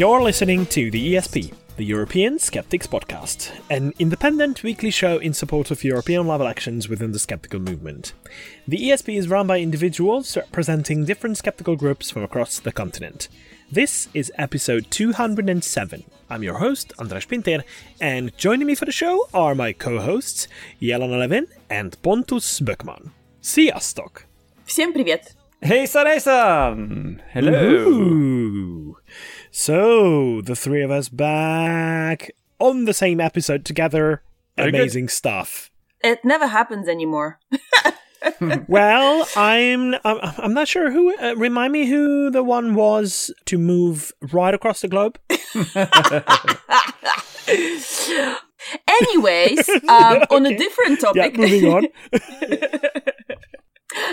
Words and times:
You're 0.00 0.22
listening 0.22 0.66
to 0.66 0.90
the 0.90 1.14
ESP, 1.14 1.52
the 1.76 1.84
European 1.84 2.38
Skeptics 2.38 2.86
Podcast, 2.86 3.50
an 3.70 3.92
independent 3.98 4.62
weekly 4.62 4.90
show 4.90 5.18
in 5.18 5.32
support 5.32 5.70
of 5.70 5.84
European 5.84 6.26
level 6.26 6.46
actions 6.46 6.88
within 6.88 7.12
the 7.12 7.18
skeptical 7.18 7.60
movement. 7.60 8.12
The 8.68 8.78
ESP 8.78 9.16
is 9.18 9.28
run 9.28 9.46
by 9.46 9.60
individuals 9.60 10.36
representing 10.36 11.04
different 11.04 11.38
skeptical 11.38 11.76
groups 11.76 12.10
from 12.10 12.22
across 12.22 12.58
the 12.58 12.72
continent. 12.72 13.28
This 13.70 14.08
is 14.14 14.30
episode 14.36 14.90
207. 14.90 16.04
I'm 16.28 16.42
your 16.42 16.58
host, 16.58 16.92
Andras 16.98 17.24
Pinter, 17.24 17.64
and 18.00 18.36
joining 18.36 18.66
me 18.66 18.74
for 18.74 18.84
the 18.84 18.92
show 18.92 19.28
are 19.32 19.54
my 19.54 19.72
co 19.72 19.98
hosts, 19.98 20.48
Jelena 20.80 21.18
Levin 21.18 21.46
and 21.70 22.00
Pontus 22.02 22.60
Böckman. 22.60 23.10
Sziasztok! 23.42 24.26
Всем 24.66 24.92
привет! 24.92 25.34
Hejsan 25.62 26.06
hejsan! 26.06 27.22
Hello! 27.32 27.52
Ooh. 27.52 28.96
So, 29.51 30.41
the 30.41 30.55
three 30.55 30.81
of 30.81 30.91
us 30.91 31.09
back 31.09 32.31
on 32.59 32.85
the 32.85 32.93
same 32.93 33.19
episode 33.19 33.65
together. 33.65 34.23
Very 34.55 34.71
good. 34.71 34.79
Amazing 34.81 35.09
stuff. 35.09 35.69
It 36.03 36.23
never 36.23 36.47
happens 36.47 36.87
anymore. 36.87 37.39
well, 38.67 39.27
I'm 39.35 39.95
I'm 40.05 40.19
I'm 40.21 40.53
not 40.53 40.67
sure 40.67 40.91
who. 40.91 41.15
Uh, 41.17 41.33
remind 41.35 41.73
me 41.73 41.87
who 41.87 42.29
the 42.29 42.43
one 42.43 42.75
was 42.75 43.33
to 43.45 43.57
move 43.57 44.11
right 44.31 44.53
across 44.53 44.81
the 44.81 44.87
globe. 44.87 45.17
Anyways, 48.87 49.67
um, 49.69 50.21
on 50.29 50.45
a 50.45 50.55
different 50.55 51.01
Yeah, 51.15 51.23
topic, 51.29 51.37
moving 51.37 51.65
on. 51.73 51.87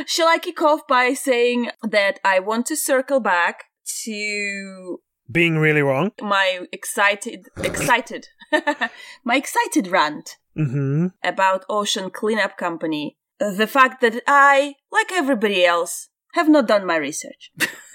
shall 0.06 0.26
I 0.28 0.38
kick 0.38 0.62
off 0.62 0.86
by 0.88 1.12
saying 1.12 1.70
that 1.82 2.18
I 2.24 2.40
want 2.40 2.64
to 2.66 2.76
circle 2.76 3.20
back 3.20 3.64
to 4.04 5.00
Being 5.30 5.58
really 5.58 5.82
wrong. 5.82 6.12
my 6.20 6.66
excited, 6.72 7.48
excited, 7.58 8.28
my 9.24 9.36
excited 9.36 9.88
rant 9.88 10.36
hmm 10.56 11.06
about 11.22 11.64
Ocean 11.68 12.10
Cleanup 12.10 12.56
Company. 12.56 13.16
The 13.38 13.66
fact 13.66 14.00
that 14.00 14.22
I, 14.26 14.74
like 14.90 15.12
everybody 15.12 15.64
else, 15.64 16.08
have 16.34 16.48
not 16.48 16.66
done 16.66 16.84
my 16.86 16.96
research. 16.96 17.52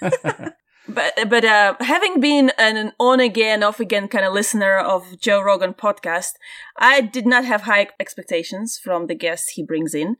but 0.88 1.14
but 1.28 1.44
uh, 1.44 1.74
having 1.80 2.20
been 2.20 2.52
an 2.58 2.92
on 2.98 3.20
again, 3.20 3.62
off 3.62 3.80
again 3.80 4.08
kind 4.08 4.24
of 4.24 4.32
listener 4.32 4.76
of 4.76 5.20
Joe 5.20 5.42
Rogan 5.42 5.74
podcast, 5.74 6.32
I 6.78 7.00
did 7.00 7.26
not 7.26 7.44
have 7.44 7.62
high 7.62 7.88
expectations 8.00 8.78
from 8.82 9.06
the 9.06 9.14
guests 9.14 9.50
he 9.50 9.62
brings 9.62 9.94
in. 9.94 10.16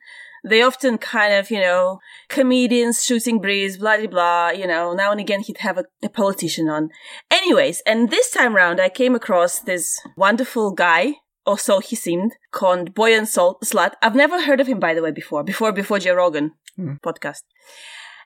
They 0.47 0.63
often 0.63 0.99
kind 0.99 1.35
of, 1.35 1.51
you 1.51 1.61
know, 1.61 2.01
comedians 2.29 3.03
shooting 3.05 3.41
breeze, 3.41 3.79
blah 3.79 3.97
blah 3.97 4.07
blah. 4.07 4.51
You 4.51 4.67
know, 4.67 4.93
now 4.93 5.11
and 5.11 5.21
again 5.21 5.41
he'd 5.41 5.59
have 5.59 5.79
a, 5.79 5.85
a 6.03 6.09
politician 6.09 6.69
on. 6.69 6.91
Anyways, 7.31 7.83
and 7.87 8.11
this 8.11 8.31
time 8.31 8.55
round 8.55 8.81
I 8.81 8.89
came 8.89 9.15
across 9.15 9.61
this 9.61 9.99
wonderful 10.17 10.73
guy 10.73 11.15
or 11.47 11.59
so 11.59 11.79
he 11.79 11.97
seemed, 11.97 12.33
called 12.53 12.95
Boyan 12.95 13.27
Sol- 13.27 13.59
Slat. 13.63 13.97
I've 14.03 14.15
never 14.15 14.43
heard 14.43 14.61
of 14.61 14.67
him, 14.67 14.81
by 14.81 14.95
the 14.95 15.03
way, 15.03 15.11
before, 15.11 15.43
before, 15.45 15.73
before 15.73 15.99
Joe 15.99 16.15
Rogan 16.15 16.53
podcast. 16.79 17.43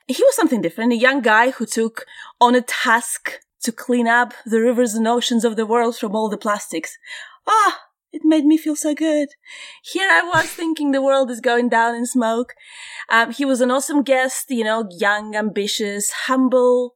He 0.06 0.22
was 0.22 0.36
something 0.36 0.60
different, 0.60 0.92
a 0.92 0.96
young 0.96 1.20
guy 1.20 1.50
who 1.50 1.66
took 1.66 2.06
on 2.40 2.54
a 2.54 2.62
task 2.62 3.40
to 3.62 3.72
clean 3.72 4.06
up 4.06 4.32
the 4.46 4.60
rivers 4.60 4.94
and 4.94 5.06
oceans 5.06 5.44
of 5.44 5.56
the 5.56 5.66
world 5.66 5.96
from 5.96 6.14
all 6.14 6.28
the 6.28 6.38
plastics. 6.38 6.96
Ah, 7.46 7.80
it 8.12 8.22
made 8.24 8.44
me 8.44 8.56
feel 8.56 8.76
so 8.76 8.94
good. 8.94 9.28
Here 9.82 10.08
I 10.10 10.22
was 10.22 10.46
thinking 10.46 10.90
the 10.90 11.02
world 11.02 11.30
is 11.30 11.40
going 11.40 11.68
down 11.68 11.94
in 11.94 12.06
smoke. 12.06 12.54
Um, 13.08 13.32
he 13.32 13.44
was 13.44 13.60
an 13.60 13.70
awesome 13.70 14.02
guest, 14.02 14.46
you 14.50 14.64
know, 14.64 14.88
young, 14.90 15.34
ambitious, 15.34 16.10
humble. 16.26 16.94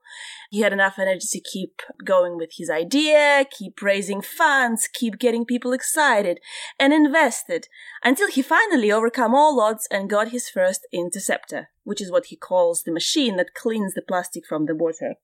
He 0.50 0.60
had 0.60 0.72
enough 0.72 0.98
energy 0.98 1.26
to 1.30 1.40
keep 1.40 1.80
going 2.04 2.36
with 2.36 2.50
his 2.58 2.68
idea, 2.68 3.46
keep 3.50 3.80
raising 3.80 4.20
funds, 4.20 4.88
keep 4.92 5.18
getting 5.18 5.46
people 5.46 5.72
excited 5.72 6.40
and 6.78 6.92
invested 6.92 7.68
until 8.04 8.28
he 8.28 8.42
finally 8.42 8.92
overcome 8.92 9.34
all 9.34 9.60
odds 9.60 9.88
and 9.90 10.10
got 10.10 10.28
his 10.28 10.50
first 10.50 10.86
interceptor, 10.92 11.70
which 11.84 12.02
is 12.02 12.10
what 12.10 12.26
he 12.26 12.36
calls 12.36 12.82
the 12.82 12.92
machine 12.92 13.36
that 13.36 13.54
cleans 13.54 13.94
the 13.94 14.02
plastic 14.02 14.44
from 14.46 14.66
the 14.66 14.74
water. 14.74 15.14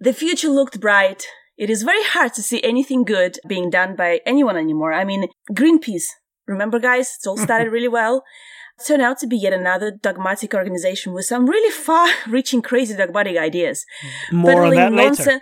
The 0.00 0.14
future 0.14 0.48
looked 0.48 0.80
bright. 0.80 1.26
It 1.56 1.70
is 1.70 1.82
very 1.82 2.02
hard 2.04 2.34
to 2.34 2.42
see 2.42 2.62
anything 2.62 3.04
good 3.04 3.38
being 3.46 3.70
done 3.70 3.94
by 3.96 4.20
anyone 4.26 4.56
anymore. 4.56 4.92
I 4.92 5.04
mean, 5.04 5.28
Greenpeace. 5.50 6.04
Remember, 6.46 6.78
guys? 6.78 7.18
It 7.22 7.28
all 7.28 7.36
started 7.36 7.70
really 7.72 7.88
well. 7.88 8.24
Turned 8.86 9.02
out 9.02 9.18
to 9.18 9.26
be 9.26 9.36
yet 9.36 9.52
another 9.52 9.92
dogmatic 9.92 10.54
organization 10.54 11.12
with 11.12 11.26
some 11.26 11.46
really 11.46 11.70
far-reaching, 11.70 12.62
crazy 12.70 12.96
dogmatic 12.96 13.36
ideas 13.36 13.84
More 14.32 14.64
on 14.64 14.74
that 14.74 14.92
later. 14.92 15.40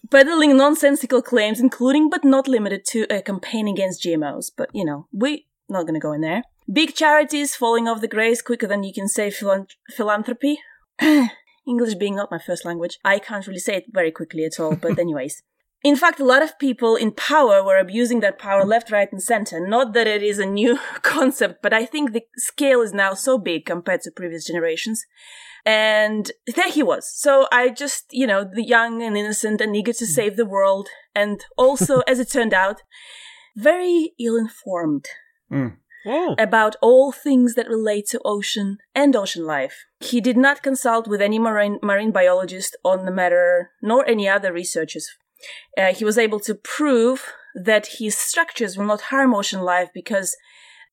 peddling 0.10 0.56
nonsensical 0.56 1.22
claims, 1.22 1.58
including 1.58 2.10
but 2.10 2.22
not 2.22 2.46
limited 2.46 2.84
to 2.88 3.06
a 3.10 3.22
campaign 3.22 3.66
against 3.66 4.04
GMOs. 4.04 4.52
But 4.56 4.68
you 4.72 4.84
know, 4.84 5.08
we 5.10 5.46
not 5.68 5.82
going 5.82 5.94
to 5.94 6.00
go 6.00 6.12
in 6.12 6.20
there. 6.20 6.42
Big 6.72 6.94
charities 6.94 7.56
falling 7.56 7.88
off 7.88 8.00
the 8.00 8.08
grace 8.08 8.40
quicker 8.40 8.66
than 8.66 8.84
you 8.84 8.92
can 8.92 9.08
say 9.08 9.30
philan- 9.30 9.66
philanthropy. 9.96 10.58
English 11.66 11.94
being 11.94 12.16
not 12.16 12.30
my 12.30 12.38
first 12.38 12.64
language, 12.64 12.98
I 13.04 13.18
can't 13.18 13.46
really 13.46 13.60
say 13.60 13.76
it 13.76 13.86
very 13.90 14.10
quickly 14.10 14.44
at 14.44 14.60
all. 14.60 14.76
But 14.76 14.98
anyways. 15.06 15.42
In 15.82 15.96
fact, 15.96 16.18
a 16.18 16.24
lot 16.24 16.42
of 16.42 16.58
people 16.58 16.96
in 16.96 17.12
power 17.12 17.62
were 17.62 17.76
abusing 17.76 18.20
that 18.20 18.38
power 18.38 18.64
left, 18.64 18.90
right, 18.90 19.12
and 19.12 19.22
center. 19.22 19.60
Not 19.60 19.92
that 19.92 20.06
it 20.06 20.22
is 20.22 20.38
a 20.38 20.46
new 20.46 20.78
concept, 21.02 21.60
but 21.62 21.74
I 21.74 21.84
think 21.84 22.12
the 22.12 22.22
scale 22.36 22.80
is 22.80 22.94
now 22.94 23.12
so 23.12 23.36
big 23.36 23.66
compared 23.66 24.00
to 24.02 24.10
previous 24.10 24.46
generations. 24.46 25.04
And 25.66 26.30
there 26.46 26.70
he 26.70 26.82
was. 26.82 27.10
So 27.14 27.46
I 27.52 27.68
just, 27.68 28.06
you 28.10 28.26
know, 28.26 28.44
the 28.44 28.64
young 28.64 29.02
and 29.02 29.16
innocent 29.16 29.60
and 29.60 29.76
eager 29.76 29.92
to 29.92 30.04
mm. 30.04 30.08
save 30.08 30.36
the 30.36 30.46
world. 30.46 30.88
And 31.14 31.44
also, 31.56 32.00
as 32.08 32.18
it 32.18 32.30
turned 32.30 32.54
out, 32.54 32.82
very 33.54 34.14
ill 34.18 34.36
informed 34.36 35.06
mm. 35.50 35.76
Oh. 36.06 36.34
about 36.38 36.76
all 36.82 37.12
things 37.12 37.54
that 37.54 37.68
relate 37.68 38.06
to 38.08 38.20
ocean 38.24 38.78
and 38.94 39.16
ocean 39.16 39.46
life. 39.46 39.86
He 40.00 40.20
did 40.20 40.36
not 40.36 40.62
consult 40.62 41.08
with 41.08 41.22
any 41.22 41.38
marine, 41.38 41.78
marine 41.82 42.12
biologist 42.12 42.76
on 42.84 43.04
the 43.04 43.10
matter, 43.10 43.70
nor 43.80 44.06
any 44.06 44.28
other 44.28 44.52
researchers. 44.52 45.08
Uh, 45.78 45.94
he 45.94 46.04
was 46.04 46.18
able 46.18 46.40
to 46.40 46.54
prove 46.54 47.32
that 47.54 47.98
his 47.98 48.18
structures 48.18 48.76
will 48.76 48.86
not 48.86 49.02
harm 49.02 49.34
ocean 49.34 49.62
life 49.62 49.90
because 49.94 50.36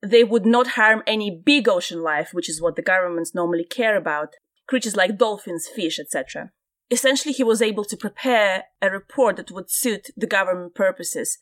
they 0.01 0.23
would 0.23 0.45
not 0.45 0.67
harm 0.69 1.03
any 1.05 1.29
big 1.29 1.67
ocean 1.67 2.01
life, 2.01 2.29
which 2.33 2.49
is 2.49 2.61
what 2.61 2.75
the 2.75 2.81
governments 2.81 3.35
normally 3.35 3.63
care 3.63 3.95
about, 3.97 4.35
creatures 4.67 4.95
like 4.95 5.17
dolphins, 5.17 5.67
fish, 5.67 5.99
etc. 5.99 6.51
Essentially, 6.89 7.33
he 7.33 7.43
was 7.43 7.61
able 7.61 7.85
to 7.85 7.95
prepare 7.95 8.65
a 8.81 8.89
report 8.89 9.37
that 9.37 9.51
would 9.51 9.69
suit 9.69 10.07
the 10.17 10.27
government 10.27 10.75
purposes 10.75 11.37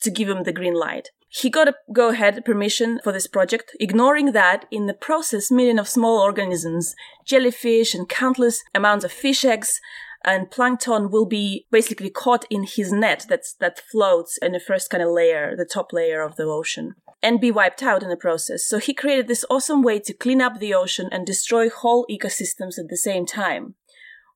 to 0.00 0.10
give 0.10 0.28
him 0.28 0.44
the 0.44 0.52
green 0.52 0.74
light. 0.74 1.08
He 1.36 1.50
got 1.50 1.68
a 1.68 1.74
go 1.92 2.10
ahead 2.10 2.44
permission 2.44 3.00
for 3.02 3.12
this 3.12 3.26
project, 3.26 3.76
ignoring 3.80 4.32
that 4.32 4.66
in 4.70 4.86
the 4.86 4.94
process, 4.94 5.50
millions 5.50 5.80
of 5.80 5.88
small 5.88 6.20
organisms, 6.20 6.94
jellyfish, 7.26 7.92
and 7.92 8.08
countless 8.08 8.62
amounts 8.72 9.04
of 9.04 9.10
fish 9.10 9.44
eggs 9.44 9.80
and 10.24 10.50
plankton 10.50 11.10
will 11.10 11.26
be 11.26 11.66
basically 11.70 12.08
caught 12.08 12.46
in 12.50 12.62
his 12.62 12.92
net 12.92 13.26
that's, 13.28 13.54
that 13.54 13.78
floats 13.78 14.38
in 14.38 14.52
the 14.52 14.60
first 14.60 14.88
kind 14.90 15.02
of 15.02 15.10
layer, 15.10 15.54
the 15.56 15.66
top 15.66 15.92
layer 15.92 16.22
of 16.22 16.36
the 16.36 16.44
ocean, 16.44 16.94
and 17.22 17.40
be 17.40 17.50
wiped 17.50 17.82
out 17.82 18.02
in 18.02 18.08
the 18.08 18.16
process. 18.16 18.64
So 18.64 18.78
he 18.78 18.94
created 18.94 19.28
this 19.28 19.44
awesome 19.50 19.82
way 19.82 19.98
to 20.00 20.14
clean 20.14 20.40
up 20.40 20.58
the 20.58 20.72
ocean 20.72 21.08
and 21.12 21.26
destroy 21.26 21.68
whole 21.68 22.06
ecosystems 22.10 22.78
at 22.78 22.88
the 22.88 22.96
same 22.96 23.26
time. 23.26 23.74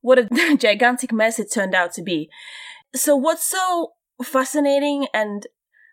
What 0.01 0.19
a 0.19 0.57
gigantic 0.59 1.13
mess 1.13 1.39
it 1.39 1.53
turned 1.53 1.75
out 1.75 1.93
to 1.95 2.03
be. 2.03 2.29
So 2.95 3.17
what's 3.17 3.49
so 3.49 3.93
fascinating 4.23 5.07
and 5.15 5.47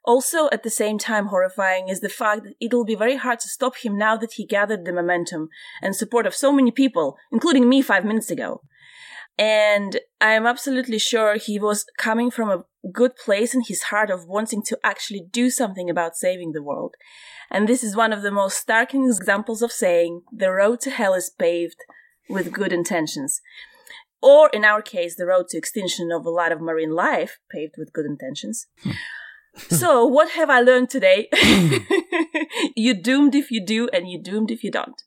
also 0.05 0.49
at 0.51 0.63
the 0.63 0.69
same 0.69 0.97
time 0.97 1.27
horrifying 1.27 1.89
is 1.89 1.99
the 1.99 2.09
fact 2.09 2.43
that 2.43 2.55
it'll 2.59 2.85
be 2.85 2.95
very 2.95 3.17
hard 3.17 3.39
to 3.41 3.49
stop 3.49 3.77
him 3.77 3.97
now 3.97 4.15
that 4.17 4.33
he 4.33 4.45
gathered 4.45 4.85
the 4.85 4.93
momentum 4.93 5.49
and 5.81 5.95
support 5.95 6.25
of 6.25 6.35
so 6.35 6.51
many 6.51 6.71
people, 6.71 7.17
including 7.31 7.67
me 7.67 7.81
five 7.81 8.05
minutes 8.05 8.31
ago. 8.31 8.61
And 9.37 9.99
I 10.21 10.31
am 10.31 10.45
absolutely 10.45 10.99
sure 10.99 11.35
he 11.35 11.59
was 11.59 11.85
coming 11.97 12.31
from 12.31 12.49
a 12.49 12.63
good 12.91 13.15
place 13.17 13.53
in 13.53 13.63
his 13.67 13.83
heart 13.83 14.09
of 14.09 14.27
wanting 14.27 14.63
to 14.63 14.79
actually 14.83 15.27
do 15.29 15.49
something 15.49 15.89
about 15.89 16.15
saving 16.15 16.53
the 16.53 16.63
world. 16.63 16.95
And 17.51 17.67
this 17.67 17.83
is 17.83 17.95
one 17.95 18.13
of 18.13 18.21
the 18.21 18.31
most 18.31 18.65
starking 18.65 19.05
examples 19.05 19.61
of 19.61 19.71
saying 19.71 20.21
the 20.31 20.51
road 20.51 20.79
to 20.81 20.89
hell 20.89 21.13
is 21.13 21.29
paved 21.29 21.77
with 22.29 22.53
good 22.53 22.71
intentions. 22.71 23.41
Or 24.21 24.49
in 24.49 24.63
our 24.63 24.81
case, 24.81 25.15
the 25.15 25.25
road 25.25 25.49
to 25.49 25.57
extinction 25.57 26.11
of 26.11 26.25
a 26.25 26.31
lot 26.31 26.51
of 26.51 26.61
marine 26.61 26.95
life 26.95 27.39
paved 27.51 27.75
with 27.77 27.93
good 27.93 28.05
intentions. 28.05 28.67
Hmm. 28.81 28.91
so, 29.69 30.05
what 30.05 30.31
have 30.31 30.49
I 30.49 30.59
learned 30.59 30.89
today? 30.89 31.29
you're 32.75 32.93
doomed 32.93 33.35
if 33.35 33.51
you 33.51 33.65
do, 33.65 33.87
and 33.93 34.09
you're 34.09 34.21
doomed 34.21 34.51
if 34.51 34.63
you 34.63 34.71
don't. 34.71 35.01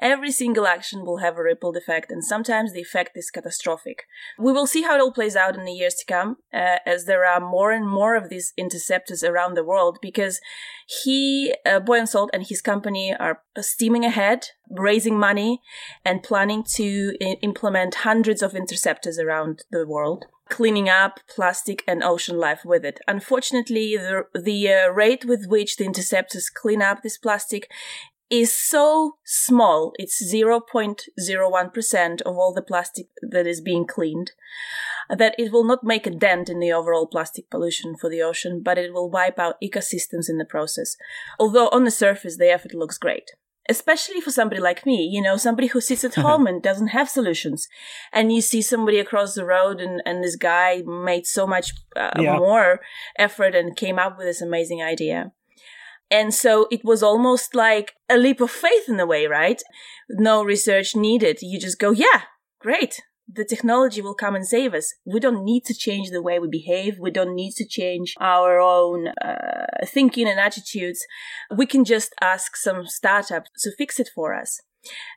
Every 0.00 0.32
single 0.32 0.66
action 0.66 1.04
will 1.04 1.18
have 1.18 1.36
a 1.36 1.42
rippled 1.42 1.76
effect, 1.76 2.10
and 2.10 2.24
sometimes 2.24 2.72
the 2.72 2.80
effect 2.80 3.16
is 3.16 3.30
catastrophic. 3.30 4.04
We 4.38 4.52
will 4.52 4.66
see 4.66 4.82
how 4.82 4.94
it 4.96 5.00
all 5.00 5.12
plays 5.12 5.36
out 5.36 5.54
in 5.54 5.66
the 5.66 5.72
years 5.72 5.94
to 5.96 6.06
come, 6.06 6.38
uh, 6.52 6.78
as 6.86 7.04
there 7.04 7.26
are 7.26 7.40
more 7.40 7.72
and 7.72 7.86
more 7.86 8.14
of 8.14 8.30
these 8.30 8.54
interceptors 8.56 9.22
around 9.22 9.54
the 9.54 9.64
world, 9.64 9.98
because 10.00 10.40
he, 10.86 11.54
uh, 11.66 11.80
Boyan 11.80 12.08
Slat, 12.08 12.30
and 12.32 12.46
his 12.46 12.62
company 12.62 13.14
are 13.18 13.42
steaming 13.60 14.04
ahead, 14.04 14.46
raising 14.70 15.18
money, 15.18 15.60
and 16.06 16.22
planning 16.22 16.64
to 16.76 17.14
I- 17.20 17.36
implement 17.42 17.96
hundreds 17.96 18.42
of 18.42 18.54
interceptors 18.54 19.18
around 19.18 19.64
the 19.70 19.86
world. 19.86 20.24
Cleaning 20.50 20.88
up 20.88 21.20
plastic 21.28 21.82
and 21.86 22.02
ocean 22.02 22.38
life 22.38 22.64
with 22.64 22.84
it. 22.84 23.00
Unfortunately, 23.08 23.96
the, 23.96 24.24
the 24.34 24.68
uh, 24.68 24.88
rate 24.88 25.24
with 25.24 25.46
which 25.46 25.76
the 25.76 25.84
interceptors 25.84 26.50
clean 26.50 26.82
up 26.82 27.02
this 27.02 27.16
plastic 27.16 27.70
is 28.28 28.52
so 28.52 29.16
small. 29.24 29.92
It's 29.98 30.22
0.01% 30.22 32.22
of 32.22 32.36
all 32.36 32.54
the 32.54 32.62
plastic 32.62 33.06
that 33.22 33.46
is 33.46 33.60
being 33.60 33.86
cleaned 33.86 34.32
that 35.08 35.34
it 35.38 35.50
will 35.50 35.64
not 35.64 35.82
make 35.82 36.06
a 36.06 36.10
dent 36.10 36.48
in 36.48 36.60
the 36.60 36.72
overall 36.72 37.06
plastic 37.06 37.50
pollution 37.50 37.96
for 37.96 38.08
the 38.08 38.22
ocean, 38.22 38.62
but 38.62 38.78
it 38.78 38.94
will 38.94 39.10
wipe 39.10 39.38
out 39.38 39.60
ecosystems 39.62 40.28
in 40.28 40.38
the 40.38 40.44
process. 40.44 40.96
Although 41.38 41.68
on 41.70 41.84
the 41.84 41.90
surface, 41.90 42.36
the 42.36 42.50
effort 42.50 42.74
looks 42.74 42.98
great. 42.98 43.32
Especially 43.70 44.20
for 44.20 44.30
somebody 44.30 44.60
like 44.60 44.84
me, 44.84 45.08
you 45.14 45.22
know, 45.22 45.36
somebody 45.36 45.68
who 45.68 45.80
sits 45.80 46.04
at 46.04 46.16
home 46.16 46.46
and 46.48 46.62
doesn't 46.62 46.88
have 46.88 47.08
solutions. 47.08 47.68
And 48.12 48.32
you 48.32 48.40
see 48.40 48.62
somebody 48.62 48.98
across 48.98 49.34
the 49.34 49.44
road 49.44 49.80
and, 49.80 50.02
and 50.04 50.24
this 50.24 50.36
guy 50.36 50.82
made 50.82 51.26
so 51.26 51.46
much 51.46 51.72
uh, 51.94 52.10
yeah. 52.18 52.36
more 52.36 52.80
effort 53.16 53.54
and 53.54 53.76
came 53.76 53.98
up 53.98 54.18
with 54.18 54.26
this 54.26 54.42
amazing 54.42 54.82
idea. 54.82 55.32
And 56.10 56.34
so 56.34 56.66
it 56.72 56.84
was 56.84 57.02
almost 57.02 57.54
like 57.54 57.94
a 58.08 58.18
leap 58.18 58.40
of 58.40 58.50
faith 58.50 58.88
in 58.88 58.98
a 58.98 59.06
way, 59.06 59.26
right? 59.26 59.62
No 60.08 60.42
research 60.42 60.96
needed. 60.96 61.38
You 61.40 61.60
just 61.60 61.78
go, 61.78 61.92
yeah, 61.92 62.22
great 62.60 63.00
the 63.32 63.44
technology 63.44 64.02
will 64.02 64.14
come 64.14 64.34
and 64.34 64.46
save 64.46 64.74
us. 64.74 64.94
We 65.04 65.20
don't 65.20 65.44
need 65.44 65.64
to 65.66 65.74
change 65.74 66.10
the 66.10 66.22
way 66.22 66.38
we 66.38 66.48
behave. 66.48 66.98
We 66.98 67.10
don't 67.10 67.34
need 67.34 67.52
to 67.52 67.66
change 67.66 68.14
our 68.20 68.58
own 68.58 69.08
uh, 69.08 69.66
thinking 69.86 70.28
and 70.28 70.40
attitudes. 70.40 71.04
We 71.54 71.66
can 71.66 71.84
just 71.84 72.14
ask 72.20 72.56
some 72.56 72.86
startup 72.86 73.44
to 73.60 73.72
fix 73.76 74.00
it 74.00 74.10
for 74.14 74.34
us. 74.34 74.60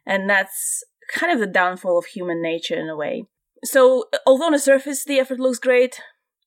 And 0.06 0.30
that's 0.30 0.84
kind 1.14 1.32
of 1.32 1.40
the 1.40 1.48
downfall 1.48 1.98
of 1.98 2.06
human 2.06 2.42
nature 2.42 2.76
in 2.76 2.90
a 2.90 2.96
way. 2.96 3.26
So, 3.64 4.06
although 4.26 4.48
on 4.48 4.52
the 4.52 4.60
surface 4.60 5.06
the 5.06 5.20
effort 5.20 5.40
looks 5.40 5.60
great, 5.60 6.02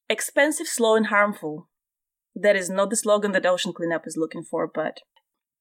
expensive, 0.08 0.66
slow, 0.66 0.94
and 0.96 1.06
harmful. 1.06 1.68
That 2.34 2.56
is 2.56 2.68
not 2.68 2.90
the 2.90 2.96
slogan 2.96 3.32
that 3.32 3.46
Ocean 3.46 3.72
Cleanup 3.72 4.06
is 4.06 4.18
looking 4.18 4.42
for, 4.42 4.70
but 4.72 4.98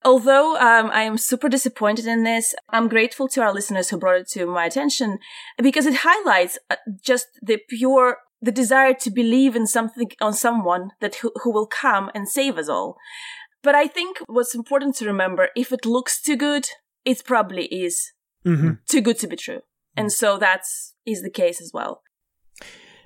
Although 0.06 0.56
um, 0.58 0.92
I 0.94 1.02
am 1.02 1.18
super 1.18 1.50
disappointed 1.50 2.06
in 2.06 2.24
this, 2.24 2.54
I'm 2.70 2.88
grateful 2.88 3.28
to 3.30 3.42
our 3.42 3.52
listeners 3.52 3.90
who 3.90 3.98
brought 3.98 4.22
it 4.22 4.28
to 4.30 4.46
my 4.46 4.66
attention 4.66 5.18
because 5.62 5.88
it 5.88 5.96
highlights 6.02 6.60
uh, 6.70 6.76
just 7.02 7.28
the 7.42 7.58
pure 7.68 8.20
the 8.40 8.52
desire 8.52 8.94
to 8.94 9.10
believe 9.10 9.56
in 9.56 9.66
something 9.66 10.12
on 10.22 10.32
someone 10.34 10.92
that 11.02 11.16
who, 11.16 11.32
who 11.42 11.52
will 11.52 11.66
come 11.66 12.12
and 12.14 12.30
save 12.30 12.60
us 12.60 12.70
all. 12.70 12.98
But 13.64 13.74
I 13.74 13.88
think 13.88 14.18
what's 14.28 14.54
important 14.54 14.96
to 14.98 15.08
remember 15.08 15.50
if 15.56 15.72
it 15.72 15.86
looks 15.86 16.22
too 16.22 16.36
good, 16.36 16.68
it 17.04 17.24
probably 17.26 17.66
is 17.66 18.12
mm-hmm. 18.46 18.74
too 18.88 19.02
good 19.02 19.18
to 19.20 19.28
be 19.28 19.36
true. 19.36 19.62
And 19.98 20.12
so 20.12 20.38
that's 20.38 20.94
is 21.04 21.24
the 21.24 21.32
case 21.32 21.60
as 21.60 21.72
well. 21.74 22.04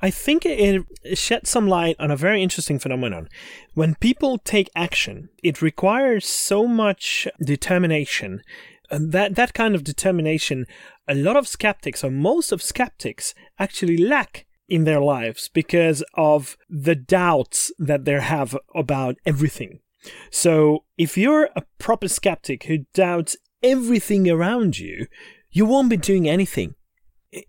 I 0.01 0.09
think 0.09 0.45
it 0.45 0.85
sheds 1.15 1.49
some 1.49 1.67
light 1.67 1.95
on 1.99 2.11
a 2.11 2.15
very 2.15 2.41
interesting 2.41 2.79
phenomenon. 2.79 3.27
When 3.73 3.95
people 3.95 4.37
take 4.37 4.69
action, 4.75 5.29
it 5.43 5.61
requires 5.61 6.27
so 6.27 6.67
much 6.67 7.27
determination. 7.41 8.41
And 8.89 9.11
that, 9.11 9.35
that 9.35 9.53
kind 9.53 9.75
of 9.75 9.83
determination, 9.83 10.65
a 11.07 11.15
lot 11.15 11.35
of 11.35 11.47
skeptics, 11.47 12.03
or 12.03 12.11
most 12.11 12.51
of 12.51 12.61
skeptics, 12.61 13.33
actually 13.59 13.97
lack 13.97 14.45
in 14.67 14.83
their 14.83 15.01
lives 15.01 15.49
because 15.49 16.03
of 16.13 16.55
the 16.69 16.95
doubts 16.95 17.71
that 17.77 18.05
they 18.05 18.19
have 18.19 18.57
about 18.73 19.17
everything. 19.25 19.79
So, 20.31 20.85
if 20.97 21.17
you're 21.17 21.49
a 21.55 21.63
proper 21.77 22.07
skeptic 22.07 22.63
who 22.63 22.85
doubts 22.93 23.35
everything 23.61 24.29
around 24.29 24.79
you, 24.79 25.07
you 25.51 25.65
won't 25.65 25.89
be 25.89 25.97
doing 25.97 26.29
anything 26.29 26.75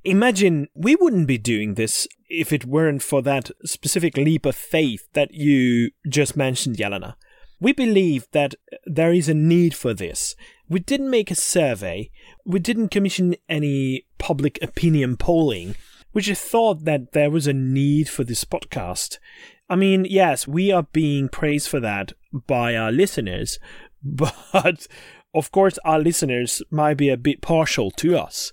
imagine 0.05 0.69
we 0.75 0.97
wouldn't 0.97 1.27
be 1.27 1.39
doing 1.39 1.75
this 1.75 2.07
if 2.31 2.53
it 2.53 2.65
weren't 2.65 3.03
for 3.03 3.21
that 3.23 3.51
specific 3.65 4.17
leap 4.17 4.47
of 4.47 4.57
faith 4.57 5.09
that 5.13 5.35
you 5.35 5.91
just 6.09 6.37
mentioned, 6.37 6.77
Yelena. 6.77 7.15
We 7.61 7.73
believe 7.73 8.27
that 8.33 8.55
there 8.87 9.13
is 9.13 9.29
a 9.29 9.35
need 9.35 9.75
for 9.75 9.93
this. 9.93 10.35
We 10.69 10.81
didn't 10.81 11.11
make 11.11 11.31
a 11.31 11.35
survey. 11.35 12.11
We 12.47 12.59
didn't 12.59 12.89
commission 12.89 13.35
any 13.49 14.07
public 14.19 14.59
opinion 14.63 15.19
polling. 15.19 15.75
We 16.15 16.23
just 16.23 16.43
thought 16.43 16.85
that 16.85 17.13
there 17.13 17.31
was 17.31 17.47
a 17.47 17.53
need 17.53 18.09
for 18.09 18.25
this 18.25 18.45
podcast. 18.45 19.19
I 19.69 19.77
mean, 19.77 20.07
yes, 20.09 20.49
we 20.49 20.73
are 20.73 20.85
being 20.85 21.29
praised 21.29 21.69
for 21.69 21.81
that 21.81 22.13
by 22.33 22.75
our 22.77 22.91
listeners, 22.91 23.59
but 24.03 24.87
of 25.35 25.53
course, 25.53 25.79
our 25.85 25.99
listeners 25.99 26.63
might 26.71 26.95
be 26.95 27.09
a 27.09 27.17
bit 27.17 27.41
partial 27.41 27.91
to 27.93 28.17
us. 28.17 28.51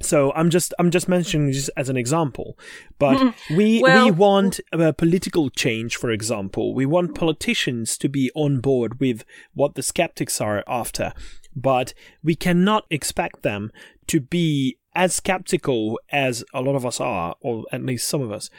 So 0.00 0.32
I'm 0.34 0.50
just 0.50 0.74
I'm 0.78 0.90
just 0.90 1.08
mentioning 1.08 1.48
this 1.48 1.68
as 1.76 1.88
an 1.88 1.96
example, 1.96 2.58
but 2.98 3.34
we 3.50 3.82
well, 3.82 4.04
we 4.04 4.10
want 4.10 4.60
a 4.72 4.92
political 4.92 5.50
change, 5.50 5.96
for 5.96 6.10
example. 6.10 6.74
We 6.74 6.86
want 6.86 7.14
politicians 7.14 7.96
to 7.98 8.08
be 8.08 8.30
on 8.34 8.60
board 8.60 9.00
with 9.00 9.24
what 9.54 9.74
the 9.74 9.82
skeptics 9.82 10.40
are 10.40 10.64
after, 10.66 11.12
but 11.54 11.94
we 12.22 12.34
cannot 12.34 12.84
expect 12.90 13.42
them 13.42 13.70
to 14.08 14.20
be 14.20 14.78
as 14.94 15.14
skeptical 15.14 15.98
as 16.10 16.44
a 16.52 16.60
lot 16.60 16.74
of 16.74 16.84
us 16.84 17.00
are, 17.00 17.34
or 17.40 17.64
at 17.72 17.84
least 17.84 18.08
some 18.08 18.20
of 18.20 18.30
us, 18.32 18.50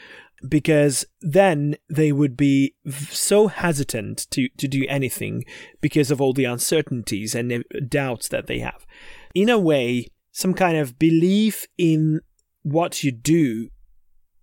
because 0.48 1.06
then 1.22 1.76
they 1.90 2.12
would 2.12 2.36
be 2.36 2.76
so 2.88 3.48
hesitant 3.48 4.28
to, 4.32 4.50
to 4.58 4.68
do 4.68 4.86
anything 4.90 5.46
because 5.80 6.12
of 6.12 6.20
all 6.20 6.34
the 6.34 6.46
uncertainties 6.46 7.36
and 7.36 7.52
uh, 7.52 7.60
doubts 7.88 8.28
that 8.30 8.48
they 8.48 8.60
have. 8.60 8.86
In 9.34 9.50
a 9.50 9.60
way, 9.60 10.08
some 10.34 10.54
kind 10.54 10.78
of 10.78 11.00
belief 11.00 11.68
in 11.78 12.20
what 12.64 13.04
you 13.04 13.12
do 13.12 13.70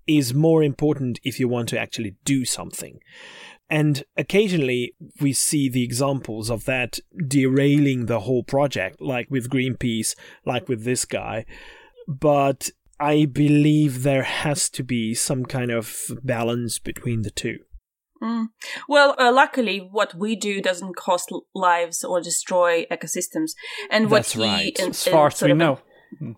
is 0.07 0.33
more 0.33 0.63
important 0.63 1.21
if 1.23 1.39
you 1.39 1.49
want 1.49 1.69
to 1.69 1.79
actually 1.79 2.17
do 2.25 2.45
something. 2.45 3.01
And 3.69 4.05
occasionally 4.17 4.95
we 5.21 5.33
see 5.33 5.69
the 5.69 5.85
examples 5.85 6.51
of 6.51 6.65
that 6.65 6.99
derailing 7.27 8.07
the 8.07 8.21
whole 8.21 8.43
project, 8.43 9.01
like 9.01 9.31
with 9.31 9.51
Greenpeace, 9.51 10.15
like 10.47 10.69
with 10.69 10.85
this 10.85 11.05
guy. 11.05 11.45
But 12.09 12.71
I 12.99 13.25
believe 13.25 14.03
there 14.03 14.23
has 14.25 14.71
to 14.71 14.85
be 14.85 15.15
some 15.15 15.45
kind 15.45 15.71
of 15.71 15.97
balance 16.23 16.79
between 16.79 17.23
the 17.23 17.31
two. 17.31 17.59
Mm. 18.23 18.49
Well, 18.89 19.15
uh, 19.19 19.33
luckily, 19.33 19.79
what 19.79 20.15
we 20.15 20.37
do 20.37 20.61
doesn't 20.61 20.97
cost 20.97 21.33
lives 21.55 22.05
or 22.05 22.21
destroy 22.21 22.85
ecosystems, 22.91 23.53
and 23.91 24.11
That's 24.11 24.37
what 24.37 24.45
he, 24.47 24.53
right. 24.53 24.79
In, 24.79 24.91
as 24.91 25.05
far 25.05 25.29
as 25.29 25.43
we 25.43 25.55
know. 25.55 25.81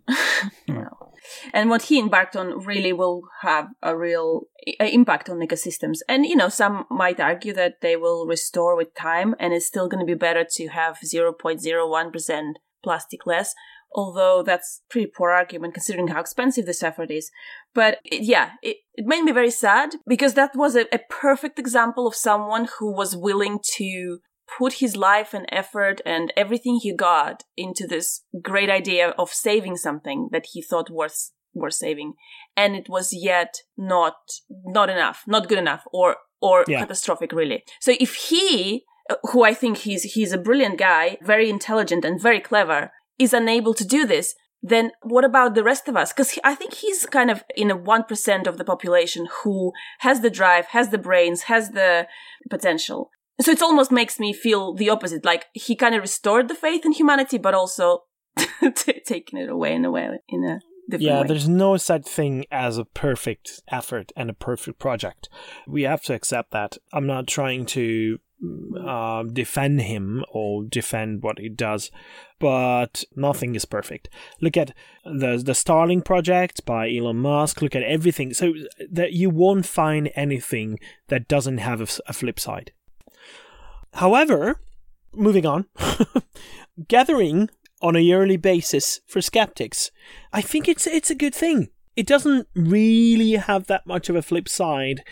And 1.54 1.70
what 1.70 1.82
he 1.82 1.98
embarked 1.98 2.36
on 2.36 2.64
really 2.64 2.92
will 2.92 3.22
have 3.42 3.68
a 3.82 3.96
real 3.96 4.42
impact 4.80 5.30
on 5.30 5.38
ecosystems. 5.38 5.98
And, 6.08 6.26
you 6.26 6.36
know, 6.36 6.48
some 6.48 6.84
might 6.90 7.20
argue 7.20 7.52
that 7.54 7.80
they 7.80 7.96
will 7.96 8.26
restore 8.26 8.76
with 8.76 8.94
time 8.94 9.34
and 9.38 9.52
it's 9.52 9.66
still 9.66 9.88
going 9.88 10.04
to 10.04 10.10
be 10.10 10.18
better 10.18 10.44
to 10.50 10.68
have 10.68 10.98
0.01% 11.04 12.52
plastic 12.82 13.26
less 13.26 13.54
although 13.94 14.42
that's 14.42 14.82
pretty 14.88 15.06
poor 15.06 15.30
argument 15.30 15.74
considering 15.74 16.08
how 16.08 16.20
expensive 16.20 16.66
this 16.66 16.82
effort 16.82 17.10
is. 17.10 17.30
But 17.74 17.98
it, 18.04 18.22
yeah, 18.22 18.52
it, 18.62 18.78
it 18.94 19.06
made 19.06 19.22
me 19.22 19.32
very 19.32 19.50
sad 19.50 19.96
because 20.06 20.34
that 20.34 20.54
was 20.54 20.76
a, 20.76 20.86
a 20.94 21.00
perfect 21.08 21.58
example 21.58 22.06
of 22.06 22.14
someone 22.14 22.68
who 22.78 22.92
was 22.92 23.16
willing 23.16 23.58
to 23.76 24.18
put 24.58 24.74
his 24.74 24.96
life 24.96 25.34
and 25.34 25.46
effort 25.50 26.00
and 26.04 26.32
everything 26.36 26.80
he 26.82 26.94
got 26.94 27.44
into 27.56 27.86
this 27.86 28.22
great 28.42 28.70
idea 28.70 29.10
of 29.10 29.30
saving 29.30 29.76
something 29.76 30.28
that 30.32 30.46
he 30.52 30.62
thought 30.62 30.90
worth 30.90 31.30
worth 31.54 31.74
saving 31.74 32.14
and 32.56 32.74
it 32.74 32.88
was 32.88 33.12
yet 33.12 33.56
not 33.76 34.14
not 34.64 34.88
enough 34.88 35.22
not 35.26 35.48
good 35.48 35.58
enough 35.58 35.84
or 35.92 36.16
or 36.40 36.64
yeah. 36.66 36.80
catastrophic 36.80 37.30
really 37.32 37.62
so 37.78 37.92
if 38.00 38.14
he 38.14 38.84
uh, 39.10 39.16
who 39.30 39.44
i 39.44 39.52
think 39.52 39.78
he's 39.78 40.02
he's 40.14 40.32
a 40.32 40.38
brilliant 40.38 40.78
guy 40.78 41.18
very 41.22 41.50
intelligent 41.50 42.06
and 42.06 42.22
very 42.22 42.40
clever 42.40 42.90
is 43.22 43.32
unable 43.32 43.74
to 43.74 43.84
do 43.84 44.06
this, 44.06 44.34
then 44.62 44.92
what 45.02 45.24
about 45.24 45.54
the 45.54 45.64
rest 45.64 45.88
of 45.88 45.96
us? 45.96 46.12
Because 46.12 46.38
I 46.44 46.54
think 46.54 46.74
he's 46.74 47.04
kind 47.06 47.30
of 47.30 47.42
in 47.56 47.70
a 47.70 47.76
1% 47.76 48.46
of 48.46 48.58
the 48.58 48.64
population 48.64 49.28
who 49.42 49.72
has 50.00 50.20
the 50.20 50.30
drive, 50.30 50.66
has 50.66 50.90
the 50.90 50.98
brains, 50.98 51.42
has 51.42 51.70
the 51.70 52.06
potential. 52.48 53.10
So 53.40 53.50
it 53.50 53.62
almost 53.62 53.90
makes 53.90 54.20
me 54.20 54.32
feel 54.32 54.74
the 54.74 54.90
opposite. 54.90 55.24
Like 55.24 55.46
he 55.52 55.74
kind 55.74 55.94
of 55.94 56.02
restored 56.02 56.48
the 56.48 56.54
faith 56.54 56.84
in 56.84 56.92
humanity, 56.92 57.38
but 57.38 57.54
also 57.54 58.04
t- 58.36 59.02
taking 59.04 59.40
it 59.40 59.48
away 59.48 59.74
in 59.74 59.84
a 59.84 59.90
way, 59.90 60.08
in 60.28 60.44
a 60.44 60.60
yeah, 60.88 61.22
way. 61.22 61.26
there's 61.26 61.48
no 61.48 61.76
such 61.76 62.04
thing 62.06 62.44
as 62.50 62.78
a 62.78 62.84
perfect 62.84 63.62
effort 63.68 64.12
and 64.16 64.30
a 64.30 64.34
perfect 64.34 64.78
project. 64.78 65.28
We 65.66 65.82
have 65.82 66.02
to 66.02 66.14
accept 66.14 66.50
that. 66.52 66.76
I'm 66.92 67.06
not 67.06 67.26
trying 67.26 67.66
to 67.66 68.18
uh, 68.78 69.22
defend 69.24 69.82
him 69.82 70.24
or 70.32 70.64
defend 70.64 71.22
what 71.22 71.38
he 71.38 71.48
does, 71.48 71.90
but 72.38 73.04
nothing 73.14 73.54
is 73.54 73.64
perfect. 73.64 74.08
Look 74.40 74.56
at 74.56 74.74
the 75.04 75.42
the 75.42 75.52
Starlink 75.52 76.04
project 76.04 76.64
by 76.64 76.90
Elon 76.90 77.18
Musk. 77.18 77.62
Look 77.62 77.76
at 77.76 77.82
everything. 77.82 78.34
So 78.34 78.54
that 78.90 79.12
you 79.12 79.30
won't 79.30 79.66
find 79.66 80.10
anything 80.14 80.78
that 81.08 81.28
doesn't 81.28 81.58
have 81.58 81.80
a, 81.80 81.88
a 82.08 82.12
flip 82.12 82.40
side. 82.40 82.72
However, 83.94 84.60
moving 85.14 85.46
on, 85.46 85.66
gathering 86.88 87.50
on 87.80 87.96
a 87.96 88.00
yearly 88.00 88.36
basis 88.36 89.00
for 89.06 89.20
skeptics, 89.20 89.90
I 90.32 90.40
think 90.40 90.68
it's 90.68 90.86
it's 90.86 91.10
a 91.10 91.14
good 91.14 91.34
thing. 91.34 91.68
it 91.96 92.06
doesn't 92.06 92.48
really 92.54 93.32
have 93.32 93.66
that 93.66 93.86
much 93.86 94.08
of 94.08 94.16
a 94.16 94.22
flip 94.22 94.48
side. 94.48 95.02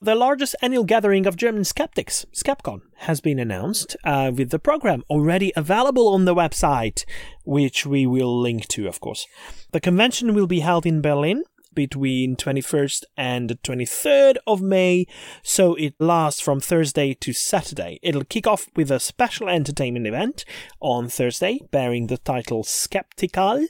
The 0.00 0.14
largest 0.14 0.54
annual 0.62 0.84
gathering 0.84 1.26
of 1.26 1.34
German 1.34 1.64
skeptics, 1.64 2.24
Skepkon, 2.32 2.82
has 2.98 3.20
been 3.20 3.40
announced 3.40 3.96
uh, 4.04 4.30
with 4.32 4.50
the 4.50 4.60
program 4.60 5.02
already 5.10 5.52
available 5.56 6.06
on 6.08 6.24
the 6.24 6.36
website, 6.36 7.04
which 7.44 7.84
we 7.84 8.06
will 8.06 8.40
link 8.40 8.68
to, 8.68 8.86
of 8.86 9.00
course. 9.00 9.26
The 9.72 9.80
convention 9.80 10.34
will 10.34 10.46
be 10.46 10.60
held 10.60 10.86
in 10.86 11.02
Berlin 11.02 11.42
between 11.74 12.36
21st 12.36 13.04
and 13.16 13.50
the 13.50 13.56
23rd 13.56 14.36
of 14.46 14.62
May, 14.62 15.06
so 15.42 15.74
it 15.74 15.94
lasts 15.98 16.40
from 16.40 16.60
Thursday 16.60 17.12
to 17.14 17.32
Saturday. 17.32 17.98
It'll 18.00 18.24
kick 18.24 18.46
off 18.46 18.68
with 18.76 18.92
a 18.92 19.00
special 19.00 19.48
entertainment 19.48 20.06
event 20.06 20.44
on 20.78 21.08
Thursday, 21.08 21.58
bearing 21.72 22.06
the 22.06 22.18
title 22.18 22.62
Skeptical, 22.62 23.66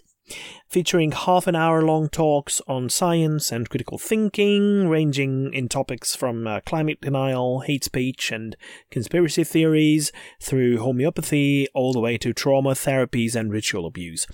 featuring 0.69 1.13
half 1.13 1.47
an 1.47 1.57
hour 1.57 1.83
long 1.83 2.09
talks 2.09 2.61
on 2.69 2.89
science 2.89 3.51
and 3.51 3.71
critical 3.71 3.99
thinking, 3.99 4.89
ranging 4.89 5.53
in 5.53 5.69
topics 5.69 6.15
from 6.15 6.47
uh, 6.47 6.61
climate 6.61 7.01
denial, 7.01 7.61
hate 7.61 7.85
speech, 7.85 8.31
and 8.31 8.57
conspiracy 8.91 9.45
theories, 9.45 10.13
through 10.41 10.79
homeopathy, 10.79 11.69
all 11.75 11.93
the 11.93 12.01
way 12.01 12.19
to 12.19 12.33
trauma 12.33 12.71
therapies 12.71 13.35
and 13.35 13.51
ritual 13.51 13.87
abuse. 13.87 14.27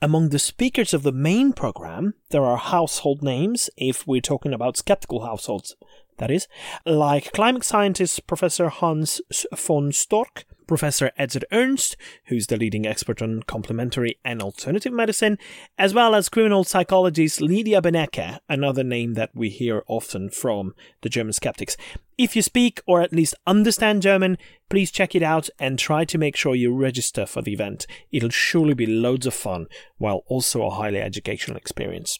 Among 0.00 0.28
the 0.28 0.38
speakers 0.38 0.94
of 0.94 1.02
the 1.02 1.12
main 1.12 1.52
program, 1.52 2.14
there 2.30 2.44
are 2.44 2.56
household 2.56 3.22
names, 3.22 3.70
if 3.76 4.06
we're 4.06 4.20
talking 4.20 4.52
about 4.52 4.76
skeptical 4.76 5.24
households, 5.24 5.74
that 6.18 6.30
is, 6.30 6.46
like 6.84 7.32
climate 7.32 7.64
scientist 7.64 8.26
Professor 8.26 8.68
Hans 8.68 9.20
von 9.56 9.90
Storch, 9.90 10.44
Professor 10.68 11.10
Edzard 11.18 11.42
Ernst, 11.50 11.96
who's 12.26 12.46
the 12.46 12.56
leading 12.56 12.86
expert 12.86 13.20
on 13.20 13.42
complementary 13.42 14.18
and 14.24 14.40
alternative 14.40 14.92
medicine, 14.92 15.38
as 15.76 15.92
well 15.92 16.14
as 16.14 16.28
criminal 16.28 16.62
psychologist 16.62 17.40
Lydia 17.40 17.82
Benecke, 17.82 18.38
another 18.48 18.84
name 18.84 19.14
that 19.14 19.30
we 19.34 19.48
hear 19.48 19.82
often 19.88 20.30
from 20.30 20.74
the 21.00 21.08
German 21.08 21.32
skeptics. 21.32 21.76
If 22.16 22.36
you 22.36 22.42
speak 22.42 22.80
or 22.86 23.00
at 23.00 23.12
least 23.12 23.34
understand 23.46 24.02
German, 24.02 24.38
please 24.68 24.90
check 24.90 25.14
it 25.14 25.22
out 25.22 25.48
and 25.58 25.78
try 25.78 26.04
to 26.04 26.18
make 26.18 26.36
sure 26.36 26.54
you 26.54 26.72
register 26.72 27.26
for 27.26 27.42
the 27.42 27.52
event. 27.52 27.86
It'll 28.12 28.28
surely 28.28 28.74
be 28.74 28.86
loads 28.86 29.26
of 29.26 29.34
fun, 29.34 29.66
while 29.96 30.22
also 30.26 30.62
a 30.62 30.70
highly 30.70 31.00
educational 31.00 31.56
experience. 31.56 32.18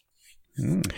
Mm. 0.58 0.90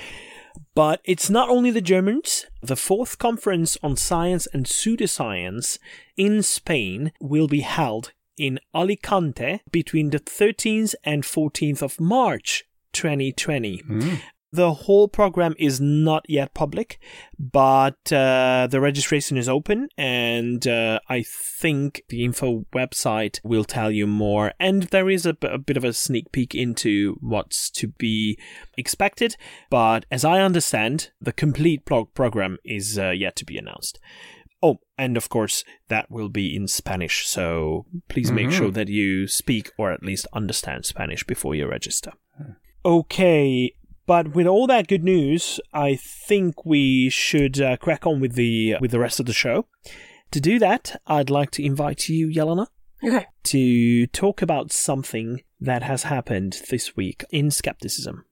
But 0.74 1.00
it's 1.04 1.30
not 1.30 1.48
only 1.48 1.70
the 1.70 1.80
Germans. 1.80 2.46
The 2.62 2.76
fourth 2.76 3.18
conference 3.18 3.76
on 3.82 3.96
science 3.96 4.46
and 4.52 4.66
pseudoscience 4.66 5.78
in 6.16 6.42
Spain 6.42 7.12
will 7.20 7.48
be 7.48 7.60
held 7.60 8.12
in 8.36 8.58
Alicante 8.74 9.60
between 9.70 10.10
the 10.10 10.18
13th 10.18 10.94
and 11.04 11.22
14th 11.22 11.82
of 11.82 12.00
March 12.00 12.64
2020. 12.92 13.82
Mm. 13.82 14.20
The 14.52 14.72
whole 14.72 15.06
program 15.06 15.54
is 15.58 15.80
not 15.80 16.24
yet 16.28 16.54
public, 16.54 16.98
but 17.38 18.12
uh, 18.12 18.66
the 18.68 18.80
registration 18.80 19.36
is 19.36 19.48
open, 19.48 19.88
and 19.96 20.66
uh, 20.66 20.98
I 21.08 21.22
think 21.22 22.02
the 22.08 22.24
info 22.24 22.66
website 22.74 23.38
will 23.44 23.62
tell 23.62 23.92
you 23.92 24.08
more. 24.08 24.52
And 24.58 24.84
there 24.84 25.08
is 25.08 25.24
a, 25.24 25.36
a 25.42 25.58
bit 25.58 25.76
of 25.76 25.84
a 25.84 25.92
sneak 25.92 26.32
peek 26.32 26.52
into 26.54 27.16
what's 27.20 27.70
to 27.70 27.88
be 27.88 28.38
expected, 28.76 29.36
but 29.70 30.04
as 30.10 30.24
I 30.24 30.40
understand, 30.40 31.10
the 31.20 31.32
complete 31.32 31.84
blog 31.84 32.12
program 32.14 32.58
is 32.64 32.98
uh, 32.98 33.10
yet 33.10 33.36
to 33.36 33.44
be 33.44 33.56
announced. 33.56 34.00
Oh, 34.62 34.78
and 34.98 35.16
of 35.16 35.28
course, 35.28 35.64
that 35.88 36.10
will 36.10 36.28
be 36.28 36.54
in 36.54 36.66
Spanish, 36.66 37.26
so 37.26 37.86
please 38.08 38.26
mm-hmm. 38.26 38.36
make 38.36 38.50
sure 38.50 38.70
that 38.72 38.88
you 38.88 39.28
speak 39.28 39.70
or 39.78 39.92
at 39.92 40.02
least 40.02 40.26
understand 40.32 40.84
Spanish 40.84 41.24
before 41.24 41.54
you 41.54 41.68
register. 41.68 42.12
Okay, 42.84 43.74
but 44.10 44.34
with 44.34 44.48
all 44.48 44.66
that 44.66 44.88
good 44.88 45.04
news, 45.04 45.60
I 45.72 45.94
think 45.94 46.66
we 46.66 47.10
should 47.10 47.60
uh, 47.60 47.76
crack 47.76 48.08
on 48.08 48.18
with 48.18 48.34
the 48.34 48.74
with 48.80 48.90
the 48.90 48.98
rest 48.98 49.20
of 49.20 49.26
the 49.26 49.32
show. 49.32 49.66
To 50.32 50.40
do 50.40 50.58
that, 50.58 51.00
I'd 51.06 51.30
like 51.30 51.52
to 51.52 51.64
invite 51.64 52.08
you, 52.08 52.26
Yelena, 52.26 52.66
okay. 53.04 53.26
to 53.44 54.08
talk 54.08 54.42
about 54.42 54.72
something 54.72 55.44
that 55.60 55.84
has 55.84 56.02
happened 56.02 56.60
this 56.70 56.96
week 56.96 57.24
in 57.30 57.52
skepticism. 57.52 58.24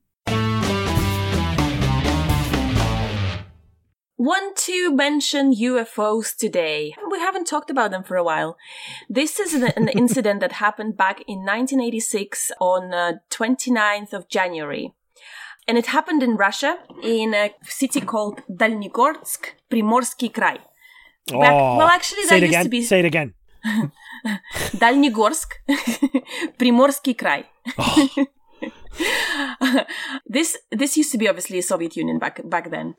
Want 4.16 4.56
to 4.56 4.92
mention 4.92 5.54
UFOs 5.54 6.36
today. 6.36 6.92
We 7.08 7.20
haven't 7.20 7.46
talked 7.46 7.70
about 7.70 7.92
them 7.92 8.02
for 8.02 8.16
a 8.16 8.24
while. 8.24 8.56
This 9.08 9.38
is 9.38 9.54
an, 9.54 9.88
incident 9.94 10.40
that 10.40 10.54
happened 10.54 10.96
back 10.96 11.20
in 11.28 11.44
1986 11.44 12.50
on 12.60 12.92
uh, 12.92 13.12
29th 13.30 14.12
of 14.12 14.28
January. 14.28 14.92
And 15.68 15.76
it 15.76 15.86
happened 15.86 16.22
in 16.22 16.36
Russia, 16.36 16.78
in 17.02 17.34
a 17.34 17.54
city 17.62 18.00
called 18.00 18.40
Dalnegorsk, 18.50 19.52
Primorsky 19.70 20.32
Krai. 20.32 20.58
Back, 21.30 21.52
oh, 21.52 21.76
well, 21.76 21.88
actually, 21.88 22.24
that 22.24 22.40
used 22.40 22.52
again. 22.52 22.64
to 22.64 22.70
be. 22.70 22.82
Say 22.82 23.00
it 23.00 23.04
again. 23.04 23.34
Dalnegorsk, 24.80 25.50
Primorsky 26.58 27.14
Krai. 27.14 27.44
Oh. 27.76 28.26
this 30.26 30.56
this 30.70 30.96
used 30.96 31.12
to 31.12 31.18
be 31.18 31.28
obviously 31.28 31.58
a 31.58 31.62
Soviet 31.62 31.96
Union 31.96 32.18
back 32.18 32.40
back 32.48 32.70
then. 32.70 32.94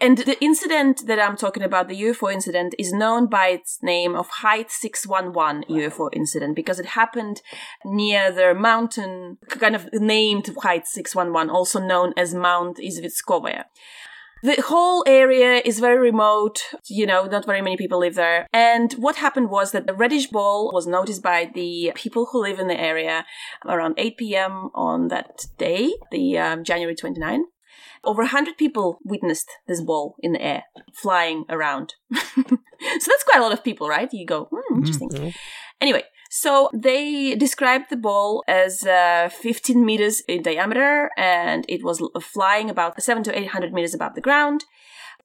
And 0.00 0.18
the 0.18 0.42
incident 0.42 1.06
that 1.06 1.20
I'm 1.20 1.36
talking 1.36 1.62
about, 1.62 1.88
the 1.88 2.00
UFO 2.02 2.32
incident, 2.32 2.74
is 2.78 2.92
known 2.92 3.26
by 3.26 3.48
its 3.48 3.78
name 3.82 4.14
of 4.14 4.28
Height 4.28 4.70
611 4.70 5.64
UFO 5.68 6.08
incident 6.12 6.54
because 6.56 6.78
it 6.78 6.86
happened 6.86 7.42
near 7.84 8.30
the 8.30 8.54
mountain, 8.54 9.38
kind 9.48 9.74
of 9.74 9.88
named 9.92 10.50
Height 10.62 10.86
611, 10.86 11.50
also 11.50 11.80
known 11.80 12.12
as 12.16 12.34
Mount 12.34 12.78
Izvestkovaya. 12.78 13.64
The 14.40 14.62
whole 14.66 15.02
area 15.06 15.60
is 15.64 15.80
very 15.80 15.98
remote, 15.98 16.62
you 16.86 17.06
know, 17.06 17.26
not 17.26 17.44
very 17.44 17.60
many 17.60 17.76
people 17.76 17.98
live 17.98 18.14
there. 18.14 18.46
And 18.52 18.92
what 18.92 19.16
happened 19.16 19.50
was 19.50 19.72
that 19.72 19.88
the 19.88 19.94
reddish 19.94 20.28
ball 20.28 20.70
was 20.72 20.86
noticed 20.86 21.24
by 21.24 21.50
the 21.52 21.90
people 21.96 22.26
who 22.30 22.40
live 22.40 22.60
in 22.60 22.68
the 22.68 22.78
area 22.78 23.26
around 23.66 23.94
8 23.98 24.16
p.m. 24.16 24.70
on 24.74 25.08
that 25.08 25.46
day, 25.58 25.92
the 26.12 26.38
um, 26.38 26.62
January 26.62 26.94
29. 26.94 27.46
Over 28.04 28.22
100 28.22 28.56
people 28.56 28.98
witnessed 29.04 29.50
this 29.66 29.80
ball 29.80 30.16
in 30.20 30.32
the 30.32 30.42
air 30.42 30.64
flying 30.92 31.44
around. 31.48 31.94
so 32.14 32.22
that's 32.42 33.24
quite 33.24 33.38
a 33.38 33.42
lot 33.42 33.52
of 33.52 33.64
people, 33.64 33.88
right? 33.88 34.12
You 34.12 34.26
go, 34.26 34.48
hmm, 34.52 34.78
interesting. 34.78 35.10
Mm-hmm. 35.10 35.28
Anyway, 35.80 36.04
so 36.30 36.68
they 36.74 37.34
described 37.34 37.86
the 37.88 37.96
ball 37.96 38.44
as 38.46 38.84
uh, 38.84 39.30
15 39.32 39.84
meters 39.84 40.20
in 40.28 40.42
diameter 40.42 41.10
and 41.16 41.64
it 41.68 41.82
was 41.82 42.02
flying 42.20 42.68
about 42.68 43.02
7 43.02 43.22
to 43.24 43.38
800 43.38 43.72
meters 43.72 43.94
above 43.94 44.14
the 44.14 44.20
ground 44.20 44.64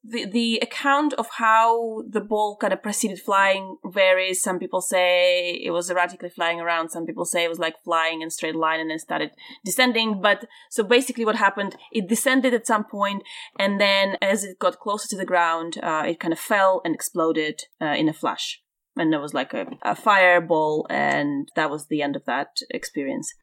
the 0.04 0.26
the 0.26 0.60
account 0.62 1.14
of 1.14 1.28
how 1.38 2.04
the 2.10 2.20
ball 2.20 2.58
kind 2.58 2.74
of 2.74 2.84
proceeded 2.84 3.20
flying 3.20 3.78
varies. 3.86 4.42
Some 4.42 4.60
people 4.60 4.82
say 4.82 5.54
it 5.64 5.72
was 5.72 5.90
erratically 5.90 6.30
flying 6.30 6.60
around. 6.60 6.90
Some 6.90 7.06
people 7.06 7.26
say 7.26 7.44
it 7.44 7.50
was 7.50 7.60
like 7.60 7.76
flying 7.84 8.22
in 8.22 8.30
straight 8.30 8.56
line 8.56 8.80
and 8.82 8.90
then 8.90 9.00
started 9.00 9.32
descending. 9.64 10.22
But 10.22 10.46
so 10.70 10.84
basically, 10.84 11.26
what 11.26 11.38
happened? 11.38 11.78
It 11.92 12.10
descended 12.10 12.54
at 12.54 12.68
some 12.68 12.84
point, 12.84 13.24
and 13.58 13.80
then 13.80 14.18
as 14.22 14.44
it 14.44 14.60
got 14.60 14.80
closer 14.80 15.08
to 15.10 15.18
the 15.18 15.26
ground, 15.26 15.78
uh, 15.82 16.04
it 16.06 16.20
kind 16.20 16.34
of 16.34 16.40
fell 16.40 16.82
and 16.84 16.94
exploded 16.94 17.64
uh, 17.82 17.96
in 17.98 18.10
a 18.10 18.14
flash. 18.14 18.62
And 18.96 19.12
there 19.12 19.22
was 19.22 19.34
like 19.34 19.54
a, 19.56 19.66
a 19.82 19.96
fireball, 19.96 20.86
and 20.90 21.48
that 21.56 21.72
was 21.72 21.88
the 21.88 22.02
end 22.02 22.16
of 22.16 22.26
that 22.26 22.58
experience 22.70 23.34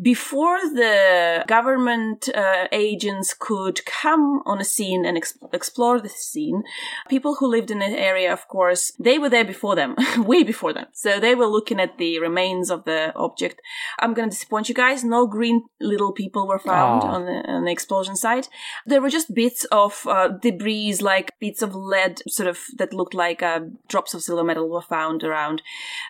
before 0.00 0.58
the 0.58 1.44
government 1.46 2.28
uh, 2.34 2.66
agents 2.72 3.34
could 3.38 3.84
come 3.84 4.42
on 4.46 4.60
a 4.60 4.64
scene 4.64 5.04
and 5.04 5.18
ex- 5.18 5.36
explore 5.52 6.00
the 6.00 6.08
scene, 6.08 6.62
people 7.08 7.34
who 7.34 7.46
lived 7.46 7.70
in 7.70 7.80
the 7.80 7.86
area, 7.86 8.32
of 8.32 8.48
course, 8.48 8.92
they 8.98 9.18
were 9.18 9.28
there 9.28 9.44
before 9.44 9.76
them, 9.76 9.94
way 10.18 10.42
before 10.42 10.72
them. 10.72 10.86
So 10.92 11.20
they 11.20 11.34
were 11.34 11.46
looking 11.46 11.78
at 11.78 11.98
the 11.98 12.18
remains 12.18 12.70
of 12.70 12.84
the 12.84 13.14
object. 13.14 13.60
I'm 13.98 14.14
going 14.14 14.28
to 14.28 14.34
disappoint 14.34 14.68
you 14.68 14.74
guys. 14.74 15.04
No 15.04 15.26
green 15.26 15.64
little 15.80 16.12
people 16.12 16.48
were 16.48 16.58
found 16.58 17.02
on 17.02 17.26
the, 17.26 17.50
on 17.50 17.64
the, 17.64 17.72
explosion 17.72 18.16
site. 18.16 18.48
There 18.86 19.00
were 19.00 19.10
just 19.10 19.34
bits 19.34 19.64
of 19.72 20.06
uh, 20.06 20.28
debris, 20.28 20.96
like 21.00 21.32
bits 21.38 21.62
of 21.62 21.74
lead, 21.74 22.22
sort 22.28 22.48
of 22.48 22.58
that 22.78 22.92
looked 22.92 23.14
like 23.14 23.42
uh, 23.42 23.60
drops 23.88 24.14
of 24.14 24.22
silver 24.22 24.44
metal 24.44 24.68
were 24.68 24.82
found 24.82 25.22
around 25.22 25.62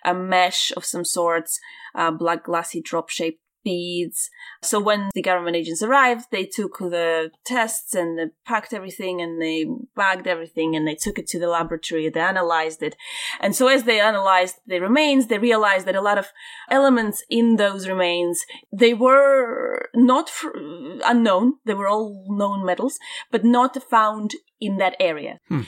a 0.04 0.14
mesh 0.14 0.72
of 0.76 0.84
some 0.84 1.04
sorts, 1.04 1.60
uh, 1.94 2.10
black 2.10 2.44
glassy 2.44 2.80
drop 2.80 3.10
shaped 3.10 3.41
beads. 3.64 4.30
So 4.62 4.80
when 4.80 5.10
the 5.14 5.22
government 5.22 5.56
agents 5.56 5.82
arrived, 5.82 6.26
they 6.30 6.44
took 6.44 6.78
the 6.78 7.30
tests 7.44 7.94
and 7.94 8.18
they 8.18 8.26
packed 8.46 8.72
everything 8.72 9.20
and 9.20 9.40
they 9.40 9.66
bagged 9.96 10.26
everything 10.26 10.76
and 10.76 10.86
they 10.86 10.94
took 10.94 11.18
it 11.18 11.26
to 11.28 11.38
the 11.38 11.48
laboratory. 11.48 12.08
They 12.08 12.20
analyzed 12.20 12.82
it. 12.82 12.96
And 13.40 13.54
so 13.54 13.68
as 13.68 13.84
they 13.84 14.00
analyzed 14.00 14.56
the 14.66 14.80
remains, 14.80 15.26
they 15.26 15.38
realized 15.38 15.86
that 15.86 15.96
a 15.96 16.00
lot 16.00 16.18
of 16.18 16.28
elements 16.70 17.24
in 17.28 17.56
those 17.56 17.88
remains, 17.88 18.44
they 18.72 18.94
were 18.94 19.88
not 19.94 20.28
fr- 20.28 20.56
unknown. 21.04 21.54
They 21.64 21.74
were 21.74 21.88
all 21.88 22.24
known 22.28 22.64
metals, 22.64 22.98
but 23.30 23.44
not 23.44 23.82
found 23.82 24.32
in 24.60 24.76
that 24.78 24.96
area. 25.00 25.40
Hmm. 25.48 25.62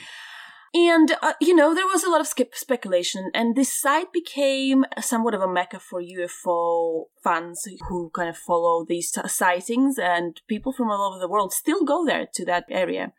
And, 0.76 1.14
uh, 1.22 1.34
you 1.40 1.54
know, 1.54 1.72
there 1.72 1.86
was 1.86 2.02
a 2.02 2.10
lot 2.10 2.20
of 2.20 2.26
speculation, 2.26 3.30
and 3.32 3.54
this 3.54 3.72
site 3.72 4.12
became 4.12 4.84
somewhat 5.00 5.32
of 5.32 5.40
a 5.40 5.46
mecca 5.46 5.78
for 5.78 6.02
UFO 6.02 7.04
fans 7.22 7.64
who 7.88 8.10
kind 8.10 8.28
of 8.28 8.36
follow 8.36 8.84
these 8.84 9.16
sightings, 9.28 9.98
and 10.00 10.40
people 10.48 10.72
from 10.72 10.90
all 10.90 11.12
over 11.12 11.20
the 11.20 11.28
world 11.28 11.52
still 11.52 11.84
go 11.84 12.04
there 12.04 12.26
to 12.34 12.44
that 12.46 12.64
area. 12.68 13.12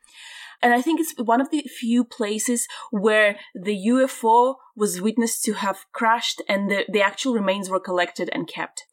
And 0.62 0.74
I 0.74 0.82
think 0.82 1.00
it's 1.00 1.14
one 1.18 1.40
of 1.40 1.50
the 1.50 1.62
few 1.62 2.04
places 2.04 2.68
where 2.92 3.38
the 3.54 3.88
UFO 3.88 4.56
was 4.76 5.00
witnessed 5.00 5.44
to 5.46 5.54
have 5.54 5.86
crashed 5.94 6.42
and 6.50 6.70
the, 6.70 6.86
the 6.92 7.02
actual 7.02 7.34
remains 7.34 7.70
were 7.70 7.80
collected 7.80 8.30
and 8.34 8.48
kept. 8.48 8.86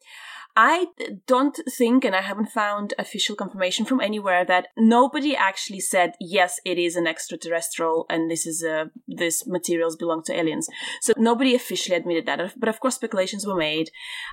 I 0.55 0.87
don't 1.25 1.59
think, 1.77 2.05
and 2.05 2.15
I 2.15 2.21
haven't 2.21 2.49
found 2.49 2.93
official 2.99 3.35
confirmation 3.35 3.85
from 3.85 3.99
anywhere 3.99 4.45
that 4.45 4.67
nobody 4.77 5.35
actually 5.35 5.79
said 5.79 6.13
yes, 6.19 6.59
it 6.63 6.77
is 6.77 6.95
an 6.95 7.07
extraterrestrial, 7.07 8.05
and 8.09 8.29
this 8.29 8.45
is 8.45 8.63
a 8.63 8.91
this 9.07 9.47
materials 9.47 9.95
belong 9.95 10.23
to 10.25 10.37
aliens. 10.37 10.67
So 11.01 11.13
nobody 11.17 11.55
officially 11.55 11.97
admitted 11.97 12.25
that, 12.27 12.53
but 12.57 12.69
of 12.69 12.79
course 12.79 12.95
speculations 12.95 13.47
were 13.47 13.55
made, 13.55 13.89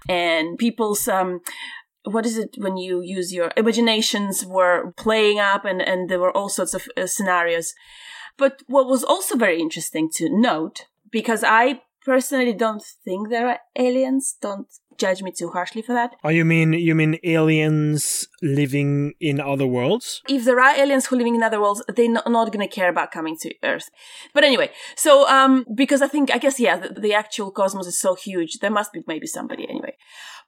and 0.09 0.59
people's 0.59 1.09
um 1.09 1.41
what 2.05 2.27
is 2.27 2.39
it 2.39 2.55
when 2.59 2.77
you 2.77 3.01
use 3.03 3.33
your 3.33 3.51
imaginations 3.57 4.45
were 4.47 4.93
playing 4.97 5.39
up 5.39 5.65
and, 5.65 5.83
and 5.83 6.09
there 6.09 6.19
were 6.19 6.35
all 6.35 6.49
sorts 6.49 6.75
of 6.75 6.89
uh, 6.97 7.07
scenarios. 7.07 7.75
But 8.39 8.63
what 8.67 8.87
was 8.87 9.05
also 9.05 9.37
very 9.37 9.61
interesting 9.61 10.09
to 10.15 10.31
note, 10.31 10.87
because 11.11 11.45
I 11.45 11.83
personally 12.05 12.55
don't 12.55 12.83
think 13.05 13.29
there 13.29 13.49
are 13.49 13.59
aliens, 13.77 14.37
don't 14.41 14.67
judge 15.01 15.23
me 15.23 15.33
too 15.33 15.51
harshly 15.51 15.83
for 15.83 15.95
that. 15.95 16.11
Oh, 16.23 16.29
you 16.29 16.45
mean 16.45 16.73
you 16.73 16.95
mean 16.95 17.19
aliens 17.25 18.29
living 18.43 19.15
in 19.21 19.41
other 19.41 19.67
worlds? 19.67 20.23
If 20.29 20.45
there 20.45 20.61
are 20.61 20.75
aliens 20.77 21.07
who 21.07 21.17
living 21.17 21.35
in 21.35 21.43
other 21.43 21.61
worlds, 21.61 21.83
they're 21.97 22.15
not, 22.17 22.31
not 22.31 22.53
going 22.53 22.67
to 22.69 22.75
care 22.75 22.91
about 22.91 23.11
coming 23.11 23.37
to 23.43 23.49
Earth. 23.65 23.89
But 24.35 24.45
anyway, 24.45 24.71
so 24.97 25.13
um, 25.29 25.65
because 25.75 26.03
I 26.03 26.09
think 26.09 26.31
I 26.31 26.39
guess 26.39 26.61
yeah, 26.61 26.77
the, 26.77 27.01
the 27.01 27.15
actual 27.15 27.51
cosmos 27.51 27.87
is 27.87 28.01
so 28.01 28.15
huge, 28.15 28.59
there 28.61 28.71
must 28.71 28.93
be 28.93 29.03
maybe 29.07 29.27
somebody 29.27 29.69
anyway. 29.69 29.95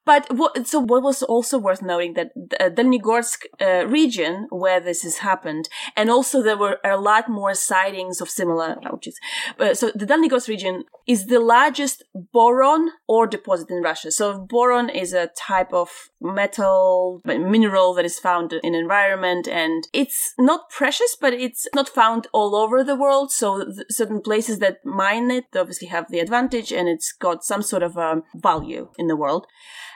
But 0.05 0.27
what, 0.35 0.67
so 0.67 0.81
what 0.81 1.03
was 1.03 1.23
also 1.23 1.59
worth 1.59 1.83
noting 1.83 2.15
that 2.15 2.33
the 2.35 2.67
uh, 2.67 2.71
Dalnegorsk 2.71 3.45
uh, 3.61 3.87
region 3.87 4.49
where 4.51 4.81
this 4.81 5.03
has 5.03 5.19
happened, 5.19 5.69
and 5.97 6.11
also 6.11 6.43
there 6.43 6.57
were 6.57 6.79
a 6.85 6.97
lot 6.97 7.29
more 7.29 7.55
sightings 7.55 8.21
of 8.21 8.29
similar 8.29 8.79
ouches. 8.85 9.19
Uh, 9.59 9.75
so 9.75 9.93
the 9.95 10.07
Dalnegorsk 10.07 10.49
region 10.49 10.85
is 11.07 11.27
the 11.27 11.41
largest 11.41 12.05
boron 12.33 12.91
ore 13.07 13.27
deposit 13.27 13.71
in 13.71 13.83
Russia. 13.83 14.11
So 14.11 14.39
boron 14.39 14.89
is 14.89 15.13
a 15.13 15.31
type 15.37 15.73
of 15.73 15.91
metal 16.23 17.21
mineral 17.25 17.95
that 17.95 18.05
is 18.05 18.19
found 18.19 18.53
in 18.53 18.75
environment, 18.75 19.49
and 19.49 19.89
it's 19.93 20.33
not 20.39 20.71
precious, 20.71 21.17
but 21.21 21.33
it's 21.33 21.67
not 21.75 21.89
found 21.89 22.27
all 22.33 22.55
over 22.55 22.83
the 22.83 22.97
world. 22.97 23.33
So 23.33 23.67
certain 23.91 24.21
places 24.21 24.59
that 24.61 24.79
mine 24.85 25.31
it 25.31 25.47
obviously 25.55 25.89
have 25.89 26.11
the 26.11 26.21
advantage, 26.21 26.73
and 26.73 26.89
it's 26.89 27.13
got 27.13 27.45
some 27.45 27.63
sort 27.63 27.83
of 27.83 27.97
um, 27.99 28.23
value 28.35 28.91
in 28.99 29.09
the 29.09 29.17
world. 29.17 29.47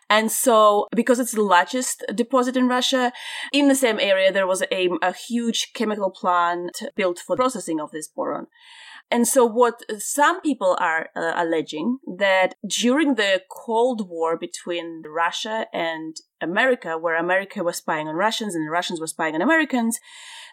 And 0.09 0.31
so, 0.31 0.87
because 0.95 1.19
it's 1.19 1.33
the 1.33 1.43
largest 1.43 2.05
deposit 2.15 2.57
in 2.57 2.69
Russia, 2.69 3.13
in 3.53 3.67
the 3.69 3.75
same 3.75 3.99
area, 3.99 4.33
there 4.33 4.47
was 4.47 4.63
a, 4.71 4.89
a 5.03 5.13
huge 5.13 5.73
chemical 5.75 6.11
plant 6.11 6.81
built 6.95 7.19
for 7.19 7.35
processing 7.35 7.81
of 7.81 7.91
this 7.91 8.07
boron. 8.07 8.47
And 9.11 9.27
so 9.27 9.45
what 9.45 9.83
some 9.99 10.41
people 10.41 10.77
are 10.81 11.11
uh, 11.15 11.33
alleging 11.37 11.99
that 12.19 12.55
during 12.67 13.15
the 13.15 13.43
Cold 13.49 14.09
War 14.09 14.37
between 14.37 15.03
Russia 15.07 15.67
and 15.73 16.17
America, 16.41 16.99
where 16.99 17.17
America 17.17 17.63
was 17.63 17.77
spying 17.77 18.09
on 18.09 18.15
Russians 18.15 18.55
and 18.55 18.67
the 18.67 18.71
Russians 18.71 19.01
were 19.01 19.07
spying 19.07 19.35
on 19.35 19.43
Americans, 19.43 19.99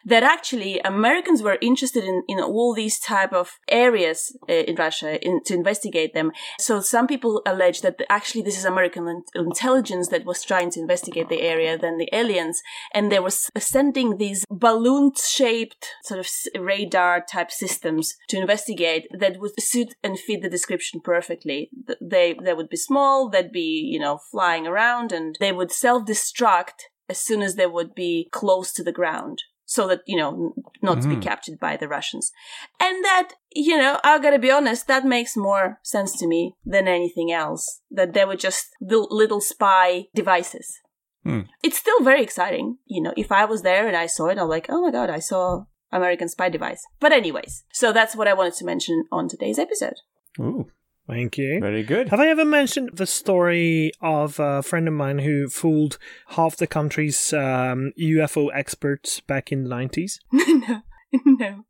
that 0.05 0.23
actually 0.23 0.79
Americans 0.79 1.41
were 1.41 1.57
interested 1.61 2.03
in, 2.03 2.23
in 2.27 2.39
all 2.39 2.73
these 2.73 2.99
type 2.99 3.31
of 3.31 3.59
areas 3.69 4.35
uh, 4.49 4.53
in 4.53 4.75
Russia 4.75 5.23
in, 5.25 5.41
to 5.45 5.53
investigate 5.53 6.13
them. 6.13 6.31
So 6.59 6.81
some 6.81 7.07
people 7.07 7.41
allege 7.45 7.81
that 7.81 8.01
actually 8.09 8.41
this 8.41 8.57
is 8.57 8.65
American 8.65 9.23
intelligence 9.33 10.09
that 10.09 10.25
was 10.25 10.43
trying 10.43 10.71
to 10.71 10.79
investigate 10.79 11.29
the 11.29 11.41
area 11.41 11.77
than 11.77 11.97
the 11.97 12.09
aliens. 12.11 12.61
And 12.93 13.11
they 13.11 13.19
were 13.19 13.29
sending 13.29 14.17
these 14.17 14.45
balloon 14.49 15.13
shaped 15.15 15.87
sort 16.03 16.19
of 16.19 16.27
radar 16.59 17.21
type 17.21 17.51
systems 17.51 18.15
to 18.29 18.37
investigate 18.37 19.07
that 19.17 19.39
would 19.39 19.51
suit 19.59 19.95
and 20.03 20.19
fit 20.19 20.41
the 20.41 20.49
description 20.49 20.99
perfectly. 20.99 21.69
They, 22.01 22.35
they 22.41 22.53
would 22.53 22.69
be 22.69 22.77
small, 22.77 23.29
they'd 23.29 23.51
be, 23.51 23.89
you 23.91 23.99
know, 23.99 24.19
flying 24.31 24.67
around 24.67 25.11
and 25.11 25.37
they 25.39 25.51
would 25.51 25.71
self 25.73 26.05
destruct 26.05 26.89
as 27.09 27.19
soon 27.19 27.41
as 27.41 27.55
they 27.55 27.67
would 27.67 27.93
be 27.93 28.29
close 28.31 28.71
to 28.73 28.83
the 28.83 28.91
ground 28.91 29.43
so 29.65 29.87
that 29.87 30.01
you 30.05 30.17
know 30.17 30.53
not 30.81 30.97
mm-hmm. 30.97 31.01
to 31.01 31.07
be 31.07 31.15
mm-hmm. 31.15 31.21
captured 31.21 31.59
by 31.59 31.75
the 31.77 31.87
russians 31.87 32.31
and 32.79 33.03
that 33.03 33.33
you 33.51 33.77
know 33.77 33.99
i 34.03 34.19
gotta 34.19 34.39
be 34.39 34.51
honest 34.51 34.87
that 34.87 35.05
makes 35.05 35.35
more 35.35 35.79
sense 35.83 36.17
to 36.17 36.27
me 36.27 36.55
than 36.65 36.87
anything 36.87 37.31
else 37.31 37.81
that 37.89 38.13
they 38.13 38.25
were 38.25 38.35
just 38.35 38.69
little 38.81 39.41
spy 39.41 40.05
devices 40.13 40.79
hmm. 41.23 41.41
it's 41.63 41.77
still 41.77 42.01
very 42.01 42.21
exciting 42.21 42.77
you 42.85 43.01
know 43.01 43.13
if 43.17 43.31
i 43.31 43.45
was 43.45 43.61
there 43.61 43.87
and 43.87 43.97
i 43.97 44.05
saw 44.05 44.27
it 44.27 44.37
i'm 44.37 44.49
like 44.49 44.67
oh 44.69 44.81
my 44.81 44.91
god 44.91 45.09
i 45.09 45.19
saw 45.19 45.63
american 45.91 46.27
spy 46.27 46.49
device 46.49 46.85
but 46.99 47.11
anyways 47.11 47.63
so 47.71 47.91
that's 47.93 48.15
what 48.15 48.27
i 48.27 48.33
wanted 48.33 48.53
to 48.53 48.65
mention 48.65 49.05
on 49.11 49.27
today's 49.27 49.59
episode 49.59 49.95
Ooh, 50.39 50.67
Thank 51.07 51.37
you. 51.37 51.59
Very 51.59 51.83
good. 51.83 52.09
Have 52.09 52.19
I 52.19 52.29
ever 52.29 52.45
mentioned 52.45 52.91
the 52.93 53.05
story 53.05 53.91
of 54.01 54.39
a 54.39 54.63
friend 54.63 54.87
of 54.87 54.93
mine 54.93 55.19
who 55.19 55.49
fooled 55.49 55.97
half 56.29 56.55
the 56.55 56.67
country's 56.67 57.33
um, 57.33 57.91
UFO 57.99 58.49
experts 58.53 59.19
back 59.19 59.51
in 59.51 59.63
the 59.63 59.69
90s? 59.69 60.19
no. 60.31 60.81
No 61.25 61.63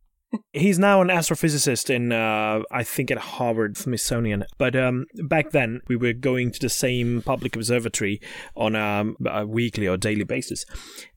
he's 0.53 0.79
now 0.79 1.01
an 1.01 1.07
astrophysicist 1.07 1.89
in, 1.89 2.11
uh, 2.11 2.61
I 2.71 2.83
think, 2.83 3.11
at 3.11 3.17
Harvard 3.17 3.77
Smithsonian. 3.77 4.45
But 4.57 4.75
um, 4.75 5.05
back 5.15 5.51
then, 5.51 5.81
we 5.87 5.95
were 5.95 6.13
going 6.13 6.51
to 6.51 6.59
the 6.59 6.69
same 6.69 7.21
public 7.21 7.55
observatory 7.55 8.21
on 8.55 8.75
um, 8.75 9.17
a 9.25 9.45
weekly 9.45 9.87
or 9.87 9.97
daily 9.97 10.23
basis. 10.23 10.65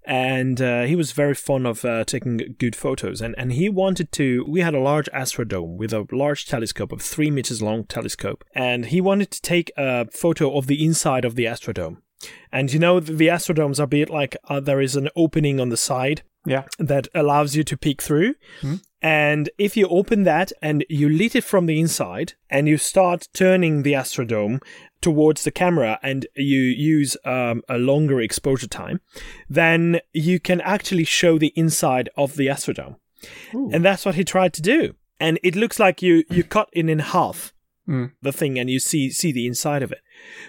And 0.04 0.60
uh, 0.62 0.84
he 0.84 0.94
was 0.94 1.12
very 1.12 1.34
fond 1.34 1.66
of 1.66 1.84
uh, 1.84 2.04
taking 2.04 2.54
good 2.58 2.76
photos. 2.76 3.20
And, 3.20 3.34
and 3.36 3.52
he 3.52 3.68
wanted 3.68 4.12
to. 4.12 4.44
We 4.48 4.60
had 4.60 4.74
a 4.74 4.80
large 4.80 5.08
astrodome 5.12 5.76
with 5.76 5.92
a 5.92 6.06
large 6.12 6.46
telescope, 6.46 6.92
of 6.92 7.02
three 7.02 7.30
meters 7.30 7.62
long 7.62 7.84
telescope. 7.84 8.44
And 8.54 8.86
he 8.86 9.00
wanted 9.00 9.30
to 9.32 9.40
take 9.40 9.72
a 9.76 10.06
photo 10.10 10.56
of 10.56 10.66
the 10.66 10.84
inside 10.84 11.24
of 11.24 11.34
the 11.34 11.44
astrodome. 11.44 11.98
And 12.50 12.72
you 12.72 12.78
know, 12.78 13.00
the 13.00 13.28
astrodomes 13.28 13.78
are 13.78 13.84
a 13.84 13.88
bit 13.88 14.08
like 14.08 14.36
uh, 14.48 14.60
there 14.60 14.80
is 14.80 14.96
an 14.96 15.10
opening 15.16 15.60
on 15.60 15.68
the 15.68 15.76
side 15.76 16.22
yeah. 16.46 16.64
that 16.78 17.08
allows 17.14 17.54
you 17.54 17.64
to 17.64 17.76
peek 17.76 18.00
through. 18.00 18.34
Mm-hmm. 18.60 18.76
And 19.02 19.50
if 19.58 19.76
you 19.76 19.86
open 19.88 20.22
that 20.22 20.52
and 20.62 20.84
you 20.88 21.08
lit 21.08 21.36
it 21.36 21.44
from 21.44 21.66
the 21.66 21.78
inside 21.78 22.34
and 22.48 22.66
you 22.66 22.78
start 22.78 23.28
turning 23.34 23.82
the 23.82 23.92
Astrodome 23.92 24.62
towards 25.00 25.44
the 25.44 25.50
camera 25.50 25.98
and 26.02 26.26
you 26.34 26.60
use 26.60 27.16
um, 27.24 27.62
a 27.68 27.78
longer 27.78 28.20
exposure 28.20 28.66
time, 28.66 29.00
then 29.48 30.00
you 30.12 30.40
can 30.40 30.60
actually 30.62 31.04
show 31.04 31.38
the 31.38 31.52
inside 31.56 32.08
of 32.16 32.36
the 32.36 32.46
Astrodome. 32.46 32.96
Ooh. 33.54 33.70
And 33.72 33.84
that's 33.84 34.04
what 34.04 34.14
he 34.14 34.24
tried 34.24 34.54
to 34.54 34.62
do. 34.62 34.94
And 35.20 35.38
it 35.42 35.56
looks 35.56 35.78
like 35.78 36.02
you, 36.02 36.24
you 36.30 36.42
cut 36.42 36.68
it 36.72 36.88
in 36.88 36.98
half 36.98 37.52
mm. 37.88 38.12
the 38.22 38.32
thing 38.32 38.58
and 38.58 38.70
you 38.70 38.78
see 38.78 39.10
see 39.10 39.32
the 39.32 39.46
inside 39.46 39.82
of 39.82 39.92
it. 39.92 40.00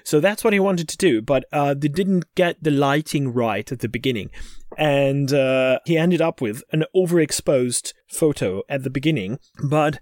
So 0.04 0.20
that's 0.20 0.44
what 0.44 0.54
he 0.54 0.60
wanted 0.60 0.88
to 0.90 0.98
do, 0.98 1.22
but 1.22 1.46
uh, 1.52 1.74
they 1.74 1.88
didn't 1.88 2.34
get 2.36 2.64
the 2.64 2.72
lighting 2.72 3.34
right 3.34 3.70
at 3.72 3.80
the 3.80 3.90
beginning, 3.90 4.30
and 4.78 5.34
uh, 5.34 5.80
he 5.86 5.98
ended 5.98 6.22
up 6.22 6.42
with 6.42 6.64
an 6.72 6.86
overexposed 6.96 7.94
photo 8.08 8.64
at 8.70 8.84
the 8.84 8.90
beginning. 8.90 9.40
But 9.64 10.00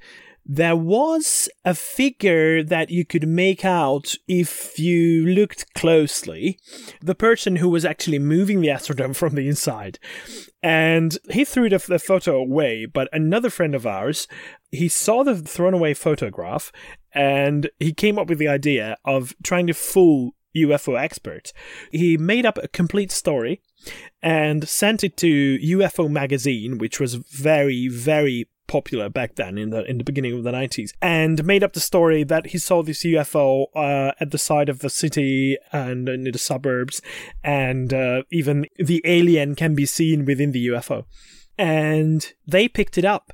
there 0.48 0.76
was 0.76 1.50
a 1.66 1.74
figure 1.74 2.62
that 2.64 2.92
you 2.92 3.04
could 3.04 3.28
make 3.28 3.66
out 3.66 4.14
if 4.28 4.78
you 4.78 5.26
looked 5.26 5.74
closely. 5.74 6.60
The 7.02 7.16
person 7.16 7.56
who 7.56 7.68
was 7.68 7.84
actually 7.84 8.20
moving 8.20 8.62
the 8.62 8.68
Astrodome 8.68 9.16
from 9.16 9.34
the 9.34 9.48
inside. 9.48 9.98
And 10.62 11.18
he 11.32 11.46
threw 11.46 11.70
the, 11.70 11.80
the 11.80 12.00
photo 12.00 12.38
away, 12.38 12.86
but 12.86 13.10
another 13.12 13.50
friend 13.50 13.74
of 13.74 13.88
ours, 13.88 14.28
he 14.72 14.88
saw 14.88 15.24
the 15.24 15.36
thrown 15.36 15.74
away 15.74 15.94
photograph 15.94 16.72
and 17.16 17.70
he 17.80 17.94
came 17.94 18.20
up 18.20 18.28
with 18.28 18.38
the 18.38 18.48
idea 18.48 18.98
of 19.06 19.34
trying 19.42 19.68
to 19.68 19.74
fool 19.74 20.36
UFO 20.56 21.00
experts. 21.00 21.54
He 21.92 22.18
made 22.18 22.46
up 22.46 22.58
a 22.58 22.68
complete 22.68 23.12
story 23.12 23.62
and 24.22 24.68
sent 24.68 25.04
it 25.04 25.18
to 25.18 25.58
UFO 25.58 26.10
magazine, 26.10 26.78
which 26.78 27.00
was 27.00 27.16
very, 27.16 27.88
very 27.88 28.48
popular 28.68 29.10
back 29.10 29.36
then 29.36 29.60
in 29.60 29.70
the 29.70 29.84
in 29.86 30.00
the 30.00 30.04
beginning 30.04 30.34
of 30.34 30.44
the 30.44 30.52
90s 30.52 30.90
and 31.00 31.46
made 31.46 31.64
up 31.64 31.74
the 31.74 31.80
story 31.80 32.24
that 32.24 32.48
he 32.48 32.58
saw 32.58 32.82
this 32.82 33.04
UFO 33.04 33.68
uh, 33.76 34.12
at 34.20 34.32
the 34.32 34.40
side 34.40 34.70
of 34.70 34.80
the 34.80 34.90
city 34.90 35.56
and 35.72 36.10
in 36.10 36.24
the 36.24 36.40
suburbs 36.40 37.00
and 37.44 37.94
uh, 37.94 38.24
even 38.32 38.66
the 38.78 39.04
alien 39.06 39.54
can 39.54 39.76
be 39.76 39.86
seen 39.86 40.26
within 40.26 40.52
the 40.52 40.66
UFO 40.70 41.06
and 41.60 42.34
they 42.48 42.68
picked 42.68 42.98
it 42.98 43.06
up 43.06 43.32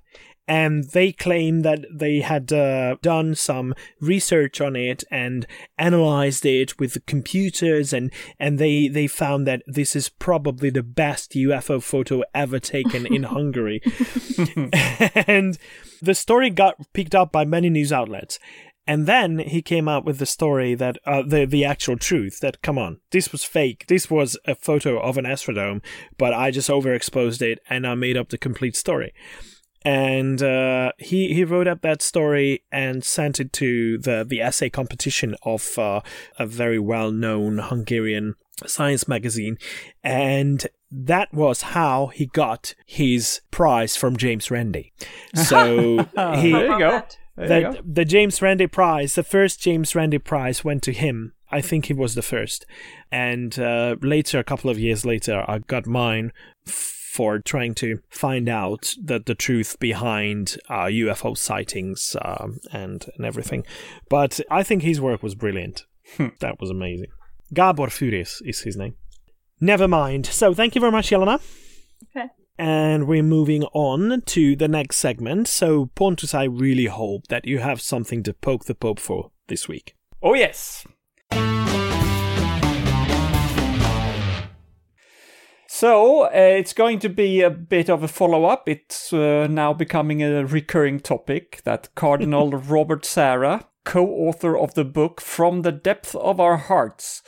and 0.51 0.89
they 0.89 1.13
claim 1.13 1.61
that 1.61 1.85
they 1.89 2.19
had 2.19 2.51
uh, 2.51 2.97
done 3.01 3.35
some 3.35 3.73
research 4.01 4.59
on 4.59 4.75
it 4.75 5.01
and 5.09 5.47
analyzed 5.77 6.45
it 6.45 6.77
with 6.77 6.93
the 6.93 6.99
computers, 6.99 7.93
and 7.93 8.11
and 8.37 8.59
they 8.59 8.89
they 8.89 9.07
found 9.07 9.47
that 9.47 9.63
this 9.65 9.95
is 9.95 10.09
probably 10.09 10.69
the 10.69 10.83
best 10.83 11.31
UFO 11.31 11.81
photo 11.81 12.21
ever 12.35 12.59
taken 12.59 13.05
in 13.05 13.23
Hungary, 13.37 13.81
and 15.25 15.57
the 16.01 16.13
story 16.13 16.49
got 16.49 16.75
picked 16.91 17.15
up 17.15 17.31
by 17.31 17.45
many 17.45 17.69
news 17.69 17.93
outlets. 17.93 18.37
And 18.85 19.05
then 19.05 19.39
he 19.39 19.61
came 19.61 19.87
out 19.87 20.03
with 20.03 20.17
the 20.17 20.25
story 20.25 20.75
that 20.75 20.97
uh, 21.05 21.21
the 21.25 21.45
the 21.45 21.63
actual 21.63 21.95
truth 21.95 22.41
that 22.41 22.61
come 22.61 22.77
on, 22.77 22.99
this 23.11 23.31
was 23.31 23.45
fake. 23.45 23.85
This 23.87 24.09
was 24.09 24.37
a 24.43 24.55
photo 24.55 24.99
of 24.99 25.17
an 25.17 25.23
astrodome, 25.23 25.81
but 26.17 26.33
I 26.33 26.51
just 26.51 26.69
overexposed 26.69 27.41
it 27.41 27.59
and 27.69 27.87
I 27.87 27.95
made 27.95 28.17
up 28.17 28.29
the 28.29 28.37
complete 28.37 28.75
story. 28.75 29.13
And 29.83 30.43
uh, 30.43 30.91
he 30.99 31.33
he 31.33 31.43
wrote 31.43 31.67
up 31.67 31.81
that 31.81 32.01
story 32.01 32.63
and 32.71 33.03
sent 33.03 33.39
it 33.39 33.51
to 33.53 33.97
the 33.97 34.23
the 34.27 34.41
essay 34.41 34.69
competition 34.69 35.35
of 35.43 35.77
uh, 35.77 36.01
a 36.37 36.45
very 36.45 36.79
well 36.79 37.11
known 37.11 37.57
Hungarian 37.57 38.35
science 38.67 39.07
magazine, 39.07 39.57
and 40.03 40.67
that 40.91 41.33
was 41.33 41.61
how 41.61 42.07
he 42.07 42.27
got 42.27 42.75
his 42.85 43.41
prize 43.49 43.95
from 43.95 44.17
James 44.17 44.51
Randi. 44.51 44.93
So 45.33 45.97
he 46.37 46.51
there 46.51 46.67
you 46.67 46.79
go. 46.79 47.03
There 47.37 47.61
you 47.61 47.73
go. 47.73 47.81
the 47.83 48.05
James 48.05 48.41
Randi 48.41 48.67
Prize, 48.67 49.15
the 49.15 49.23
first 49.23 49.61
James 49.61 49.95
Randi 49.95 50.19
Prize, 50.19 50.63
went 50.63 50.83
to 50.83 50.93
him. 50.93 51.33
I 51.53 51.59
think 51.59 51.85
he 51.85 51.93
was 51.93 52.15
the 52.15 52.21
first, 52.21 52.65
and 53.11 53.57
uh, 53.59 53.95
later, 54.01 54.39
a 54.39 54.43
couple 54.43 54.69
of 54.69 54.79
years 54.79 55.05
later, 55.05 55.43
I 55.47 55.59
got 55.59 55.85
mine 55.85 56.31
for 57.11 57.39
trying 57.39 57.75
to 57.75 57.99
find 58.09 58.47
out 58.47 58.95
the 59.01 59.19
the 59.19 59.35
truth 59.35 59.77
behind 59.79 60.57
uh, 60.69 60.85
UFO 60.85 61.37
sightings 61.37 62.15
um, 62.21 62.59
and 62.71 63.05
and 63.15 63.25
everything. 63.25 63.65
But 64.09 64.39
I 64.49 64.63
think 64.63 64.81
his 64.81 65.01
work 65.01 65.21
was 65.21 65.35
brilliant. 65.35 65.85
that 66.39 66.59
was 66.59 66.69
amazing. 66.69 67.09
Gabor 67.53 67.87
Furis 67.87 68.41
is 68.45 68.61
his 68.61 68.77
name. 68.77 68.95
Never 69.59 69.87
mind. 69.87 70.25
So 70.25 70.53
thank 70.53 70.73
you 70.73 70.79
very 70.79 70.91
much, 70.91 71.09
Jelena. 71.09 71.41
Okay. 72.15 72.29
And 72.57 73.07
we're 73.07 73.23
moving 73.23 73.63
on 73.73 74.21
to 74.27 74.55
the 74.55 74.67
next 74.67 74.97
segment. 74.97 75.47
So, 75.47 75.87
Pontus, 75.95 76.33
I 76.33 76.43
really 76.45 76.85
hope 76.85 77.27
that 77.27 77.45
you 77.45 77.59
have 77.59 77.81
something 77.81 78.23
to 78.23 78.33
poke 78.33 78.65
the 78.65 78.75
Pope 78.75 78.99
for 78.99 79.31
this 79.47 79.67
week. 79.67 79.95
Oh, 80.21 80.33
yes. 80.33 80.85
So, 85.81 86.25
uh, 86.25 86.29
it's 86.31 86.73
going 86.73 86.99
to 86.99 87.09
be 87.09 87.41
a 87.41 87.49
bit 87.49 87.89
of 87.89 88.03
a 88.03 88.07
follow 88.07 88.45
up. 88.45 88.69
It's 88.69 89.11
uh, 89.11 89.47
now 89.49 89.73
becoming 89.73 90.21
a 90.21 90.45
recurring 90.45 90.99
topic 90.99 91.61
that 91.63 91.89
Cardinal 91.95 92.51
Robert 92.51 93.03
Sarah, 93.03 93.65
co 93.83 94.05
author 94.05 94.55
of 94.55 94.75
the 94.75 94.85
book 94.85 95.19
From 95.19 95.63
the 95.63 95.71
Depth 95.71 96.13
of 96.13 96.39
Our 96.39 96.57
Hearts, 96.57 97.23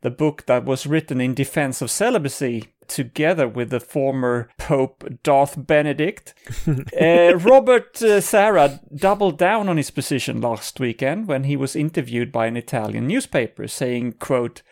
the 0.00 0.10
book 0.10 0.46
that 0.46 0.64
was 0.64 0.84
written 0.84 1.20
in 1.20 1.32
defense 1.32 1.80
of 1.80 1.92
celibacy, 1.92 2.74
together 2.88 3.46
with 3.46 3.70
the 3.70 3.78
former 3.78 4.50
Pope 4.58 5.08
Darth 5.22 5.54
Benedict. 5.64 6.34
uh, 7.00 7.36
Robert 7.36 8.02
uh, 8.02 8.20
Sarah 8.20 8.80
doubled 8.92 9.38
down 9.38 9.68
on 9.68 9.76
his 9.76 9.92
position 9.92 10.40
last 10.40 10.80
weekend 10.80 11.28
when 11.28 11.44
he 11.44 11.56
was 11.56 11.76
interviewed 11.76 12.32
by 12.32 12.46
an 12.46 12.56
Italian 12.56 13.06
newspaper, 13.06 13.68
saying, 13.68 14.14
quote, 14.14 14.62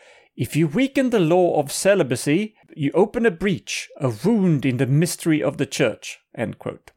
if 0.40 0.56
you 0.56 0.68
weaken 0.68 1.10
the 1.10 1.20
law 1.20 1.60
of 1.60 1.70
celibacy, 1.70 2.54
you 2.74 2.90
open 2.94 3.26
a 3.26 3.30
breach, 3.30 3.88
a 3.98 4.08
wound 4.08 4.64
in 4.64 4.76
the 4.76 4.86
mystery 4.86 5.42
of 5.42 5.56
the 5.56 5.66
church. 5.66 6.18
End 6.34 6.58
quote. 6.58 6.92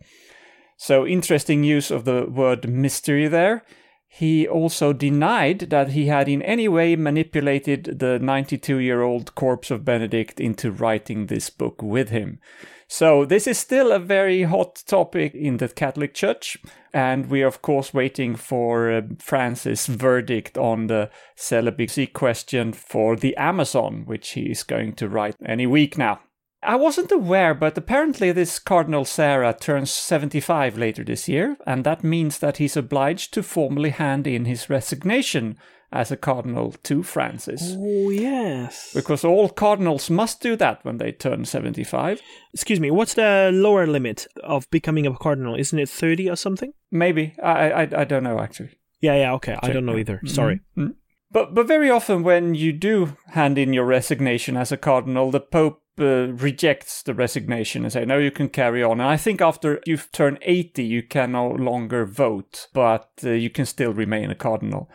So 0.78 1.06
interesting 1.06 1.64
use 1.64 1.92
of 1.92 2.06
the 2.06 2.26
word 2.26 2.70
mystery 2.70 3.28
there. 3.28 3.64
He 4.08 4.48
also 4.48 4.94
denied 4.94 5.72
that 5.72 5.90
he 5.90 6.06
had 6.06 6.30
in 6.30 6.44
any 6.44 6.68
way 6.68 6.96
manipulated 6.96 8.00
the 8.00 8.20
92 8.20 8.78
year 8.78 9.02
old 9.02 9.34
corpse 9.34 9.72
of 9.72 9.86
Benedict 9.86 10.40
into 10.40 10.72
writing 10.72 11.26
this 11.26 11.50
book 11.50 11.82
with 11.82 12.10
him. 12.10 12.40
So, 12.88 13.26
this 13.26 13.48
is 13.48 13.58
still 13.58 13.92
a 13.92 13.98
very 13.98 14.44
hot 14.44 14.84
topic 14.86 15.34
in 15.34 15.58
the 15.58 15.68
Catholic 15.68 16.14
Church, 16.14 16.58
and 16.94 17.30
we 17.30 17.42
are, 17.42 17.48
of 17.48 17.62
course, 17.62 17.94
waiting 17.94 18.36
for 18.36 18.92
uh, 18.92 19.02
Francis' 19.20 19.88
verdict 19.88 20.58
on 20.58 20.88
the 20.88 21.10
celibacy 21.36 22.08
question 22.08 22.72
for 22.72 23.16
the 23.16 23.36
Amazon, 23.36 24.04
which 24.06 24.32
he 24.32 24.52
is 24.52 24.64
going 24.64 24.94
to 24.94 25.10
write 25.10 25.36
any 25.44 25.66
week 25.66 25.98
now. 25.98 26.20
I 26.62 26.76
wasn't 26.76 27.12
aware, 27.12 27.54
but 27.54 27.78
apparently 27.78 28.32
this 28.32 28.58
Cardinal 28.58 29.04
Sarah 29.04 29.56
turns 29.60 29.92
75 29.92 30.78
later 30.78 31.04
this 31.04 31.28
year, 31.28 31.58
and 31.68 31.84
that 31.84 32.04
means 32.04 32.40
that 32.40 32.58
he's 32.58 32.78
obliged 32.78 33.34
to 33.34 33.44
formally 33.44 33.90
hand 33.90 34.28
in 34.28 34.46
his 34.46 34.70
resignation 34.70 35.58
as 35.94 36.12
a 36.12 36.18
cardinal 36.18 36.72
to 36.84 37.04
Francis. 37.04 37.76
Oh, 37.78 38.10
yes. 38.10 38.92
Because 38.94 39.24
all 39.24 39.48
cardinals 39.48 40.10
must 40.10 40.42
do 40.42 40.56
that 40.56 40.84
when 40.84 40.98
they 40.98 41.12
turn 41.12 41.46
75. 41.46 42.20
Excuse 42.54 42.80
me, 42.80 42.90
what's 42.90 43.14
the 43.14 43.52
lower 43.54 43.86
limit 43.86 44.28
of 44.44 44.70
becoming 44.72 45.06
a 45.06 45.16
cardinal? 45.16 45.56
Isn't 45.56 45.78
it 45.78 45.88
30 45.88 46.32
or 46.32 46.36
something? 46.36 46.74
Maybe. 46.92 47.36
I, 47.42 47.72
I, 47.72 47.82
I 48.02 48.04
don't 48.06 48.24
know, 48.24 48.40
actually. 48.40 48.72
Yeah, 49.02 49.16
yeah, 49.16 49.34
okay. 49.34 49.56
I 49.62 49.72
don't 49.72 49.86
know 49.86 49.98
either. 49.98 50.22
Sorry. 50.26 50.62
Mm. 50.78 50.96
But, 51.34 51.56
but 51.56 51.68
very 51.68 51.90
often 51.90 52.22
when 52.22 52.54
you 52.54 52.72
do 52.72 53.18
hand 53.30 53.58
in 53.58 53.74
your 53.74 53.86
resignation 53.86 54.56
as 54.56 54.72
a 54.72 54.78
cardinal, 54.78 55.32
the 55.32 55.40
Pope 55.40 55.82
uh, 56.00 56.32
rejects 56.34 57.02
the 57.02 57.16
resignation 57.16 57.84
and 57.84 57.92
say, 57.92 58.06
no, 58.06 58.20
you 58.20 58.30
can 58.30 58.50
carry 58.50 58.84
on. 58.84 59.00
And 59.00 59.10
I 59.10 59.18
think 59.18 59.42
after 59.42 59.82
you've 59.86 60.12
turned 60.12 60.38
80, 60.44 60.84
you 60.84 61.02
can 61.02 61.32
no 61.32 61.50
longer 61.50 62.06
vote, 62.06 62.68
but 62.72 63.10
uh, 63.24 63.32
you 63.32 63.50
can 63.50 63.66
still 63.66 63.94
remain 63.94 64.30
a 64.30 64.36
cardinal. 64.36 64.92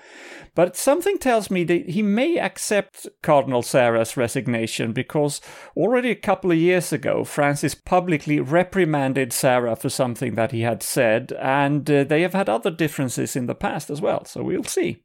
But 0.54 0.76
something 0.76 1.18
tells 1.18 1.50
me 1.50 1.64
that 1.64 1.90
he 1.90 2.02
may 2.02 2.38
accept 2.38 3.08
Cardinal 3.22 3.62
Sarah's 3.62 4.16
resignation 4.16 4.92
because 4.92 5.40
already 5.76 6.10
a 6.10 6.16
couple 6.16 6.52
of 6.52 6.58
years 6.58 6.92
ago, 6.92 7.24
Francis 7.24 7.74
publicly 7.74 8.38
reprimanded 8.38 9.32
Sarah 9.32 9.74
for 9.74 9.88
something 9.88 10.36
that 10.36 10.52
he 10.52 10.62
had 10.62 10.84
said, 10.84 11.32
and 11.40 11.88
uh, 11.90 12.04
they 12.04 12.22
have 12.22 12.34
had 12.34 12.48
other 12.48 12.70
differences 12.70 13.34
in 13.34 13.46
the 13.46 13.54
past 13.56 13.90
as 13.90 14.00
well. 14.00 14.24
So 14.24 14.42
we'll 14.42 14.64
see. 14.64 15.02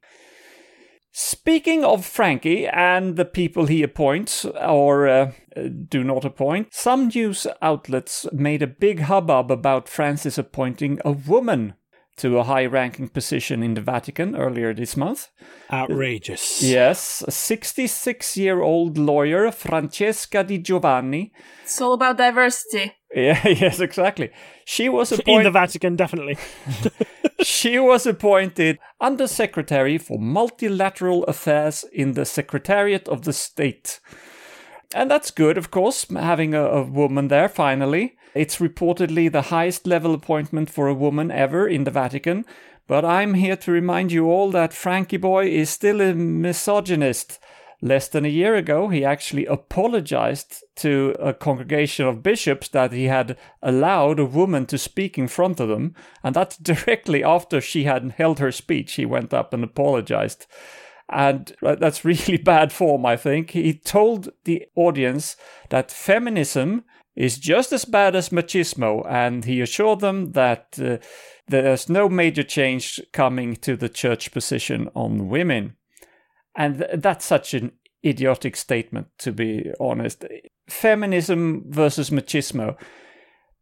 Speaking 1.16 1.84
of 1.84 2.04
Frankie 2.04 2.66
and 2.66 3.14
the 3.14 3.24
people 3.24 3.66
he 3.66 3.84
appoints 3.84 4.44
or 4.44 5.06
uh, 5.06 5.32
do 5.88 6.02
not 6.02 6.24
appoint, 6.24 6.74
some 6.74 7.06
news 7.06 7.46
outlets 7.62 8.26
made 8.32 8.62
a 8.62 8.66
big 8.66 8.98
hubbub 8.98 9.52
about 9.52 9.88
Francis 9.88 10.38
appointing 10.38 10.98
a 11.04 11.12
woman 11.12 11.74
to 12.16 12.38
a 12.38 12.42
high 12.42 12.66
ranking 12.66 13.08
position 13.08 13.62
in 13.62 13.74
the 13.74 13.80
Vatican 13.80 14.34
earlier 14.34 14.74
this 14.74 14.96
month. 14.96 15.28
Outrageous. 15.72 16.60
Yes, 16.64 17.22
a 17.28 17.30
66 17.30 18.36
year 18.36 18.60
old 18.60 18.98
lawyer, 18.98 19.52
Francesca 19.52 20.42
Di 20.42 20.58
Giovanni. 20.58 21.32
It's 21.62 21.80
all 21.80 21.92
about 21.92 22.18
diversity. 22.18 22.92
Yeah, 23.14 23.46
yes, 23.48 23.78
exactly. 23.80 24.30
She 24.64 24.88
was 24.88 25.12
appointed 25.12 25.38
In 25.38 25.44
the 25.44 25.50
Vatican, 25.50 25.96
definitely. 25.96 26.36
she 27.42 27.78
was 27.78 28.06
appointed 28.06 28.78
Undersecretary 29.00 29.98
for 29.98 30.18
Multilateral 30.18 31.24
Affairs 31.24 31.84
in 31.92 32.12
the 32.12 32.24
Secretariat 32.24 33.08
of 33.08 33.22
the 33.22 33.32
State. 33.32 34.00
And 34.94 35.10
that's 35.10 35.30
good, 35.30 35.56
of 35.56 35.70
course, 35.70 36.06
having 36.10 36.54
a, 36.54 36.64
a 36.64 36.82
woman 36.82 37.28
there 37.28 37.48
finally. 37.48 38.16
It's 38.34 38.56
reportedly 38.56 39.30
the 39.30 39.42
highest 39.42 39.86
level 39.86 40.12
appointment 40.12 40.68
for 40.68 40.88
a 40.88 40.94
woman 40.94 41.30
ever 41.30 41.68
in 41.68 41.84
the 41.84 41.92
Vatican. 41.92 42.44
But 42.88 43.04
I'm 43.04 43.34
here 43.34 43.56
to 43.56 43.72
remind 43.72 44.10
you 44.10 44.26
all 44.26 44.50
that 44.50 44.72
Frankie 44.72 45.16
Boy 45.18 45.48
is 45.48 45.70
still 45.70 46.00
a 46.00 46.14
misogynist. 46.14 47.38
Less 47.80 48.08
than 48.08 48.24
a 48.24 48.28
year 48.28 48.56
ago, 48.56 48.88
he 48.88 49.04
actually 49.04 49.46
apologized 49.46 50.63
to 50.76 51.14
a 51.20 51.32
congregation 51.32 52.06
of 52.06 52.22
bishops 52.22 52.68
that 52.68 52.92
he 52.92 53.04
had 53.04 53.36
allowed 53.62 54.18
a 54.18 54.24
woman 54.24 54.66
to 54.66 54.78
speak 54.78 55.16
in 55.16 55.28
front 55.28 55.60
of 55.60 55.68
them. 55.68 55.94
And 56.22 56.34
that's 56.34 56.56
directly 56.72 57.22
after 57.22 57.60
she 57.60 57.84
had 57.84 58.14
held 58.16 58.38
her 58.38 58.52
speech. 58.52 58.94
He 58.94 59.06
went 59.06 59.32
up 59.32 59.52
and 59.52 59.62
apologized. 59.62 60.46
And 61.08 61.54
that's 61.60 62.04
really 62.04 62.36
bad 62.44 62.72
form, 62.72 63.06
I 63.06 63.16
think. 63.16 63.50
He 63.50 63.74
told 63.74 64.30
the 64.44 64.64
audience 64.74 65.36
that 65.70 65.90
feminism 65.90 66.84
is 67.16 67.38
just 67.38 67.72
as 67.72 67.84
bad 67.84 68.16
as 68.16 68.30
machismo, 68.30 69.06
and 69.08 69.44
he 69.44 69.60
assured 69.60 70.00
them 70.00 70.32
that 70.32 70.76
uh, 70.82 70.96
there's 71.46 71.88
no 71.88 72.08
major 72.08 72.42
change 72.42 73.00
coming 73.12 73.54
to 73.56 73.76
the 73.76 73.88
church 73.88 74.32
position 74.32 74.90
on 74.94 75.28
women. 75.28 75.76
And 76.56 76.78
th- 76.78 76.90
that's 76.94 77.24
such 77.24 77.54
an 77.54 77.72
idiotic 78.04 78.56
statement, 78.56 79.08
to 79.18 79.32
be 79.32 79.72
honest. 79.80 80.24
Feminism 80.68 81.64
versus 81.68 82.10
machismo. 82.10 82.76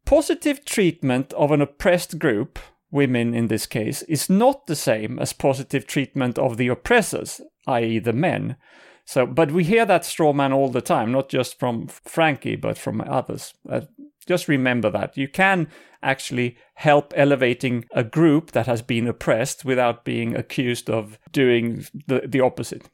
Positive 0.04 0.64
treatment 0.64 1.32
of 1.34 1.50
an 1.52 1.60
oppressed 1.60 2.18
group, 2.18 2.58
women 2.90 3.34
in 3.34 3.48
this 3.48 3.66
case, 3.66 4.02
is 4.02 4.28
not 4.28 4.66
the 4.66 4.76
same 4.76 5.18
as 5.18 5.32
positive 5.32 5.86
treatment 5.86 6.38
of 6.38 6.56
the 6.56 6.68
oppressors, 6.68 7.40
i.e., 7.66 7.98
the 7.98 8.12
men. 8.12 8.56
So, 9.04 9.26
but 9.26 9.50
we 9.50 9.64
hear 9.64 9.84
that 9.86 10.04
straw 10.04 10.32
man 10.32 10.52
all 10.52 10.68
the 10.68 10.80
time, 10.80 11.12
not 11.12 11.28
just 11.28 11.58
from 11.58 11.88
Frankie, 11.88 12.56
but 12.56 12.78
from 12.78 13.00
others. 13.00 13.54
Uh, 13.68 13.82
Just 14.26 14.48
remember 14.48 14.90
that. 14.90 15.16
You 15.16 15.28
can 15.28 15.66
actually 16.00 16.56
help 16.74 17.12
elevating 17.16 17.84
a 17.90 18.04
group 18.04 18.52
that 18.52 18.66
has 18.66 18.82
been 18.82 19.08
oppressed 19.08 19.64
without 19.64 20.04
being 20.04 20.36
accused 20.36 20.88
of 20.88 21.18
doing 21.32 21.84
the, 22.06 22.22
the 22.28 22.40
opposite. 22.40 22.88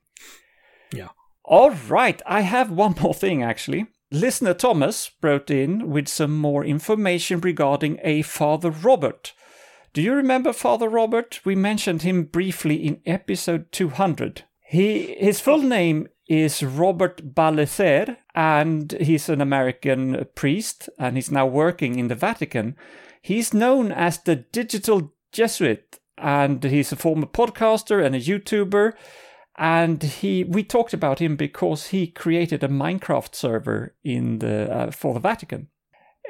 Yeah. 0.90 1.08
All 1.50 1.70
right, 1.70 2.20
I 2.26 2.42
have 2.42 2.70
one 2.70 2.94
more 3.02 3.14
thing 3.14 3.42
actually. 3.42 3.86
Listener 4.10 4.52
Thomas 4.52 5.10
wrote 5.22 5.50
in 5.50 5.88
with 5.88 6.06
some 6.06 6.36
more 6.36 6.62
information 6.62 7.40
regarding 7.40 7.98
a 8.02 8.20
Father 8.20 8.70
Robert. 8.70 9.32
Do 9.94 10.02
you 10.02 10.12
remember 10.12 10.52
Father 10.52 10.90
Robert? 10.90 11.40
We 11.46 11.54
mentioned 11.54 12.02
him 12.02 12.24
briefly 12.24 12.76
in 12.76 13.00
episode 13.06 13.72
200. 13.72 14.42
He 14.66 15.16
his 15.18 15.40
full 15.40 15.62
name 15.62 16.08
is 16.28 16.62
Robert 16.62 17.34
Ballecer, 17.34 18.18
and 18.34 18.92
he's 19.00 19.30
an 19.30 19.40
American 19.40 20.26
priest, 20.34 20.90
and 20.98 21.16
he's 21.16 21.30
now 21.30 21.46
working 21.46 21.98
in 21.98 22.08
the 22.08 22.14
Vatican. 22.14 22.76
He's 23.22 23.54
known 23.54 23.90
as 23.90 24.18
the 24.18 24.36
Digital 24.36 25.14
Jesuit, 25.32 25.98
and 26.18 26.62
he's 26.62 26.92
a 26.92 26.96
former 26.96 27.26
podcaster 27.26 28.04
and 28.04 28.14
a 28.14 28.20
YouTuber. 28.20 28.92
And 29.58 30.00
he, 30.02 30.44
we 30.44 30.62
talked 30.62 30.94
about 30.94 31.18
him 31.18 31.34
because 31.34 31.88
he 31.88 32.06
created 32.06 32.62
a 32.62 32.68
Minecraft 32.68 33.34
server 33.34 33.96
in 34.04 34.38
the 34.38 34.72
uh, 34.72 34.90
for 34.92 35.12
the 35.12 35.20
Vatican. 35.20 35.68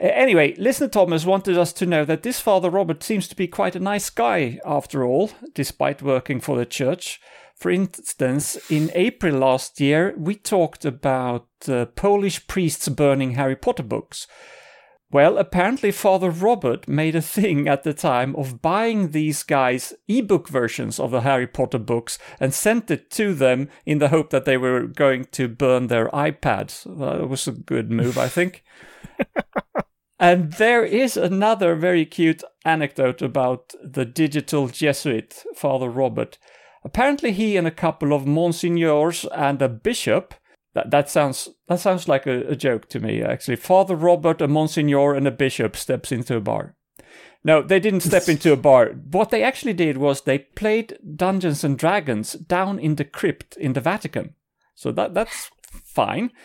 Anyway, 0.01 0.55
listener 0.57 0.89
Thomas 0.89 1.27
wanted 1.27 1.59
us 1.59 1.73
to 1.75 1.87
know 1.87 2.05
that 2.05 2.23
this 2.23 2.41
Father 2.41 2.71
Robert 2.71 3.03
seems 3.03 3.29
to 3.29 3.37
be 3.37 3.49
quite 3.49 3.77
a 3.77 3.81
nice 3.81 4.09
guy 4.11 4.61
after 4.65 5.05
all, 5.05 5.31
despite 5.55 6.01
working 6.01 6.41
for 6.41 6.57
the 6.57 6.65
church. 6.65 7.21
For 7.57 7.71
instance, 7.71 8.57
in 8.71 8.93
April 8.95 9.39
last 9.39 9.81
year, 9.81 10.15
we 10.17 10.37
talked 10.37 10.85
about 10.85 11.49
uh, 11.67 11.87
Polish 11.87 12.47
priests 12.47 12.89
burning 12.89 13.33
Harry 13.33 13.57
Potter 13.57 13.83
books. 13.83 14.29
Well, 15.11 15.39
apparently, 15.39 15.91
Father 15.91 16.29
Robert 16.29 16.87
made 16.87 17.17
a 17.17 17.23
thing 17.23 17.67
at 17.67 17.83
the 17.83 17.95
time 17.95 18.37
of 18.37 18.61
buying 18.61 19.13
these 19.13 19.43
guys 19.43 19.95
ebook 20.07 20.49
versions 20.49 21.01
of 21.01 21.11
the 21.11 21.23
Harry 21.23 21.47
Potter 21.47 21.79
books 21.79 22.19
and 22.39 22.53
sent 22.53 22.91
it 22.91 23.11
to 23.13 23.33
them 23.33 23.71
in 23.87 24.01
the 24.01 24.09
hope 24.09 24.29
that 24.31 24.45
they 24.45 24.59
were 24.59 24.83
going 24.87 25.25
to 25.33 25.49
burn 25.49 25.87
their 25.87 26.09
iPads. 26.09 26.85
That 26.99 27.27
was 27.27 27.49
a 27.49 27.53
good 27.53 27.91
move, 27.91 28.19
I 28.19 28.29
think. 28.29 28.63
and 30.21 30.53
there 30.53 30.85
is 30.85 31.17
another 31.17 31.75
very 31.75 32.05
cute 32.05 32.43
anecdote 32.67 33.23
about 33.23 33.73
the 33.83 34.05
digital 34.05 34.69
Jesuit, 34.69 35.43
Father 35.57 35.89
Robert. 35.89 36.37
Apparently, 36.85 37.33
he 37.33 37.57
and 37.57 37.67
a 37.67 37.71
couple 37.71 38.13
of 38.13 38.27
monsignors 38.27 39.25
and 39.35 39.63
a 39.63 39.71
bishop. 39.71 40.35
That, 40.79 40.93
that 40.93 41.11
sounds 41.11 41.49
that 41.67 41.81
sounds 41.81 42.07
like 42.07 42.25
a, 42.25 42.47
a 42.51 42.55
joke 42.55 42.89
to 42.91 43.01
me. 43.01 43.21
Actually, 43.21 43.57
Father 43.57 43.97
Robert, 43.97 44.41
a 44.41 44.47
monsignor, 44.47 45.13
and 45.13 45.27
a 45.27 45.33
bishop 45.33 45.75
steps 45.75 46.13
into 46.13 46.37
a 46.37 46.41
bar. 46.41 46.77
No, 47.43 47.63
they 47.63 47.81
didn't 47.81 48.03
step 48.03 48.29
into 48.29 48.53
a 48.53 48.57
bar. 48.57 48.91
What 49.11 49.31
they 49.31 49.43
actually 49.43 49.73
did 49.73 49.99
was 49.99 50.21
they 50.21 50.39
played 50.39 50.97
Dungeons 51.17 51.65
and 51.65 51.77
Dragons 51.77 52.35
down 52.35 52.79
in 52.79 52.95
the 52.95 53.05
crypt 53.05 53.57
in 53.57 53.73
the 53.73 53.81
Vatican. 53.81 54.35
So 54.77 54.93
that 54.93 55.15
that's 55.15 55.51
fine. 55.85 56.31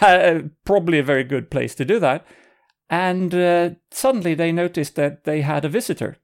Uh, 0.00 0.40
probably 0.64 0.98
a 0.98 1.02
very 1.02 1.24
good 1.24 1.50
place 1.50 1.74
to 1.74 1.84
do 1.84 1.98
that. 1.98 2.24
And 2.88 3.34
uh, 3.34 3.70
suddenly 3.90 4.32
they 4.32 4.50
noticed 4.50 4.96
that 4.96 5.24
they 5.24 5.42
had 5.42 5.66
a 5.66 5.68
visitor. 5.68 6.16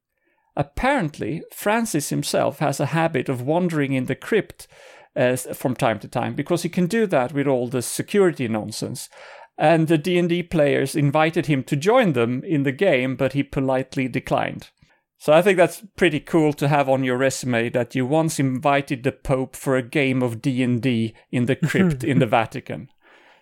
Apparently, 0.57 1.43
Francis 1.53 2.09
himself 2.09 2.61
has 2.61 2.81
a 2.81 2.87
habit 2.87 3.29
of 3.29 3.43
wandering 3.43 3.93
in 3.93 4.07
the 4.07 4.15
crypt 4.15 4.67
uh, 5.16 5.37
from 5.37 5.75
time 5.75 5.99
to 6.01 6.09
time 6.09 6.35
because 6.35 6.62
he 6.62 6.68
can 6.68 6.87
do 6.87 7.07
that 7.07 7.33
with 7.33 7.46
all 7.46 7.68
the 7.68 7.83
security 7.83 8.49
nonsense. 8.49 9.09
And 9.59 9.88
the 9.88 9.99
D&D 9.99 10.44
players 10.44 10.94
invited 10.94 11.46
him 11.46 11.64
to 11.64 11.77
join 11.77 12.14
them 12.14 12.42
in 12.44 12.62
the 12.62 12.73
game, 12.73 13.14
but 13.16 13.35
he 13.35 13.42
politely 13.42 14.09
declined. 14.09 14.70
So 15.18 15.35
I 15.35 15.42
think 15.42 15.59
that's 15.59 15.85
pretty 15.96 16.18
cool 16.18 16.55
to 16.55 16.66
have 16.66 16.88
on 16.88 17.05
your 17.05 17.18
resume 17.18 17.68
that 17.70 17.94
you 17.94 18.07
once 18.07 18.40
invited 18.40 19.03
the 19.03 19.12
Pope 19.12 19.55
for 19.55 19.77
a 19.77 19.83
game 19.83 20.23
of 20.23 20.40
D&D 20.40 21.14
in 21.31 21.44
the 21.44 21.57
crypt 21.57 22.03
in 22.03 22.20
the 22.20 22.27
Vatican. 22.38 22.88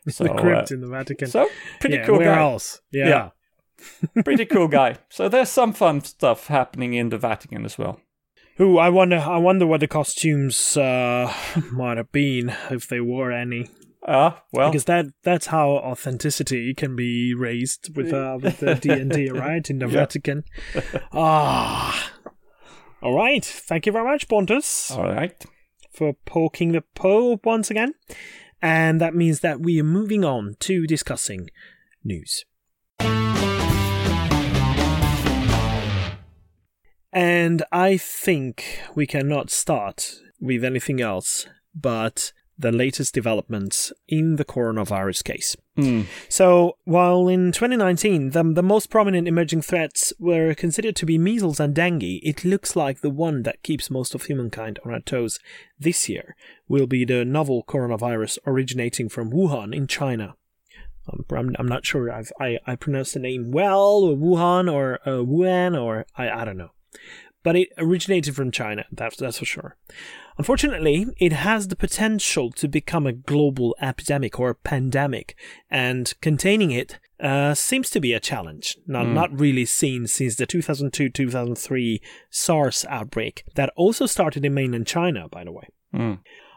So, 0.08 0.24
the 0.24 0.34
crypt 0.34 0.72
uh, 0.72 0.74
in 0.74 0.80
the 0.80 0.88
Vatican. 0.88 1.28
So 1.28 1.48
pretty 1.80 1.96
yeah, 1.96 2.06
cool 2.06 2.18
where 2.18 2.34
guy. 2.34 2.40
else? 2.40 2.80
Yeah. 2.90 3.30
Yeah. 4.16 4.22
pretty 4.24 4.46
cool 4.46 4.66
guy. 4.66 4.96
So 5.08 5.28
there's 5.28 5.50
some 5.50 5.72
fun 5.72 6.02
stuff 6.02 6.48
happening 6.48 6.94
in 6.94 7.10
the 7.10 7.18
Vatican 7.18 7.64
as 7.64 7.78
well. 7.78 8.00
Who 8.58 8.76
I 8.78 8.88
wonder 8.90 9.18
I 9.18 9.38
wonder 9.38 9.66
what 9.66 9.80
the 9.80 9.88
costumes 9.88 10.76
uh, 10.76 11.32
might 11.72 11.96
have 11.96 12.12
been 12.12 12.54
if 12.70 12.86
they 12.88 13.00
wore 13.00 13.32
any. 13.32 13.70
Ah, 14.06 14.42
well, 14.52 14.70
Because 14.70 14.84
that 14.86 15.06
that's 15.22 15.46
how 15.46 15.70
authenticity 15.70 16.72
can 16.74 16.96
be 16.96 17.34
raised 17.34 17.96
with 17.96 18.12
uh, 18.12 18.38
with 18.40 18.58
the 18.60 18.74
D 18.80 18.90
and 18.90 19.10
D, 19.10 19.30
right? 19.30 19.68
In 19.70 19.78
the 19.78 19.86
Yeah. 19.86 19.92
Vatican. 19.92 20.44
Ah. 21.12 22.12
All 23.02 23.14
right. 23.14 23.44
Thank 23.44 23.86
you 23.86 23.92
very 23.92 24.04
much, 24.04 24.28
Pontus, 24.28 24.90
all 24.90 25.04
right. 25.04 25.44
for 25.92 26.14
poking 26.26 26.72
the 26.72 26.82
Pope 26.96 27.46
once 27.46 27.70
again. 27.70 27.94
And 28.60 29.00
that 29.00 29.14
means 29.14 29.38
that 29.40 29.60
we 29.60 29.78
are 29.80 29.84
moving 29.84 30.24
on 30.24 30.56
to 30.60 30.84
discussing 30.86 31.48
news. 32.02 32.44
And 37.18 37.64
I 37.72 37.96
think 37.96 38.78
we 38.94 39.04
cannot 39.04 39.50
start 39.50 40.20
with 40.40 40.62
anything 40.62 41.00
else 41.00 41.48
but 41.74 42.32
the 42.56 42.70
latest 42.70 43.12
developments 43.12 43.92
in 44.06 44.36
the 44.36 44.44
coronavirus 44.44 45.24
case. 45.24 45.56
Hmm. 45.74 46.02
So, 46.28 46.76
while 46.84 47.26
in 47.26 47.50
2019 47.50 48.30
the, 48.30 48.44
the 48.44 48.62
most 48.62 48.88
prominent 48.88 49.26
emerging 49.26 49.62
threats 49.62 50.12
were 50.20 50.54
considered 50.54 50.94
to 50.94 51.06
be 51.06 51.18
measles 51.18 51.58
and 51.58 51.74
dengue, 51.74 52.04
it 52.04 52.44
looks 52.44 52.76
like 52.76 53.00
the 53.00 53.10
one 53.10 53.42
that 53.42 53.64
keeps 53.64 53.90
most 53.90 54.14
of 54.14 54.22
humankind 54.22 54.78
on 54.86 54.92
our 54.92 55.00
toes 55.00 55.40
this 55.76 56.08
year 56.08 56.36
will 56.68 56.86
be 56.86 57.04
the 57.04 57.24
novel 57.24 57.64
coronavirus 57.66 58.38
originating 58.46 59.08
from 59.08 59.32
Wuhan 59.32 59.74
in 59.74 59.88
China. 59.88 60.36
Um, 61.12 61.24
I'm, 61.36 61.56
I'm 61.58 61.68
not 61.68 61.84
sure 61.84 62.12
I've, 62.12 62.30
I, 62.40 62.60
I 62.64 62.76
pronounced 62.76 63.14
the 63.14 63.18
name 63.18 63.50
well, 63.50 64.04
or 64.04 64.16
Wuhan, 64.16 64.72
or 64.72 65.00
uh, 65.04 65.24
Wuhan, 65.24 65.76
or 65.76 66.06
I, 66.16 66.30
I 66.30 66.44
don't 66.44 66.58
know. 66.58 66.70
But 67.44 67.56
it 67.56 67.68
originated 67.78 68.34
from 68.34 68.50
China, 68.50 68.84
that's, 68.90 69.16
that's 69.16 69.38
for 69.38 69.44
sure. 69.44 69.76
Unfortunately, 70.38 71.06
it 71.18 71.32
has 71.32 71.68
the 71.68 71.76
potential 71.76 72.50
to 72.52 72.68
become 72.68 73.06
a 73.06 73.12
global 73.12 73.76
epidemic 73.80 74.38
or 74.38 74.50
a 74.50 74.54
pandemic, 74.54 75.36
and 75.70 76.12
containing 76.20 76.70
it 76.72 76.98
uh, 77.20 77.54
seems 77.54 77.90
to 77.90 78.00
be 78.00 78.12
a 78.12 78.20
challenge. 78.20 78.76
Not, 78.86 79.06
Mm. 79.06 79.14
not 79.14 79.40
really 79.40 79.64
seen 79.64 80.06
since 80.06 80.36
the 80.36 80.46
2002 80.46 81.08
2003 81.10 82.00
SARS 82.30 82.84
outbreak 82.88 83.44
that 83.54 83.72
also 83.76 84.06
started 84.06 84.44
in 84.44 84.54
mainland 84.54 84.86
China, 84.86 85.28
by 85.28 85.44
the 85.44 85.52
way. 85.52 85.68
Hmm. 85.92 86.14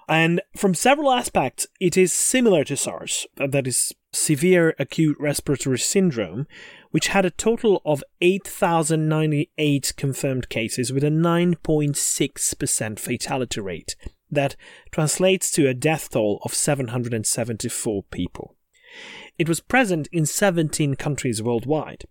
And 0.08 0.42
from 0.58 0.74
several 0.76 1.12
aspects, 1.12 1.68
it 1.80 1.96
is 1.96 2.12
similar 2.12 2.64
to 2.66 2.76
SARS, 2.76 3.26
uh, 3.40 3.48
that 3.48 3.66
is, 3.66 3.94
severe 4.14 4.76
acute 4.78 5.16
respiratory 5.20 5.80
syndrome, 5.80 6.46
which 6.92 7.08
had 7.08 7.26
a 7.26 7.32
total 7.32 7.82
of 7.86 8.04
8,098 8.22 9.94
confirmed 9.98 10.50
cases 10.50 10.94
with 10.94 11.04
a 11.04 11.10
9.6% 11.10 13.00
fatality 13.00 13.62
rate. 13.62 13.96
That 14.30 14.56
translates 14.92 15.52
to 15.52 15.68
a 15.68 15.74
death 15.74 16.12
toll 16.12 16.40
of 16.44 16.54
774 16.54 18.04
people. 18.04 18.56
It 19.38 19.50
was 19.50 19.60
present 19.60 20.08
in 20.12 20.26
17 20.26 20.96
countries 20.96 21.42
worldwide. 21.42 22.06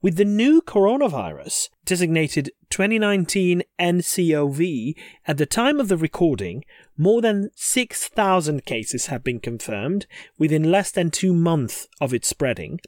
With 0.00 0.16
the 0.16 0.24
new 0.24 0.62
coronavirus, 0.62 1.68
designated 1.84 2.50
2019 2.70 3.62
NCOV, 3.78 4.94
at 5.26 5.36
the 5.36 5.44
time 5.44 5.78
of 5.78 5.88
the 5.88 5.98
recording, 5.98 6.64
more 6.96 7.20
than 7.20 7.50
6,000 7.54 8.64
cases 8.64 9.06
have 9.06 9.22
been 9.22 9.40
confirmed 9.40 10.06
within 10.38 10.70
less 10.70 10.90
than 10.90 11.10
two 11.10 11.34
months 11.34 11.88
of 12.00 12.14
its 12.14 12.28
spreading, 12.28 12.80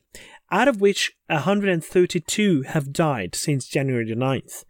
out 0.52 0.68
of 0.68 0.80
which 0.80 1.16
132 1.28 2.62
have 2.62 2.92
died 2.92 3.34
since 3.34 3.66
January 3.66 4.04
the 4.04 4.14
9th, 4.14 4.64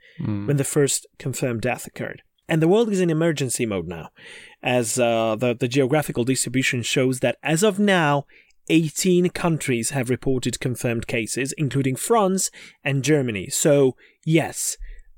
when 0.46 0.56
the 0.56 0.64
first 0.64 1.06
confirmed 1.18 1.60
death 1.60 1.86
occurred. 1.86 2.22
And 2.48 2.62
the 2.62 2.68
world 2.68 2.90
is 2.90 3.00
in 3.00 3.10
emergency 3.10 3.66
mode 3.66 3.88
now, 3.88 4.10
as 4.62 4.98
uh, 4.98 5.36
the, 5.36 5.54
the 5.54 5.68
geographical 5.68 6.24
distribution 6.24 6.82
shows 6.82 7.20
that 7.20 7.36
as 7.42 7.62
of 7.62 7.78
now, 7.78 8.26
18 8.68 9.30
countries 9.30 9.90
have 9.90 10.08
reported 10.08 10.60
confirmed 10.60 11.06
cases, 11.06 11.52
including 11.58 11.96
France 11.96 12.50
and 12.84 13.02
Germany. 13.02 13.48
So, 13.48 13.96
yes, 14.24 14.76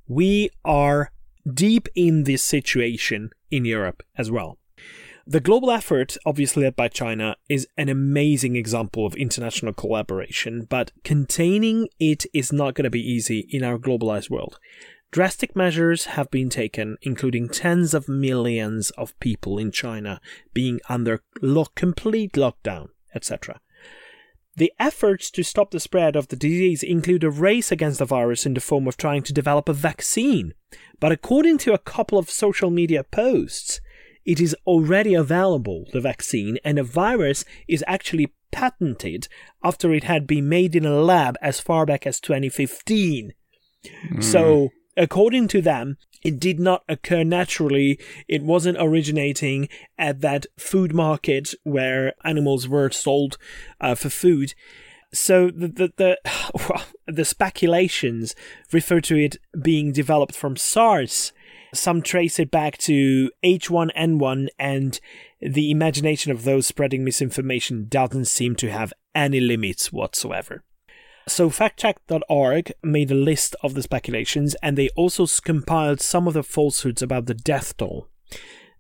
we 0.09 0.51
are 0.65 1.13
deep 1.53 1.89
in 1.95 2.25
this 2.25 2.43
situation 2.43 3.31
in 3.51 3.65
Europe 3.65 4.03
as 4.17 4.31
well. 4.31 4.59
The 5.27 5.41
global 5.41 5.71
effort, 5.71 6.19
obviously 6.27 6.65
led 6.65 6.77
by 6.77 6.89
China, 6.89 7.37
is 7.49 7.67
an 7.79 7.89
amazing 7.89 8.57
example 8.57 9.07
of 9.07 9.15
international 9.15 9.73
collaboration, 9.73 10.67
but 10.69 10.93
containing 11.03 11.89
it 11.99 12.27
is 12.35 12.53
not 12.53 12.75
going 12.75 12.85
to 12.85 12.91
be 12.91 13.01
easy 13.01 13.49
in 13.51 13.65
our 13.65 13.79
globalized 13.79 14.29
world. 14.29 14.59
Drastic 15.11 15.57
measures 15.57 16.07
have 16.07 16.31
been 16.31 16.51
taken, 16.51 16.99
including 17.01 17.49
tens 17.49 17.95
of 17.95 18.07
millions 18.07 18.91
of 18.91 19.19
people 19.19 19.57
in 19.59 19.71
China 19.71 20.21
being 20.53 20.81
under 20.91 21.23
lock, 21.41 21.75
complete 21.75 22.33
lockdown, 22.33 22.89
etc. 23.15 23.61
The 24.57 24.73
efforts 24.79 25.31
to 25.31 25.43
stop 25.43 25.71
the 25.71 25.81
spread 25.81 26.17
of 26.17 26.29
the 26.29 26.37
disease 26.37 26.83
include 26.83 27.25
a 27.25 27.31
race 27.31 27.73
against 27.73 27.99
the 27.99 28.05
virus 28.05 28.45
in 28.45 28.53
the 28.53 28.61
form 28.61 28.87
of 28.87 28.99
trying 28.99 29.23
to 29.23 29.33
develop 29.33 29.71
a 29.71 29.73
vaccine. 29.73 30.53
But 31.01 31.13
according 31.13 31.59
to 31.59 31.73
a 31.73 31.79
couple 31.79 32.19
of 32.19 32.29
social 32.29 32.71
media 32.71 33.05
posts, 33.05 33.81
it 34.25 34.41
is 34.41 34.57
already 34.67 35.15
available, 35.15 35.87
the 35.93 36.01
vaccine, 36.01 36.59
and 36.65 36.79
the 36.79 36.83
virus 36.83 37.45
is 37.69 37.85
actually 37.87 38.33
patented 38.53 39.29
after 39.63 39.93
it 39.93 40.05
had 40.05 40.27
been 40.27 40.49
made 40.49 40.77
in 40.77 40.87
a 40.87 41.01
lab 41.01 41.37
as 41.43 41.61
far 41.61 41.85
back 41.85 42.07
as 42.07 42.21
2015. 42.21 43.33
Mm. 43.85 44.23
So, 44.23 44.71
according 44.97 45.49
to 45.49 45.61
them, 45.61 45.99
it 46.23 46.41
did 46.41 46.59
not 46.59 46.85
occur 46.89 47.23
naturally. 47.23 47.99
It 48.27 48.43
wasn't 48.43 48.79
originating 48.81 49.69
at 49.99 50.23
that 50.23 50.47
food 50.59 50.95
market 50.95 51.55
where 51.65 52.15
animals 52.25 52.67
were 52.67 52.91
sold 52.91 53.37
uh, 53.81 53.95
for 53.95 54.09
food. 54.09 54.55
So 55.13 55.51
the 55.51 55.69
the 55.69 55.93
the, 55.97 56.19
well, 56.69 56.85
the 57.07 57.25
speculations 57.25 58.35
refer 58.73 59.01
to 59.03 59.17
it 59.17 59.37
being 59.61 59.93
developed 59.93 60.35
from 60.35 60.57
SARS. 60.57 61.33
Some 61.75 62.03
trace 62.03 62.39
it 62.39 62.51
back 62.51 62.79
to 62.79 63.31
H1N1, 63.45 64.49
and 64.59 65.01
the 65.41 65.71
imagination 65.71 66.31
of 66.31 66.45
those 66.45 66.67
spreading 66.67 67.05
misinformation 67.05 67.87
doesn't 67.89 68.27
seem 68.27 68.55
to 68.57 68.71
have 68.71 68.93
any 69.15 69.41
limits 69.41 69.93
whatsoever. 69.93 70.63
So, 71.27 71.51
factcheck.org 71.51 72.73
made 72.83 73.11
a 73.11 73.15
list 73.15 73.57
of 73.63 73.75
the 73.75 73.83
speculations 73.83 74.55
and 74.63 74.77
they 74.77 74.91
also 74.91 75.27
compiled 75.43 76.01
some 76.01 76.29
of 76.29 76.35
the 76.35 76.43
falsehoods 76.43 77.03
about 77.03 77.27
the 77.27 77.35
death 77.35 77.77
toll. 77.77 78.09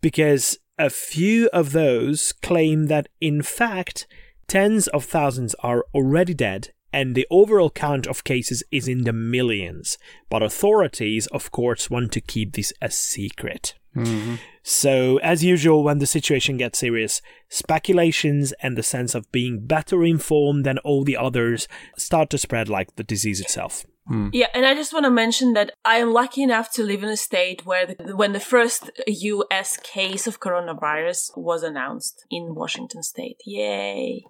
Because 0.01 0.59
a 0.79 0.91
few 0.91 1.49
of 1.53 1.73
those 1.73 2.33
claim 2.33 2.87
that, 2.87 3.09
in 3.21 3.43
fact, 3.43 4.07
tens 4.47 4.89
of 4.89 5.05
thousands 5.05 5.55
are 5.61 5.87
already 5.95 6.35
dead 6.35 6.73
and 6.95 7.17
the 7.17 7.27
overall 7.29 7.71
count 7.71 8.07
of 8.07 8.23
cases 8.23 8.63
is 8.71 8.87
in 8.87 9.03
the 9.03 9.13
millions. 9.13 9.99
But 10.31 10.45
authorities, 10.45 11.27
of 11.27 11.51
course, 11.51 11.91
want 11.91 12.13
to 12.13 12.21
keep 12.21 12.55
this 12.55 12.73
a 12.81 12.89
secret. 12.89 13.75
Mm-hmm. 13.97 14.37
So, 14.63 15.19
as 15.19 15.43
usual, 15.43 15.83
when 15.83 15.99
the 15.99 16.07
situation 16.07 16.57
gets 16.57 16.79
serious, 16.79 17.21
speculations 17.49 18.53
and 18.63 18.79
the 18.79 18.83
sense 18.85 19.15
of 19.15 19.31
being 19.33 19.67
better 19.67 20.05
informed 20.05 20.65
than 20.65 20.79
all 20.79 21.03
the 21.03 21.17
others 21.17 21.67
start 21.99 22.31
to 22.31 22.39
spread 22.39 22.69
like 22.69 22.95
the 22.95 23.05
disease 23.05 23.41
itself. 23.41 23.85
Mm. 24.09 24.31
Yeah, 24.33 24.49
and 24.55 24.65
I 24.65 24.75
just 24.75 24.93
want 24.93 25.05
to 25.05 25.11
mention 25.11 25.55
that 25.55 25.73
I 25.85 25.97
am 25.97 26.13
lucky 26.13 26.43
enough 26.43 26.73
to 26.75 26.85
live 26.85 27.03
in 27.03 27.09
a 27.09 27.17
state 27.17 27.67
where 27.67 27.87
the, 27.87 28.17
when 28.17 28.33
the 28.33 28.41
first 28.41 28.91
US 29.07 29.79
case 29.79 30.27
of 30.27 30.41
coronavirus 30.41 31.37
was 31.37 31.63
announced 31.63 32.25
in 32.31 32.55
Washington 32.55 33.03
state. 33.03 33.41
Yay. 33.45 34.25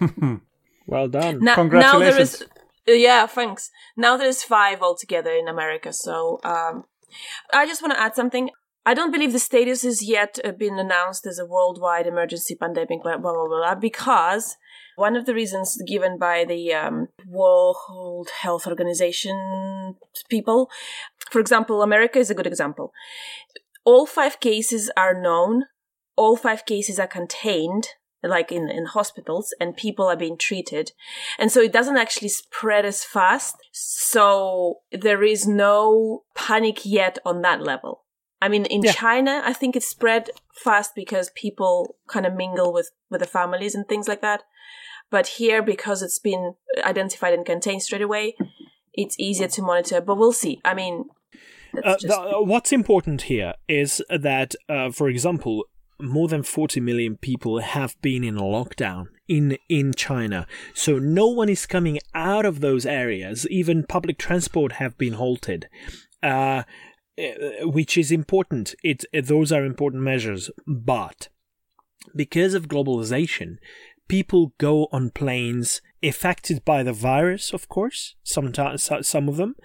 well 0.88 1.08
done. 1.08 1.38
Now, 1.40 1.54
Congratulations. 1.54 2.40
Now 2.40 2.46
there 2.86 2.94
is, 2.96 3.02
yeah, 3.02 3.26
thanks. 3.26 3.70
Now 3.96 4.16
there's 4.16 4.42
five 4.42 4.82
altogether 4.82 5.30
in 5.30 5.46
America. 5.46 5.92
So, 5.92 6.40
um, 6.44 6.84
I 7.52 7.66
just 7.66 7.82
want 7.82 7.94
to 7.94 8.00
add 8.00 8.14
something. 8.14 8.50
I 8.84 8.94
don't 8.94 9.12
believe 9.12 9.32
the 9.32 9.38
status 9.38 9.82
has 9.82 10.02
yet 10.02 10.38
uh, 10.42 10.52
been 10.52 10.78
announced 10.78 11.26
as 11.26 11.38
a 11.38 11.44
worldwide 11.44 12.06
emergency 12.06 12.54
pandemic, 12.54 13.02
blah, 13.02 13.18
blah, 13.18 13.32
blah, 13.32 13.46
blah, 13.46 13.74
because 13.74 14.56
one 14.96 15.14
of 15.14 15.26
the 15.26 15.34
reasons 15.34 15.80
given 15.86 16.18
by 16.18 16.44
the 16.44 16.72
um, 16.72 17.08
World 17.26 18.30
Health 18.40 18.66
Organization 18.66 19.94
people, 20.30 20.70
for 21.30 21.38
example, 21.38 21.82
America 21.82 22.18
is 22.18 22.30
a 22.30 22.34
good 22.34 22.46
example. 22.46 22.92
All 23.84 24.06
five 24.06 24.40
cases 24.40 24.90
are 24.96 25.18
known, 25.18 25.64
all 26.16 26.36
five 26.36 26.64
cases 26.64 26.98
are 26.98 27.06
contained, 27.06 27.88
like 28.22 28.50
in, 28.50 28.68
in 28.68 28.86
hospitals, 28.86 29.54
and 29.60 29.76
people 29.76 30.06
are 30.06 30.16
being 30.16 30.36
treated. 30.36 30.92
And 31.38 31.52
so 31.52 31.60
it 31.60 31.72
doesn't 31.72 31.96
actually 31.96 32.30
spread 32.30 32.84
as 32.84 33.04
fast. 33.04 33.56
So 33.72 34.80
there 34.90 35.22
is 35.22 35.46
no 35.46 36.24
panic 36.34 36.84
yet 36.84 37.18
on 37.24 37.42
that 37.42 37.62
level. 37.62 38.04
I 38.40 38.48
mean, 38.48 38.66
in 38.66 38.82
yeah. 38.82 38.92
China, 38.92 39.42
I 39.44 39.52
think 39.52 39.74
it 39.74 39.82
spread 39.82 40.30
fast 40.52 40.94
because 40.94 41.30
people 41.34 41.96
kind 42.08 42.26
of 42.26 42.34
mingle 42.34 42.72
with, 42.72 42.90
with 43.10 43.20
the 43.20 43.26
families 43.26 43.74
and 43.74 43.86
things 43.88 44.06
like 44.06 44.22
that. 44.22 44.42
But 45.10 45.26
here, 45.26 45.62
because 45.62 46.02
it's 46.02 46.18
been 46.18 46.54
identified 46.84 47.34
and 47.34 47.46
contained 47.46 47.82
straight 47.82 48.02
away, 48.02 48.36
it's 48.92 49.18
easier 49.18 49.48
to 49.48 49.62
monitor. 49.62 50.00
But 50.00 50.16
we'll 50.16 50.32
see. 50.32 50.60
I 50.64 50.74
mean, 50.74 51.06
uh, 51.82 51.92
just... 51.92 52.08
the, 52.08 52.20
uh, 52.20 52.42
what's 52.42 52.72
important 52.72 53.22
here 53.22 53.54
is 53.68 54.02
that, 54.08 54.54
uh, 54.68 54.90
for 54.90 55.08
example, 55.08 55.64
more 56.00 56.28
than 56.28 56.42
40 56.42 56.80
million 56.80 57.16
people 57.16 57.58
have 57.60 58.00
been 58.02 58.22
in 58.24 58.36
lockdown 58.36 59.08
in 59.26 59.58
in 59.68 59.92
China. 59.94 60.46
So 60.74 60.98
no 60.98 61.26
one 61.26 61.48
is 61.48 61.66
coming 61.66 61.98
out 62.14 62.46
of 62.46 62.60
those 62.60 62.86
areas. 62.86 63.46
Even 63.48 63.84
public 63.84 64.18
transport 64.18 64.72
have 64.72 64.96
been 64.96 65.14
halted. 65.14 65.68
Uh, 66.22 66.62
uh, 67.18 67.68
which 67.68 67.98
is 67.98 68.12
important. 68.12 68.76
It, 68.84 69.04
it 69.12 69.26
those 69.26 69.50
are 69.50 69.64
important 69.64 70.04
measures, 70.04 70.50
but 70.68 71.28
because 72.14 72.54
of 72.54 72.68
globalization, 72.68 73.56
people 74.06 74.54
go 74.58 74.86
on 74.92 75.10
planes 75.10 75.80
affected 76.00 76.64
by 76.64 76.84
the 76.84 76.92
virus, 76.92 77.52
of 77.52 77.68
course, 77.68 78.14
sometimes 78.22 78.88
some 79.02 79.28
of 79.28 79.36
them, 79.36 79.56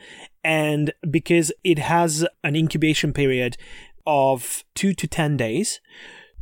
and 0.44 0.94
because 1.08 1.52
it 1.64 1.78
has 1.78 2.26
an 2.44 2.56
incubation 2.56 3.14
period 3.14 3.56
of 4.08 4.64
two 4.74 4.94
to 4.96 5.06
ten 5.08 5.38
days, 5.38 5.80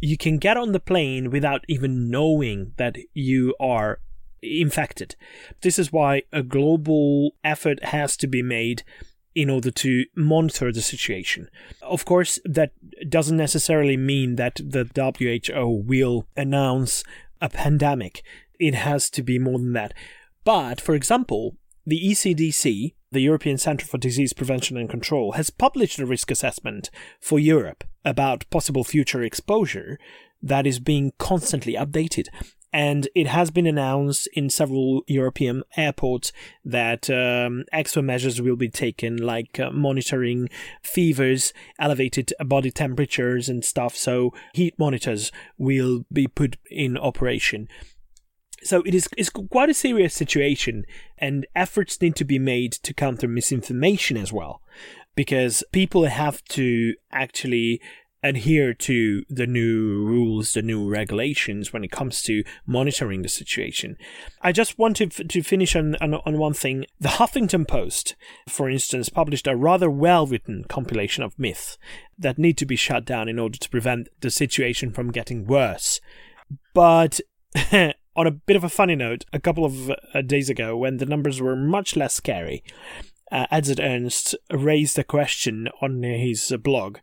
you 0.02 0.18
can 0.18 0.38
get 0.38 0.58
on 0.58 0.72
the 0.72 0.80
plane 0.80 1.30
without 1.30 1.64
even 1.68 2.10
knowing 2.10 2.74
that 2.78 2.98
you 3.14 3.56
are 3.60 4.00
infected. 4.42 5.16
This 5.62 5.78
is 5.78 5.94
why 5.94 6.24
a 6.34 6.42
global 6.42 7.36
effort 7.44 7.84
has 7.86 8.18
to 8.18 8.28
be 8.28 8.42
made 8.42 8.84
in 9.34 9.50
order 9.50 9.72
to 9.72 10.06
monitor 10.16 10.72
the 10.72 10.82
situation. 10.82 11.50
Of 11.82 12.04
course, 12.04 12.40
that 12.44 12.74
doesn't 13.08 13.38
necessarily 13.38 13.96
mean 13.96 14.36
that 14.36 14.56
the 14.56 14.90
WHO 14.94 15.84
will 15.86 16.26
announce 16.36 17.04
a 17.40 17.48
pandemic. 17.48 18.24
It 18.60 18.74
has 18.74 19.10
to 19.12 19.24
be 19.24 19.40
more 19.40 19.60
than 19.60 19.74
that. 19.74 19.94
But, 20.44 20.82
for 20.82 20.96
example, 20.96 21.56
the 21.86 22.02
ECDC, 22.10 22.94
the 23.12 23.20
European 23.22 23.58
Centre 23.58 23.86
for 23.86 23.98
Disease 23.98 24.34
Prevention 24.34 24.76
and 24.76 24.90
Control, 24.90 25.34
has 25.34 25.50
published 25.50 26.00
a 26.00 26.06
risk 26.06 26.30
assessment 26.32 26.90
for 27.20 27.40
Europe 27.40 27.84
about 28.04 28.50
possible 28.50 28.84
future 28.84 29.22
exposure 29.22 30.00
that 30.42 30.66
is 30.66 30.80
being 30.80 31.14
constantly 31.18 31.74
updated 31.74 32.28
and 32.74 33.08
it 33.14 33.28
has 33.28 33.52
been 33.52 33.68
announced 33.68 34.28
in 34.34 34.50
several 34.50 35.04
European 35.08 35.64
airports 35.76 36.32
that 36.64 37.10
um, 37.10 37.66
extra 37.74 38.02
measures 38.02 38.42
will 38.42 38.56
be 38.56 38.70
taken, 38.70 39.18
like 39.18 39.60
uh, 39.60 39.72
monitoring 39.72 40.50
fevers, 40.82 41.54
elevated 41.80 42.34
body 42.46 42.72
temperatures, 42.72 43.50
and 43.50 43.66
stuff. 43.66 43.96
So, 43.96 44.34
heat 44.54 44.76
monitors 44.80 45.32
will 45.58 46.06
be 46.12 46.28
put 46.28 46.58
in 46.70 46.98
operation. 46.98 47.68
So 48.64 48.84
it 48.84 48.94
is 48.94 49.10
it's 49.18 49.32
quite 49.32 49.72
a 49.72 49.74
serious 49.74 50.14
situation, 50.14 50.86
and 51.18 51.48
efforts 51.56 52.00
need 52.00 52.16
to 52.18 52.24
be 52.24 52.38
made 52.38 52.74
to 52.74 52.94
counter 52.94 53.28
misinformation 53.28 54.18
as 54.18 54.32
well, 54.32 54.62
because 55.16 55.64
people 55.72 56.06
have 56.06 56.44
to 56.46 56.96
actually 57.12 57.82
adhere 58.24 58.74
to 58.74 59.24
the 59.30 59.48
new 59.48 60.06
rules, 60.06 60.54
the 60.54 60.62
new 60.62 60.88
regulations 60.88 61.74
when 61.74 61.84
it 61.84 61.92
comes 61.92 62.22
to 62.22 62.44
monitoring 62.66 63.24
the 63.24 63.30
situation. 63.30 63.98
I 64.42 64.52
just 64.52 64.78
wanted 64.78 65.12
to 65.12 65.44
finish 65.44 65.76
on, 65.76 65.96
on, 65.96 66.14
on 66.14 66.38
one 66.38 66.54
thing. 66.54 66.86
The 67.00 67.10
Huffington 67.10 67.68
Post, 67.68 68.16
for 68.48 68.70
instance, 68.70 69.10
published 69.10 69.48
a 69.48 69.56
rather 69.56 69.90
well 69.90 70.28
written 70.28 70.66
compilation 70.66 71.24
of 71.24 71.40
myths 71.40 71.78
that 72.18 72.38
need 72.38 72.58
to 72.60 72.66
be 72.66 72.76
shut 72.76 73.06
down 73.06 73.28
in 73.28 73.40
order 73.40 73.58
to 73.58 73.70
prevent 73.70 74.08
the 74.20 74.30
situation 74.30 74.92
from 74.92 75.12
getting 75.12 75.48
worse. 75.48 76.00
But 76.74 77.22
on 77.72 78.28
a 78.28 78.32
bit 78.32 78.56
of 78.56 78.64
a 78.64 78.70
funny 78.70 78.96
note, 78.96 79.26
a 79.34 79.40
couple 79.40 79.66
of 79.66 79.90
uh, 79.90 80.22
days 80.22 80.50
ago, 80.50 80.78
when 80.78 80.98
the 80.98 81.06
numbers 81.06 81.42
were 81.42 81.56
much 81.56 81.96
less 81.96 82.14
scary, 82.14 82.64
uh, 83.32 83.48
Edzard 83.52 83.80
Ernst 83.80 84.36
raised 84.52 85.00
a 85.00 85.04
question 85.04 85.70
on 85.82 86.04
his 86.04 86.54
blog 86.62 86.98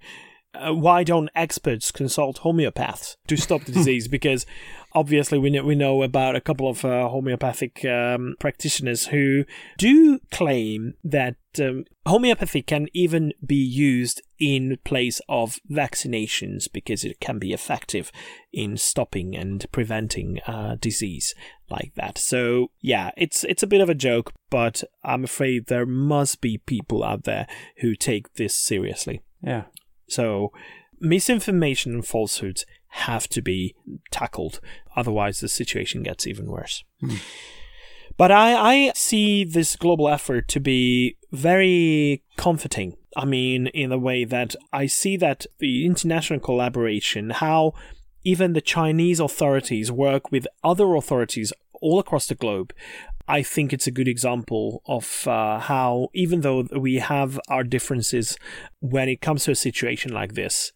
uh, 0.55 0.75
why 0.75 1.05
don't 1.05 1.31
experts 1.35 1.91
consult 1.91 2.41
homeopaths 2.41 3.17
to 3.27 3.37
stop 3.37 3.65
the 3.65 3.73
disease? 3.79 4.09
because 4.09 4.47
obviously 4.93 5.39
we 5.39 5.51
know, 5.51 5.65
we 5.65 5.75
know 5.75 6.03
about 6.03 6.37
a 6.37 6.41
couple 6.41 6.69
of 6.69 6.85
uh, 6.85 7.09
homeopathic 7.09 7.85
um, 7.85 8.35
practitioners 8.41 9.07
who 9.07 9.45
do 9.77 10.19
claim 10.31 10.95
that 11.05 11.37
um, 11.61 11.85
homeopathy 12.07 12.63
can 12.63 12.89
even 12.93 13.33
be 13.45 13.57
used 13.57 14.23
in 14.39 14.79
place 14.85 15.21
of 15.29 15.59
vaccinations 15.71 16.71
because 16.73 17.05
it 17.05 17.21
can 17.21 17.39
be 17.39 17.53
effective 17.53 18.13
in 18.53 18.77
stopping 18.77 19.37
and 19.37 19.67
preventing 19.73 20.41
uh, 20.47 20.77
disease 20.81 21.35
like 21.71 21.93
that. 21.97 22.19
So 22.19 22.71
yeah, 22.81 23.11
it's 23.17 23.45
it's 23.45 23.63
a 23.63 23.69
bit 23.69 23.81
of 23.81 23.89
a 23.89 23.95
joke, 23.95 24.33
but 24.51 24.83
I'm 25.05 25.25
afraid 25.25 25.67
there 25.67 25.87
must 25.87 26.41
be 26.41 26.59
people 26.59 27.05
out 27.05 27.25
there 27.25 27.47
who 27.79 27.95
take 27.95 28.35
this 28.35 28.55
seriously. 28.55 29.23
Yeah. 29.43 29.65
So 30.09 30.53
misinformation 31.01 31.95
and 31.95 32.07
falsehoods 32.07 32.65
have 32.89 33.29
to 33.29 33.43
be 33.43 33.75
tackled. 34.11 34.61
Otherwise, 34.97 35.41
the 35.41 35.49
situation 35.49 36.03
gets 36.03 36.27
even 36.27 36.47
worse. 36.47 36.85
Hmm. 37.01 37.17
But 38.19 38.31
I, 38.31 38.89
I 38.89 38.93
see 38.95 39.45
this 39.45 39.77
global 39.77 40.09
effort 40.09 40.49
to 40.49 40.61
be 40.61 41.17
very 41.33 42.23
comforting. 42.37 42.97
I 43.17 43.25
mean, 43.25 43.69
in 43.69 43.91
the 43.91 43.99
way 43.99 44.25
that 44.25 44.55
I 44.73 44.87
see 44.87 45.17
that 45.17 45.47
the 45.59 45.87
international 45.87 46.41
collaboration, 46.41 47.31
how 47.31 47.73
even 48.25 48.53
the 48.53 48.61
Chinese 48.61 49.21
authorities 49.21 49.91
work 49.91 50.31
with 50.31 50.47
other 50.63 50.95
authorities 50.95 51.53
all 51.81 51.99
across 51.99 52.27
the 52.27 52.35
globe. 52.35 52.73
I 53.29 53.43
think 53.43 53.73
it's 53.73 53.87
a 53.87 53.91
good 53.93 54.09
example 54.09 54.83
of 54.87 55.27
uh, 55.29 55.59
how, 55.61 56.09
even 56.15 56.41
though 56.41 56.67
we 56.77 56.97
have 56.97 57.39
our 57.49 57.63
differences 57.63 58.37
when 58.81 59.09
it 59.09 59.21
comes 59.21 59.45
to 59.45 59.51
a 59.53 59.55
situation 59.55 60.13
like 60.13 60.35
this, 60.35 60.73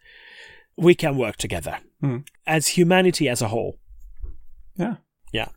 we 0.77 0.95
can 0.95 1.17
work 1.17 1.37
together 1.37 1.79
Mm. 2.03 2.27
as 2.47 2.69
humanity 2.69 3.29
as 3.29 3.41
a 3.41 3.49
whole. 3.49 3.79
Yeah. 4.77 4.97
Yeah. 5.33 5.49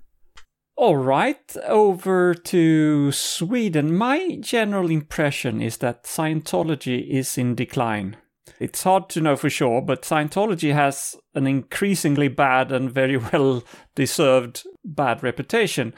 All 0.77 0.97
right, 0.97 1.55
over 1.65 2.33
to 2.33 3.11
Sweden. 3.13 3.95
My 3.95 4.37
general 4.41 4.91
impression 4.91 5.61
is 5.61 5.77
that 5.77 6.03
Scientology 6.03 7.07
is 7.07 7.37
in 7.37 7.55
decline. 7.55 8.17
It's 8.59 8.83
hard 8.83 9.07
to 9.09 9.21
know 9.21 9.37
for 9.37 9.49
sure, 9.49 9.81
but 9.81 10.01
Scientology 10.01 10.73
has 10.73 11.15
an 11.33 11.47
increasingly 11.47 12.27
bad 12.27 12.73
and 12.73 12.91
very 12.91 13.15
well 13.33 13.63
deserved 13.95 14.67
bad 14.83 15.23
reputation. 15.23 15.93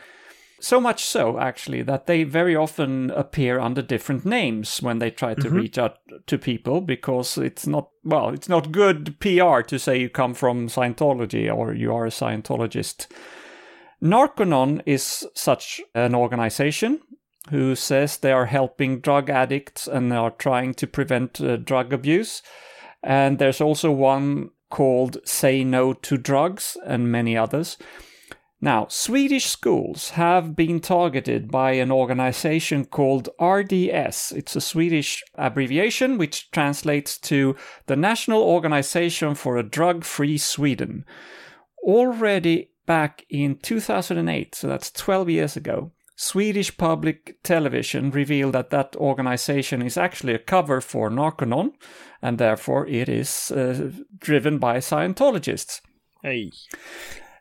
So 0.59 0.80
much 0.80 1.03
so, 1.03 1.39
actually, 1.39 1.82
that 1.84 2.05
they 2.05 2.23
very 2.23 2.55
often 2.55 3.09
appear 3.11 3.59
under 3.59 3.82
different 3.82 4.25
names 4.25 4.82
when 4.82 4.99
they 4.99 5.09
try 5.09 5.34
to 5.34 5.41
mm-hmm. 5.41 5.55
reach 5.55 5.78
out 5.80 5.97
to 6.28 6.38
people 6.38 6.82
because 6.82 7.38
it's 7.38 7.65
not, 7.65 7.89
well, 8.03 8.30
it's 8.30 8.49
not 8.49 8.71
good 8.71 9.19
PR 9.19 9.61
to 9.61 9.80
say 9.80 9.99
you 9.99 10.09
come 10.09 10.36
from 10.36 10.67
Scientology 10.67 11.51
or 11.51 11.73
you 11.73 11.93
are 11.93 12.05
a 12.05 12.11
Scientologist. 12.11 13.07
Narconon 14.02 14.82
is 14.86 15.28
such 15.34 15.82
an 15.95 16.14
organization 16.14 17.02
who 17.50 17.76
says 17.76 18.18
they 18.18 18.32
are 18.32 18.45
helping 18.45 19.00
drug 19.00 19.30
addicts 19.30 19.88
and 19.88 20.12
are 20.14 20.32
trying 20.32 20.74
to 20.76 20.88
prevent 20.88 21.41
uh, 21.41 21.58
drug 21.58 21.93
abuse. 21.93 22.41
And 23.02 23.39
there's 23.39 23.62
also 23.62 23.91
one 23.91 24.52
called 24.70 25.18
Say 25.26 25.64
No 25.64 25.93
to 25.93 26.18
Drugs 26.18 26.78
and 26.86 27.12
many 27.12 27.38
others. 27.38 27.78
Now, 28.60 28.88
Swedish 28.89 29.45
schools 29.45 30.12
have 30.12 30.56
been 30.56 30.80
targeted 30.80 31.52
by 31.52 31.74
an 31.74 31.91
organization 31.91 32.86
called 32.86 33.30
RDS. 33.39 34.32
It's 34.32 34.56
a 34.56 34.62
Swedish 34.62 35.24
abbreviation 35.36 36.18
which 36.18 36.50
translates 36.50 37.20
to 37.20 37.56
the 37.86 37.95
National 37.95 38.41
Organization 38.41 39.36
for 39.36 39.58
a 39.58 39.64
Drug 39.64 40.04
Free 40.04 40.39
Sweden. 40.39 41.06
Already 41.84 42.72
back 42.88 43.24
in 43.30 43.58
2008, 43.58 44.56
so 44.56 44.68
that's 44.68 44.90
12 44.92 45.30
years 45.30 45.56
ago, 45.56 45.92
Swedish 46.16 46.76
public 46.76 47.38
television 47.44 48.10
revealed 48.10 48.54
that 48.54 48.72
that 48.72 48.96
organization 48.96 49.84
is 49.84 49.98
actually 49.98 50.34
a 50.34 50.40
cover 50.40 50.82
for 50.82 51.12
Narconon, 51.12 51.74
and 52.24 52.40
therefore 52.40 52.88
it 52.88 53.08
is 53.08 53.52
uh, 53.52 53.92
driven 54.18 54.58
by 54.58 54.78
Scientologists. 54.78 55.82
Hey. 56.24 56.52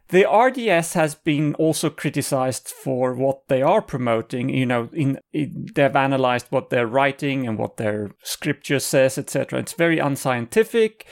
The 0.09 0.29
RDS 0.31 0.93
has 0.93 1.17
been 1.17 1.55
also 1.55 1.91
criticized 1.91 2.69
for 2.69 3.15
what 3.15 3.49
they 3.49 3.63
are 3.63 3.83
promoting. 3.83 4.51
You 4.51 4.67
know, 4.67 4.89
in, 4.93 5.19
in 5.33 5.67
they've 5.75 5.97
analyzed 5.97 6.47
what 6.51 6.71
they're 6.71 6.87
writing 6.87 7.49
and 7.49 7.59
what 7.59 7.79
their 7.79 8.13
scripture 8.23 8.79
says, 8.79 9.19
etc. 9.19 9.59
It's 9.59 9.73
very 9.73 9.99
unscientific. 9.99 11.07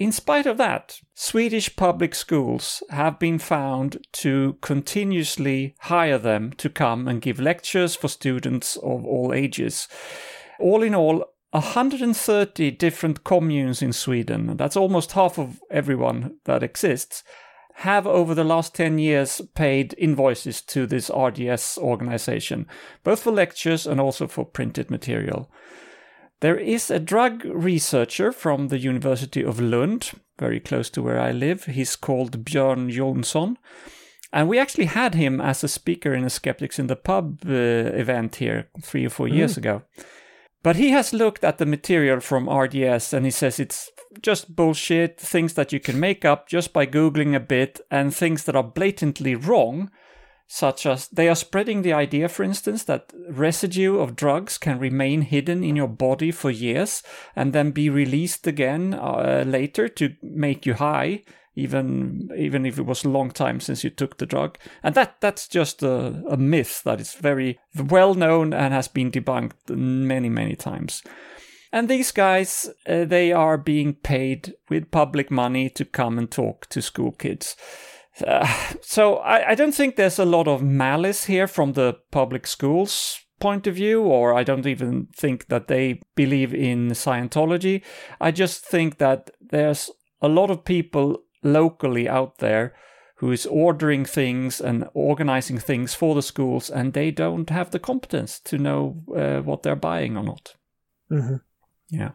In 0.00 0.12
spite 0.12 0.46
of 0.46 0.56
that, 0.56 0.98
Swedish 1.12 1.76
public 1.76 2.14
schools 2.14 2.82
have 2.88 3.18
been 3.18 3.38
found 3.38 3.98
to 4.12 4.56
continuously 4.62 5.74
hire 5.80 6.16
them 6.16 6.54
to 6.54 6.70
come 6.70 7.06
and 7.06 7.20
give 7.20 7.38
lectures 7.38 7.94
for 7.94 8.08
students 8.08 8.76
of 8.76 9.04
all 9.04 9.34
ages. 9.34 9.88
All 10.58 10.82
in 10.82 10.94
all, 10.94 11.26
130 11.50 12.70
different 12.70 13.24
communes 13.24 13.82
in 13.82 13.92
Sweden, 13.92 14.56
that's 14.56 14.76
almost 14.76 15.12
half 15.12 15.38
of 15.38 15.60
everyone 15.70 16.38
that 16.46 16.62
exists, 16.62 17.22
have 17.74 18.06
over 18.06 18.34
the 18.34 18.42
last 18.42 18.74
10 18.74 18.98
years 18.98 19.42
paid 19.54 19.94
invoices 19.98 20.62
to 20.62 20.86
this 20.86 21.10
RDS 21.10 21.76
organization, 21.76 22.66
both 23.04 23.20
for 23.20 23.32
lectures 23.32 23.86
and 23.86 24.00
also 24.00 24.26
for 24.26 24.46
printed 24.46 24.90
material. 24.90 25.50
There 26.40 26.56
is 26.56 26.90
a 26.90 26.98
drug 26.98 27.44
researcher 27.44 28.32
from 28.32 28.68
the 28.68 28.78
University 28.78 29.44
of 29.44 29.60
Lund, 29.60 30.12
very 30.38 30.58
close 30.58 30.88
to 30.90 31.02
where 31.02 31.20
I 31.20 31.32
live. 31.32 31.66
He's 31.66 31.96
called 31.96 32.44
Björn 32.44 32.90
Jonsson. 32.90 33.56
And 34.32 34.48
we 34.48 34.58
actually 34.58 34.86
had 34.86 35.14
him 35.14 35.40
as 35.40 35.62
a 35.62 35.68
speaker 35.68 36.14
in 36.14 36.24
a 36.24 36.30
Skeptics 36.30 36.78
in 36.78 36.86
the 36.86 36.96
Pub 36.96 37.40
uh, 37.46 37.50
event 37.52 38.36
here 38.36 38.68
three 38.80 39.04
or 39.04 39.10
four 39.10 39.28
years 39.28 39.56
ago. 39.56 39.82
But 40.62 40.76
he 40.76 40.90
has 40.90 41.12
looked 41.12 41.42
at 41.42 41.58
the 41.58 41.66
material 41.66 42.20
from 42.20 42.48
RDS 42.48 43.12
and 43.12 43.24
he 43.24 43.30
says 43.30 43.58
it's 43.58 43.90
just 44.22 44.54
bullshit, 44.54 45.18
things 45.18 45.54
that 45.54 45.72
you 45.72 45.80
can 45.80 45.98
make 45.98 46.24
up 46.24 46.48
just 46.48 46.72
by 46.72 46.86
Googling 46.86 47.34
a 47.34 47.40
bit, 47.40 47.80
and 47.90 48.14
things 48.14 48.44
that 48.44 48.56
are 48.56 48.62
blatantly 48.62 49.34
wrong, 49.34 49.90
such 50.52 50.84
as 50.84 51.06
they 51.08 51.28
are 51.28 51.36
spreading 51.36 51.82
the 51.82 51.92
idea, 51.92 52.28
for 52.28 52.42
instance, 52.42 52.82
that 52.82 53.12
residue 53.28 54.00
of 54.00 54.16
drugs 54.16 54.58
can 54.58 54.80
remain 54.80 55.22
hidden 55.22 55.62
in 55.62 55.76
your 55.76 55.86
body 55.86 56.32
for 56.32 56.50
years 56.50 57.04
and 57.36 57.52
then 57.52 57.70
be 57.70 57.88
released 57.88 58.48
again 58.48 58.92
uh, 58.92 59.44
later 59.46 59.88
to 59.88 60.16
make 60.24 60.66
you 60.66 60.74
high. 60.74 61.22
Even 61.54 62.30
even 62.36 62.66
if 62.66 62.78
it 62.78 62.86
was 62.86 63.04
a 63.04 63.08
long 63.08 63.30
time 63.30 63.60
since 63.60 63.84
you 63.84 63.90
took 63.90 64.18
the 64.18 64.26
drug, 64.26 64.58
and 64.82 64.94
that 64.94 65.20
that's 65.20 65.46
just 65.46 65.82
a, 65.82 66.22
a 66.28 66.36
myth 66.36 66.82
that 66.84 67.00
is 67.00 67.14
very 67.14 67.58
well 67.74 68.14
known 68.14 68.52
and 68.52 68.74
has 68.74 68.88
been 68.88 69.10
debunked 69.10 69.68
many 69.68 70.28
many 70.28 70.56
times. 70.56 71.02
And 71.72 71.88
these 71.88 72.10
guys, 72.10 72.68
uh, 72.88 73.04
they 73.04 73.32
are 73.32 73.56
being 73.56 73.94
paid 73.94 74.54
with 74.68 74.90
public 74.90 75.30
money 75.30 75.70
to 75.70 75.84
come 75.84 76.18
and 76.18 76.30
talk 76.30 76.68
to 76.70 76.82
school 76.82 77.12
kids. 77.12 77.56
Uh, 78.26 78.46
so 78.82 79.16
I, 79.16 79.50
I 79.50 79.54
don't 79.54 79.74
think 79.74 79.96
there's 79.96 80.18
a 80.18 80.24
lot 80.24 80.48
of 80.48 80.62
malice 80.62 81.24
here 81.24 81.46
from 81.46 81.72
the 81.72 81.98
public 82.10 82.46
schools 82.46 83.20
point 83.40 83.66
of 83.66 83.74
view, 83.74 84.02
or 84.02 84.34
I 84.34 84.44
don't 84.44 84.66
even 84.66 85.08
think 85.16 85.48
that 85.48 85.66
they 85.66 86.00
believe 86.14 86.54
in 86.54 86.90
Scientology. 86.90 87.82
I 88.20 88.30
just 88.30 88.64
think 88.64 88.98
that 88.98 89.30
there's 89.40 89.90
a 90.20 90.28
lot 90.28 90.50
of 90.50 90.64
people 90.64 91.22
locally 91.42 92.08
out 92.08 92.38
there 92.38 92.74
who 93.16 93.32
is 93.32 93.46
ordering 93.46 94.04
things 94.04 94.60
and 94.60 94.88
organizing 94.94 95.58
things 95.58 95.94
for 95.94 96.14
the 96.14 96.22
schools, 96.22 96.70
and 96.70 96.92
they 96.92 97.10
don't 97.10 97.50
have 97.50 97.70
the 97.70 97.78
competence 97.78 98.40
to 98.40 98.58
know 98.58 99.02
uh, 99.14 99.40
what 99.40 99.62
they're 99.62 99.76
buying 99.76 100.16
or 100.16 100.22
not. 100.22 100.54
hmm 101.08 101.36
Yeah. 101.88 102.12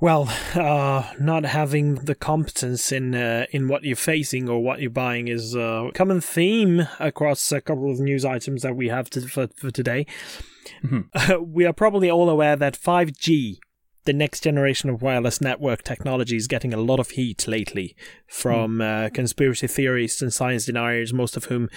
Well, 0.00 0.28
uh, 0.54 1.12
not 1.20 1.44
having 1.44 1.94
the 1.94 2.16
competence 2.16 2.90
in 2.90 3.14
uh, 3.14 3.46
in 3.52 3.68
what 3.68 3.84
you're 3.84 3.96
facing 3.96 4.48
or 4.48 4.60
what 4.60 4.80
you're 4.80 4.90
buying 4.90 5.28
is 5.28 5.54
a 5.54 5.90
common 5.94 6.20
theme 6.20 6.88
across 6.98 7.52
a 7.52 7.60
couple 7.60 7.90
of 7.90 8.00
news 8.00 8.24
items 8.24 8.62
that 8.62 8.74
we 8.74 8.88
have 8.88 9.08
to, 9.10 9.22
for, 9.22 9.48
for 9.56 9.70
today. 9.70 10.06
we 11.40 11.64
are 11.64 11.72
probably 11.72 12.10
all 12.10 12.28
aware 12.28 12.56
that 12.56 12.78
5G, 12.78 13.58
the 14.04 14.12
next 14.12 14.42
generation 14.42 14.90
of 14.90 15.02
wireless 15.02 15.40
network 15.40 15.82
technology, 15.82 16.36
is 16.36 16.46
getting 16.46 16.74
a 16.74 16.80
lot 16.80 17.00
of 17.00 17.10
heat 17.10 17.46
lately 17.48 17.96
from 18.26 18.80
uh, 18.80 19.08
conspiracy 19.12 19.66
theorists 19.66 20.20
and 20.20 20.32
science 20.32 20.66
deniers, 20.66 21.12
most 21.12 21.36
of 21.36 21.44
whom 21.46 21.68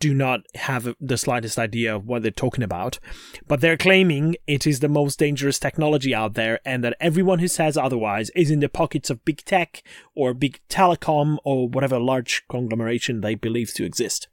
do 0.00 0.14
not 0.14 0.40
have 0.54 0.94
the 1.00 1.18
slightest 1.18 1.58
idea 1.58 1.94
of 1.94 2.06
what 2.06 2.22
they're 2.22 2.30
talking 2.30 2.64
about. 2.64 2.98
But 3.46 3.60
they're 3.60 3.76
claiming 3.76 4.36
it 4.46 4.66
is 4.66 4.80
the 4.80 4.88
most 4.88 5.18
dangerous 5.18 5.58
technology 5.58 6.14
out 6.14 6.34
there, 6.34 6.60
and 6.64 6.82
that 6.84 6.96
everyone 7.00 7.38
who 7.38 7.48
says 7.48 7.76
otherwise 7.76 8.30
is 8.30 8.50
in 8.50 8.60
the 8.60 8.68
pockets 8.68 9.10
of 9.10 9.24
big 9.24 9.44
tech 9.44 9.82
or 10.14 10.34
big 10.34 10.60
telecom 10.68 11.38
or 11.44 11.68
whatever 11.68 11.98
large 11.98 12.42
conglomeration 12.48 13.20
they 13.20 13.34
believe 13.34 13.72
to 13.74 13.84
exist. 13.84 14.28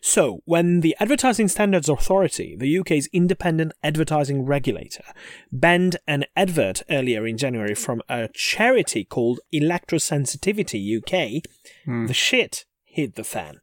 So, 0.00 0.40
when 0.44 0.80
the 0.80 0.96
Advertising 1.00 1.48
Standards 1.48 1.88
Authority, 1.88 2.56
the 2.56 2.78
UK's 2.78 3.08
independent 3.12 3.72
advertising 3.82 4.44
regulator, 4.44 5.04
banned 5.50 5.96
an 6.06 6.24
advert 6.36 6.82
earlier 6.90 7.26
in 7.26 7.36
January 7.36 7.74
from 7.74 8.02
a 8.08 8.28
charity 8.34 9.04
called 9.04 9.40
Electrosensitivity 9.52 10.98
UK, 10.98 11.42
hmm. 11.84 12.06
the 12.06 12.14
shit 12.14 12.64
hit 12.84 13.14
the 13.14 13.24
fan. 13.24 13.60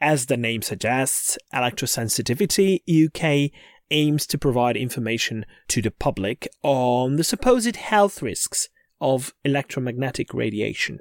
As 0.00 0.26
the 0.26 0.36
name 0.36 0.62
suggests, 0.62 1.38
Electrosensitivity 1.54 2.80
UK 3.06 3.50
aims 3.90 4.26
to 4.26 4.38
provide 4.38 4.76
information 4.76 5.46
to 5.68 5.80
the 5.80 5.90
public 5.90 6.48
on 6.62 7.16
the 7.16 7.24
supposed 7.24 7.76
health 7.76 8.22
risks 8.22 8.68
of 9.00 9.34
electromagnetic 9.44 10.32
radiation. 10.34 11.00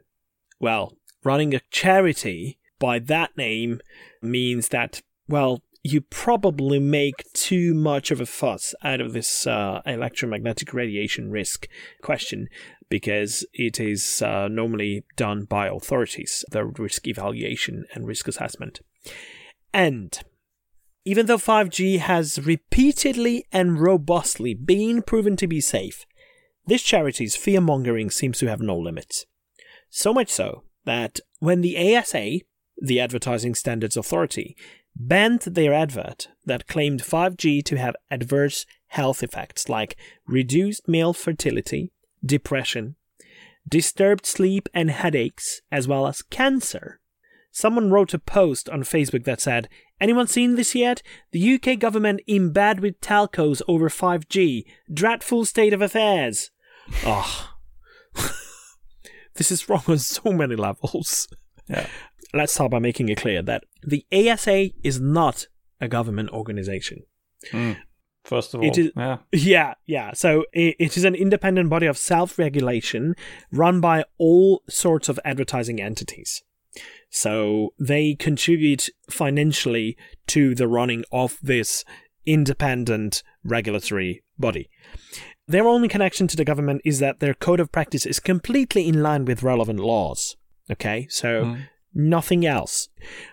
Well, 0.60 0.94
running 1.24 1.54
a 1.54 1.62
charity 1.72 2.60
by 2.84 3.00
that 3.00 3.32
name 3.38 3.80
means 4.22 4.68
that, 4.68 5.02
well, 5.30 5.64
you 5.84 6.02
probably 6.02 6.80
make 6.80 7.24
too 7.32 7.74
much 7.74 8.12
of 8.12 8.20
a 8.20 8.26
fuss 8.26 8.76
out 8.84 9.00
of 9.00 9.14
this 9.14 9.48
uh, 9.48 9.82
electromagnetic 9.86 10.74
radiation 10.74 11.32
risk 11.32 11.70
question 12.02 12.50
because 12.90 13.46
it 13.54 13.80
is 13.80 14.22
uh, 14.22 14.50
normally 14.50 15.06
done 15.16 15.46
by 15.46 15.68
authorities, 15.68 16.44
the 16.52 16.66
risk 16.66 17.08
evaluation 17.08 17.86
and 17.94 18.06
risk 18.06 18.28
assessment. 18.28 18.82
And 19.74 20.20
Even 21.06 21.26
though 21.26 21.38
5G 21.38 22.00
has 22.00 22.46
repeatedly 22.46 23.46
and 23.52 23.80
robustly 23.80 24.54
been 24.54 25.02
proven 25.02 25.36
to 25.38 25.48
be 25.48 25.60
safe, 25.60 26.06
this 26.66 26.82
charity's 26.82 27.36
fear 27.36 27.60
mongering 27.60 28.10
seems 28.10 28.40
to 28.40 28.48
have 28.48 28.62
no 28.62 28.78
limits. 28.78 29.26
So 29.90 30.14
much 30.14 30.30
so 30.30 30.64
that 30.86 31.20
when 31.40 31.62
the 31.62 31.96
ASA, 31.96 32.40
the 32.84 33.00
Advertising 33.00 33.56
Standards 33.56 33.96
Authority, 33.96 34.58
banned 34.94 35.40
their 35.42 35.74
advert 35.74 36.28
that 36.46 36.68
claimed 36.68 37.02
5G 37.02 37.64
to 37.64 37.78
have 37.78 37.96
adverse 38.12 38.66
health 38.88 39.24
effects 39.24 39.70
like 39.70 39.96
reduced 40.28 40.88
male 40.88 41.14
fertility, 41.14 41.92
depression, 42.24 42.96
disturbed 43.68 44.26
sleep 44.26 44.68
and 44.74 44.92
headaches, 44.92 45.62
as 45.72 45.88
well 45.88 46.06
as 46.06 46.22
cancer. 46.22 47.00
Someone 47.52 47.90
wrote 47.90 48.14
a 48.14 48.20
post 48.20 48.70
on 48.70 48.82
Facebook 48.82 49.24
that 49.24 49.40
said, 49.40 49.70
Anyone 50.02 50.28
seen 50.28 50.56
this 50.56 50.76
yet? 50.76 51.02
The 51.32 51.56
UK 51.56 51.80
government 51.80 52.20
in 52.28 52.52
bed 52.52 52.82
with 52.82 53.00
telcos 53.00 53.62
over 53.68 53.90
5G. 53.90 54.66
Dreadful 54.94 55.46
state 55.46 55.72
of 55.72 55.82
affairs. 55.82 56.52
Oh. 57.06 57.54
this 59.36 59.52
is 59.52 59.70
wrong 59.70 59.84
on 59.88 60.00
so 60.00 60.34
many 60.34 60.56
levels. 60.56 61.30
Yeah. 61.70 61.88
Let's 62.34 62.54
start 62.54 62.72
by 62.72 62.80
making 62.80 63.10
it 63.10 63.18
clear 63.18 63.42
that 63.44 63.64
the 63.84 64.06
ASA 64.12 64.72
is 64.84 65.00
not 65.00 65.48
a 65.80 65.88
government 65.88 66.30
organization. 66.32 67.04
Mm. 67.52 67.78
First 68.24 68.54
of 68.54 68.62
all, 68.62 68.68
It 68.68 68.78
is- 68.78 68.92
yeah. 68.96 69.18
Yeah, 69.34 69.74
yeah. 69.86 70.14
So 70.14 70.46
it, 70.54 70.76
it 70.80 70.98
is 70.98 71.04
an 71.04 71.14
independent 71.16 71.70
body 71.70 71.86
of 71.88 71.98
self 71.98 72.40
regulation 72.40 73.16
run 73.52 73.82
by 73.82 74.06
all 74.18 74.64
sorts 74.70 75.10
of 75.10 75.20
advertising 75.26 75.82
entities. 75.82 76.42
So 77.10 77.74
they 77.80 78.16
contribute 78.16 78.90
financially 79.10 79.96
to 80.28 80.56
the 80.56 80.68
running 80.68 81.04
of 81.12 81.38
this 81.44 81.84
independent 82.26 83.22
regulatory 83.44 84.24
body. 84.40 84.70
Their 85.48 85.68
only 85.68 85.88
connection 85.90 86.28
to 86.28 86.38
the 86.38 86.46
government 86.46 86.82
is 86.86 87.00
that 87.00 87.20
their 87.20 87.34
code 87.34 87.60
of 87.60 87.72
practice 87.72 88.06
is 88.06 88.20
completely 88.20 88.88
in 88.88 89.04
line 89.04 89.26
with 89.26 89.44
relevant 89.44 89.80
laws. 89.80 90.36
Okay, 90.72 91.08
so 91.10 91.44
Mm. 91.44 91.68
Nothing 91.94 92.46
else. 92.46 92.90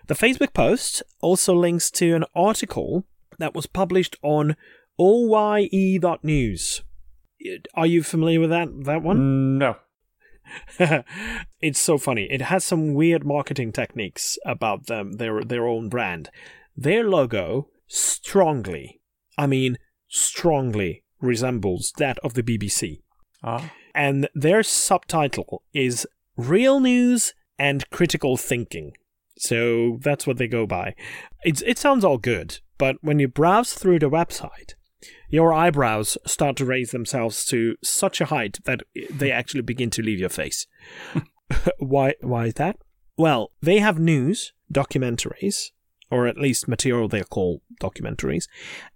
The 0.06 0.14
Facebook 0.14 0.52
post 0.52 1.02
also 1.20 1.54
links 1.54 1.90
to 1.92 2.14
an 2.14 2.24
article 2.34 3.04
that 3.38 3.54
was 3.54 3.66
published 3.66 4.16
on 4.22 4.56
oye.news. 4.98 6.82
Are 7.74 7.86
you 7.86 8.02
familiar 8.02 8.40
with 8.40 8.50
that 8.50 8.84
that 8.84 9.02
one? 9.02 9.58
No. 9.58 9.76
it's 11.60 11.80
so 11.80 11.96
funny. 11.96 12.26
It 12.30 12.42
has 12.42 12.64
some 12.64 12.94
weird 12.94 13.24
marketing 13.24 13.72
techniques 13.72 14.38
about 14.44 14.86
them, 14.86 15.12
their 15.12 15.42
their 15.42 15.66
own 15.66 15.88
brand. 15.88 16.30
Their 16.76 17.04
logo 17.08 17.68
strongly, 17.86 19.00
I 19.38 19.46
mean 19.46 19.78
strongly 20.08 21.04
resembles 21.20 21.92
that 21.98 22.18
of 22.24 22.34
the 22.34 22.42
BBC. 22.42 23.02
Ah. 23.42 23.72
And 23.94 24.28
their 24.34 24.62
subtitle 24.62 25.62
is 25.72 26.06
Real 26.36 26.80
News 26.80 27.34
and 27.60 27.88
Critical 27.90 28.38
Thinking. 28.38 28.96
So 29.36 29.98
that's 30.00 30.26
what 30.26 30.38
they 30.38 30.48
go 30.48 30.66
by. 30.66 30.94
It's, 31.44 31.62
it 31.62 31.78
sounds 31.78 32.04
all 32.04 32.16
good, 32.16 32.58
but 32.78 32.96
when 33.02 33.18
you 33.18 33.28
browse 33.28 33.74
through 33.74 33.98
the 33.98 34.10
website, 34.10 34.74
your 35.28 35.52
eyebrows 35.52 36.16
start 36.26 36.56
to 36.56 36.64
raise 36.64 36.90
themselves 36.90 37.44
to 37.46 37.76
such 37.84 38.20
a 38.20 38.26
height 38.26 38.58
that 38.64 38.80
they 39.10 39.30
actually 39.30 39.60
begin 39.60 39.90
to 39.90 40.02
leave 40.02 40.18
your 40.18 40.30
face. 40.30 40.66
why, 41.78 42.14
why 42.22 42.46
is 42.46 42.54
that? 42.54 42.78
Well, 43.18 43.52
they 43.60 43.78
have 43.78 43.98
news, 43.98 44.54
documentaries, 44.72 45.70
or 46.10 46.26
at 46.26 46.38
least 46.38 46.66
material 46.66 47.08
they 47.08 47.22
call 47.22 47.60
documentaries, 47.80 48.48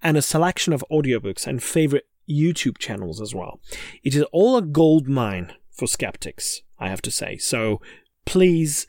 and 0.02 0.16
a 0.16 0.22
selection 0.22 0.72
of 0.72 0.84
audiobooks 0.90 1.46
and 1.46 1.62
favorite 1.62 2.08
YouTube 2.28 2.78
channels 2.78 3.20
as 3.20 3.34
well. 3.34 3.60
It 4.02 4.14
is 4.14 4.24
all 4.32 4.56
a 4.56 4.62
gold 4.62 5.06
mine 5.06 5.52
for 5.70 5.86
skeptics, 5.86 6.62
I 6.78 6.88
have 6.88 7.02
to 7.02 7.10
say. 7.10 7.36
So 7.36 7.80
please 8.24 8.86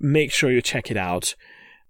make 0.00 0.32
sure 0.32 0.50
you 0.50 0.62
check 0.62 0.90
it 0.90 0.96
out. 0.96 1.34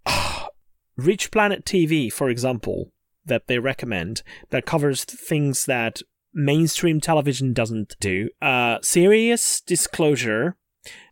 Rich 0.96 1.30
Planet 1.30 1.64
TV, 1.64 2.12
for 2.12 2.28
example, 2.28 2.90
that 3.24 3.46
they 3.48 3.58
recommend, 3.58 4.22
that 4.50 4.66
covers 4.66 5.04
things 5.04 5.66
that 5.66 6.00
mainstream 6.32 7.00
television 7.00 7.52
doesn't 7.52 7.96
do. 8.00 8.30
Uh, 8.40 8.78
Sirius 8.82 9.60
Disclosure. 9.60 10.56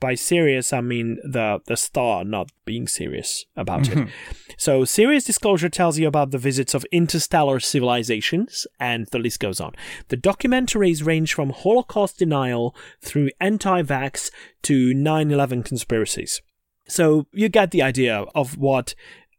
By 0.00 0.14
Sirius, 0.14 0.72
I 0.72 0.80
mean 0.80 1.18
the 1.24 1.60
the 1.66 1.76
star 1.76 2.24
not 2.24 2.50
being 2.64 2.88
serious 2.88 3.44
about 3.56 3.88
it. 3.88 3.98
Mm-hmm. 3.98 4.10
So, 4.56 4.84
Sirius 4.84 5.24
Disclosure 5.24 5.68
tells 5.68 5.98
you 5.98 6.06
about 6.06 6.30
the 6.30 6.38
visits 6.38 6.74
of 6.74 6.86
interstellar 6.92 7.60
civilizations, 7.60 8.66
and 8.78 9.06
the 9.08 9.18
list 9.18 9.40
goes 9.40 9.60
on. 9.60 9.74
The 10.08 10.16
documentaries 10.16 11.04
range 11.04 11.34
from 11.34 11.50
Holocaust 11.50 12.18
denial 12.18 12.74
through 13.00 13.30
anti 13.40 13.82
vax 13.82 14.30
to 14.62 14.94
9 14.94 15.30
11 15.30 15.62
conspiracies. 15.62 16.40
So, 16.86 17.26
you 17.32 17.48
get 17.48 17.70
the 17.70 17.82
idea 17.82 18.24
of 18.34 18.56
what 18.56 18.94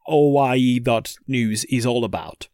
OYE.news 0.08 1.66
is 1.66 1.86
all 1.86 2.04
about. 2.04 2.48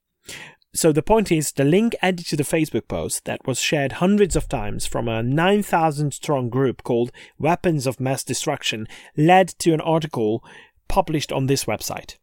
So 0.74 0.94
the 0.94 1.04
point 1.04 1.32
is, 1.32 1.52
the 1.52 1.66
link 1.66 1.96
added 2.02 2.26
to 2.28 2.38
the 2.38 2.44
Facebook 2.44 2.88
post 2.88 3.26
that 3.26 3.46
was 3.46 3.60
shared 3.60 3.94
hundreds 3.94 4.38
of 4.38 4.48
times 4.48 4.86
from 4.86 5.10
a 5.10 5.22
9,000 5.22 6.14
strong 6.14 6.50
group 6.50 6.84
called 6.84 7.12
Weapons 7.38 7.86
of 7.86 8.00
Mass 8.00 8.24
Destruction 8.24 8.88
led 9.18 9.50
to 9.60 9.74
an 9.74 9.82
article 9.82 10.44
published 10.88 11.32
on 11.32 11.48
this 11.48 11.66
website. 11.66 12.18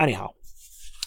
Anyhow, 0.00 0.30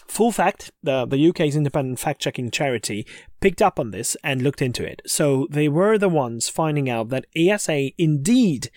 full 0.08 0.32
fact 0.32 0.70
the, 0.82 1.04
the 1.04 1.28
UK's 1.28 1.56
independent 1.56 1.98
fact 1.98 2.22
checking 2.22 2.50
charity 2.50 3.06
picked 3.40 3.60
up 3.60 3.78
on 3.78 3.90
this 3.90 4.16
and 4.24 4.40
looked 4.40 4.62
into 4.62 4.84
it. 4.84 5.02
So 5.06 5.46
they 5.50 5.68
were 5.68 5.98
the 5.98 6.08
ones 6.08 6.48
finding 6.48 6.88
out 6.88 7.10
that 7.10 7.26
ASA 7.36 7.90
indeed 7.98 8.70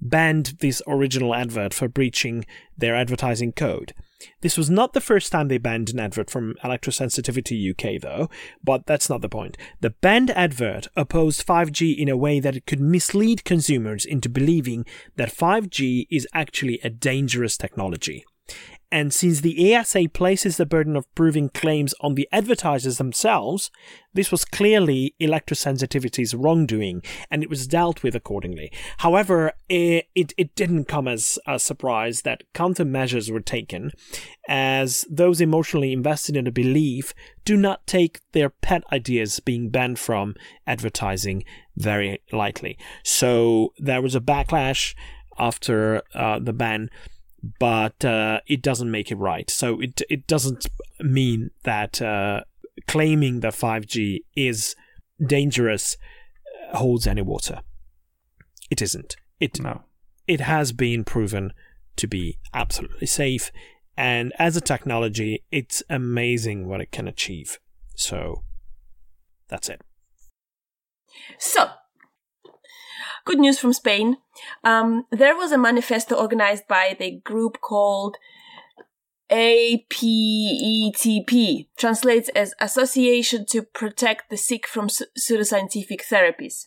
banned 0.00 0.54
this 0.60 0.80
original 0.86 1.34
advert 1.34 1.74
for 1.74 1.88
breaching 1.88 2.46
their 2.76 2.94
advertising 2.94 3.52
code. 3.52 3.92
This 4.40 4.56
was 4.56 4.70
not 4.70 4.92
the 4.92 5.00
first 5.00 5.32
time 5.32 5.48
they 5.48 5.58
banned 5.58 5.90
an 5.90 6.00
advert 6.00 6.30
from 6.30 6.54
Electrosensitivity 6.62 7.70
UK, 7.70 8.00
though, 8.00 8.28
but 8.62 8.86
that's 8.86 9.08
not 9.08 9.20
the 9.20 9.28
point. 9.28 9.56
The 9.80 9.90
banned 9.90 10.30
advert 10.30 10.88
opposed 10.96 11.46
5G 11.46 11.96
in 11.96 12.08
a 12.08 12.16
way 12.16 12.40
that 12.40 12.56
it 12.56 12.66
could 12.66 12.80
mislead 12.80 13.44
consumers 13.44 14.04
into 14.04 14.28
believing 14.28 14.84
that 15.16 15.34
5G 15.34 16.06
is 16.10 16.28
actually 16.32 16.80
a 16.82 16.90
dangerous 16.90 17.56
technology. 17.56 18.24
And 18.94 19.12
since 19.12 19.40
the 19.40 19.74
ASA 19.74 20.10
places 20.12 20.56
the 20.56 20.64
burden 20.64 20.94
of 20.94 21.12
proving 21.16 21.48
claims 21.48 21.96
on 22.00 22.14
the 22.14 22.28
advertisers 22.30 22.96
themselves, 22.96 23.72
this 24.12 24.30
was 24.30 24.44
clearly 24.44 25.16
electrosensitivity's 25.20 26.32
wrongdoing, 26.32 27.02
and 27.28 27.42
it 27.42 27.50
was 27.50 27.66
dealt 27.66 28.04
with 28.04 28.14
accordingly. 28.14 28.70
However, 28.98 29.54
it, 29.68 30.06
it, 30.14 30.32
it 30.38 30.54
didn't 30.54 30.84
come 30.84 31.08
as 31.08 31.40
a 31.44 31.58
surprise 31.58 32.22
that 32.22 32.44
countermeasures 32.54 33.32
were 33.32 33.40
taken, 33.40 33.90
as 34.48 35.04
those 35.10 35.40
emotionally 35.40 35.92
invested 35.92 36.36
in 36.36 36.46
a 36.46 36.52
belief 36.52 37.14
do 37.44 37.56
not 37.56 37.88
take 37.88 38.20
their 38.30 38.48
pet 38.48 38.84
ideas 38.92 39.40
being 39.40 39.70
banned 39.70 39.98
from 39.98 40.36
advertising 40.68 41.42
very 41.76 42.22
lightly. 42.30 42.78
So 43.02 43.74
there 43.76 44.00
was 44.00 44.14
a 44.14 44.20
backlash 44.20 44.94
after 45.36 46.02
uh, 46.14 46.38
the 46.38 46.52
ban 46.52 46.90
but 47.58 48.04
uh, 48.04 48.40
it 48.46 48.62
doesn't 48.62 48.90
make 48.90 49.10
it 49.10 49.16
right. 49.16 49.48
So 49.50 49.80
it 49.80 50.02
it 50.08 50.26
doesn't 50.26 50.66
mean 51.00 51.50
that 51.64 52.00
uh, 52.02 52.42
claiming 52.86 53.40
that 53.40 53.54
5G 53.54 54.20
is 54.36 54.74
dangerous 55.24 55.96
holds 56.72 57.06
any 57.06 57.22
water. 57.22 57.60
It 58.70 58.82
isn't. 58.82 59.16
It 59.40 59.60
No. 59.60 59.82
it 60.26 60.40
has 60.40 60.72
been 60.72 61.04
proven 61.04 61.52
to 61.96 62.06
be 62.06 62.38
absolutely 62.52 63.06
safe, 63.06 63.52
and 63.96 64.32
as 64.38 64.56
a 64.56 64.60
technology, 64.60 65.44
it's 65.50 65.82
amazing 65.88 66.66
what 66.66 66.80
it 66.80 66.90
can 66.90 67.06
achieve. 67.06 67.58
So 67.94 68.42
that's 69.48 69.68
it. 69.68 69.82
So, 71.38 71.70
good 73.24 73.38
news 73.38 73.58
from 73.58 73.72
Spain. 73.72 74.18
Um, 74.62 75.06
there 75.10 75.36
was 75.36 75.52
a 75.52 75.58
manifesto 75.58 76.14
organized 76.14 76.66
by 76.68 76.96
the 76.98 77.20
group 77.20 77.60
called 77.60 78.16
APETP, 79.30 80.08
translates 81.76 82.28
as 82.30 82.54
Association 82.60 83.46
to 83.46 83.62
Protect 83.62 84.28
the 84.30 84.36
Sick 84.36 84.66
from 84.66 84.88
Pse- 84.88 85.08
Pseudoscientific 85.18 86.02
Therapies. 86.06 86.66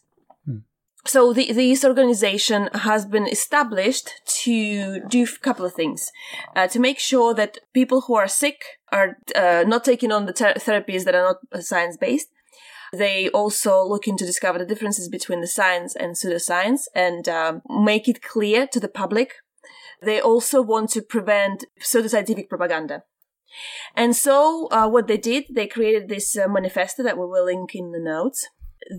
So 1.07 1.31
the, 1.31 1.53
this 1.53 1.85
organization 1.85 2.69
has 2.73 3.05
been 3.05 3.27
established 3.27 4.11
to 4.43 4.99
do 5.07 5.23
a 5.23 5.39
couple 5.39 5.65
of 5.65 5.73
things, 5.73 6.11
uh, 6.53 6.67
to 6.67 6.79
make 6.79 6.99
sure 6.99 7.33
that 7.33 7.59
people 7.73 8.01
who 8.01 8.15
are 8.15 8.27
sick 8.27 8.61
are 8.91 9.17
uh, 9.33 9.63
not 9.65 9.85
taking 9.85 10.11
on 10.11 10.25
the 10.25 10.33
ter- 10.33 10.55
therapies 10.55 11.05
that 11.05 11.15
are 11.15 11.23
not 11.23 11.63
science 11.63 11.95
based, 11.95 12.27
they 12.93 13.29
also 13.29 13.83
looking 13.83 14.17
to 14.17 14.25
discover 14.25 14.59
the 14.59 14.65
differences 14.65 15.09
between 15.09 15.41
the 15.41 15.47
science 15.47 15.95
and 15.95 16.15
pseudoscience 16.15 16.81
and 16.95 17.27
um, 17.27 17.61
make 17.69 18.07
it 18.07 18.21
clear 18.21 18.67
to 18.67 18.79
the 18.79 18.87
public 18.87 19.35
they 20.01 20.21
also 20.21 20.61
want 20.61 20.89
to 20.91 21.01
prevent 21.01 21.65
pseudoscientific 21.81 22.49
propaganda. 22.49 23.03
And 23.95 24.15
so, 24.15 24.67
uh, 24.71 24.87
what 24.87 25.07
they 25.07 25.17
did, 25.17 25.45
they 25.53 25.67
created 25.67 26.09
this 26.09 26.37
uh, 26.37 26.47
manifesto 26.47 27.01
that 27.03 27.17
we 27.17 27.25
will 27.25 27.45
link 27.45 27.73
in 27.73 27.91
the 27.91 27.99
notes 27.99 28.47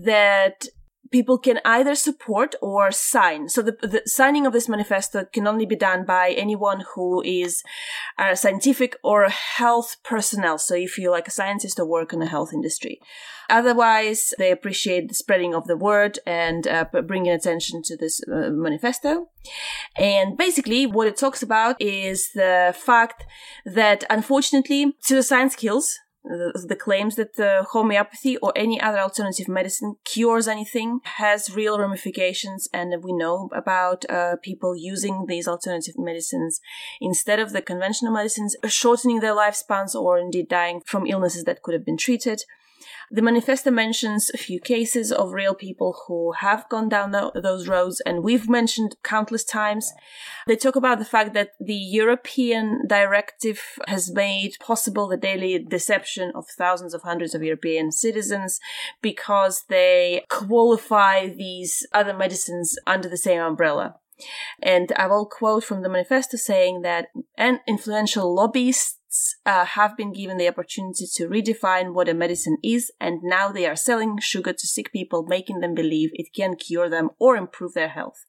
that 0.03 0.65
people 1.11 1.37
can 1.37 1.59
either 1.65 1.95
support 1.95 2.55
or 2.61 2.91
sign. 2.91 3.49
So 3.49 3.61
the, 3.61 3.71
the, 3.81 4.01
signing 4.05 4.45
of 4.45 4.53
this 4.53 4.69
manifesto 4.69 5.25
can 5.25 5.47
only 5.47 5.65
be 5.65 5.75
done 5.75 6.05
by 6.05 6.31
anyone 6.31 6.83
who 6.95 7.21
is 7.23 7.63
a 8.17 8.35
scientific 8.35 8.95
or 9.03 9.27
health 9.29 9.97
personnel. 10.03 10.57
So 10.57 10.75
if 10.75 10.97
you're 10.97 11.11
like 11.11 11.27
a 11.27 11.31
scientist 11.31 11.79
or 11.79 11.85
work 11.85 12.13
in 12.13 12.19
the 12.19 12.25
health 12.25 12.53
industry. 12.53 12.99
Otherwise, 13.49 14.33
they 14.37 14.51
appreciate 14.51 15.07
the 15.07 15.15
spreading 15.15 15.55
of 15.55 15.65
the 15.65 15.77
word 15.77 16.19
and 16.25 16.67
uh, 16.67 16.85
bringing 17.07 17.31
attention 17.31 17.81
to 17.83 17.97
this 17.97 18.21
uh, 18.31 18.49
manifesto. 18.51 19.29
And 19.97 20.37
basically, 20.37 20.85
what 20.85 21.07
it 21.07 21.17
talks 21.17 21.41
about 21.41 21.81
is 21.81 22.31
the 22.33 22.75
fact 22.77 23.25
that 23.65 24.03
unfortunately, 24.09 24.93
pseudoscience 25.03 25.57
kills 25.57 25.97
the, 26.23 26.75
claims 26.79 27.15
that 27.15 27.35
the 27.35 27.65
homeopathy 27.71 28.37
or 28.37 28.51
any 28.55 28.79
other 28.79 28.99
alternative 28.99 29.47
medicine 29.47 29.95
cures 30.05 30.47
anything 30.47 30.99
has 31.03 31.55
real 31.55 31.79
ramifications, 31.79 32.67
and 32.73 33.03
we 33.03 33.13
know 33.13 33.49
about 33.53 34.09
uh, 34.09 34.35
people 34.41 34.75
using 34.75 35.25
these 35.27 35.47
alternative 35.47 35.95
medicines 35.97 36.59
instead 36.99 37.39
of 37.39 37.51
the 37.51 37.61
conventional 37.61 38.13
medicines, 38.13 38.55
shortening 38.67 39.19
their 39.19 39.35
lifespans 39.35 39.95
or 39.95 40.17
indeed 40.17 40.47
dying 40.49 40.81
from 40.85 41.07
illnesses 41.07 41.45
that 41.45 41.61
could 41.61 41.73
have 41.73 41.85
been 41.85 41.97
treated. 41.97 42.43
The 43.11 43.21
manifesto 43.23 43.71
mentions 43.71 44.29
a 44.33 44.37
few 44.37 44.59
cases 44.59 45.11
of 45.11 45.33
real 45.33 45.55
people 45.55 46.03
who 46.05 46.33
have 46.33 46.69
gone 46.69 46.89
down 46.89 47.11
the, 47.11 47.31
those 47.33 47.67
roads, 47.67 48.01
and 48.01 48.23
we've 48.23 48.47
mentioned 48.47 48.97
countless 49.03 49.43
times. 49.43 49.91
They 50.45 50.55
talk 50.55 50.75
about 50.75 50.99
the 50.99 51.05
fact 51.05 51.33
that 51.33 51.53
the 51.59 51.73
European 51.73 52.85
directive 52.87 53.61
has 53.87 54.11
made 54.11 54.57
possible 54.59 55.07
the 55.07 55.17
daily 55.17 55.57
deception 55.57 56.31
of 56.35 56.45
thousands 56.47 56.93
of 56.93 57.01
hundreds 57.01 57.33
of 57.33 57.41
European 57.41 57.91
citizens 57.91 58.59
because 59.01 59.63
they 59.69 60.23
qualify 60.29 61.27
these 61.27 61.87
other 61.93 62.13
medicines 62.13 62.77
under 62.85 63.09
the 63.09 63.17
same 63.17 63.41
umbrella. 63.41 63.95
And 64.61 64.91
I 64.95 65.07
will 65.07 65.25
quote 65.25 65.63
from 65.63 65.81
the 65.81 65.89
manifesto 65.89 66.37
saying 66.37 66.81
that 66.81 67.07
an 67.37 67.61
influential 67.67 68.33
uh, 69.45 69.65
have 69.65 69.97
been 69.97 70.13
given 70.13 70.37
the 70.37 70.47
opportunity 70.47 71.05
to 71.15 71.27
redefine 71.27 71.93
what 71.93 72.09
a 72.09 72.13
medicine 72.13 72.57
is, 72.63 72.91
and 72.99 73.21
now 73.23 73.51
they 73.51 73.65
are 73.65 73.75
selling 73.75 74.19
sugar 74.19 74.53
to 74.53 74.67
sick 74.67 74.91
people, 74.91 75.23
making 75.23 75.59
them 75.59 75.73
believe 75.73 76.09
it 76.13 76.33
can 76.35 76.55
cure 76.55 76.89
them 76.89 77.09
or 77.19 77.35
improve 77.35 77.73
their 77.73 77.89
health. 77.89 78.25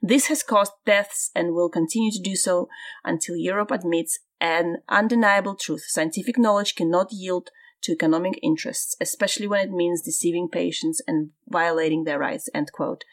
This 0.00 0.26
has 0.26 0.42
caused 0.42 0.72
deaths 0.86 1.30
and 1.34 1.54
will 1.54 1.68
continue 1.68 2.12
to 2.12 2.22
do 2.22 2.36
so 2.36 2.68
until 3.04 3.36
Europe 3.36 3.70
admits 3.70 4.20
an 4.40 4.78
undeniable 4.88 5.54
truth. 5.54 5.84
Scientific 5.86 6.38
knowledge 6.38 6.74
cannot 6.74 7.12
yield 7.12 7.50
to 7.82 7.92
economic 7.92 8.38
interests, 8.42 8.96
especially 9.00 9.46
when 9.46 9.60
it 9.60 9.72
means 9.72 10.02
deceiving 10.02 10.48
patients 10.48 11.00
and 11.06 11.30
violating 11.48 12.04
their 12.04 12.18
rights. 12.18 12.48
End 12.54 12.72
quote. 12.72 13.04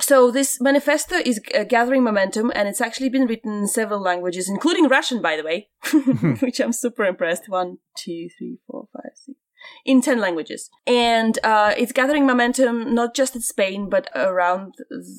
So 0.00 0.30
this 0.30 0.60
manifesto 0.60 1.16
is 1.16 1.40
uh, 1.54 1.64
gathering 1.64 2.02
momentum 2.02 2.50
and 2.54 2.68
it's 2.68 2.80
actually 2.80 3.08
been 3.08 3.26
written 3.26 3.52
in 3.52 3.68
several 3.68 4.00
languages 4.00 4.48
including 4.48 4.88
russian 4.88 5.22
by 5.22 5.36
the 5.36 5.44
way 5.44 5.68
which 6.40 6.58
i'm 6.60 6.72
super 6.72 7.04
impressed. 7.04 7.48
One 7.48 7.78
two 7.96 8.28
three 8.36 8.58
four 8.66 8.88
five 8.92 9.12
six 9.14 9.38
in 9.84 10.02
10 10.02 10.20
languages. 10.20 10.70
And 10.86 11.38
uh, 11.42 11.72
it's 11.76 11.92
gathering 11.92 12.26
momentum 12.26 12.94
not 12.94 13.14
just 13.14 13.34
in 13.34 13.42
spain 13.42 13.88
but 13.88 14.10
around 14.14 14.74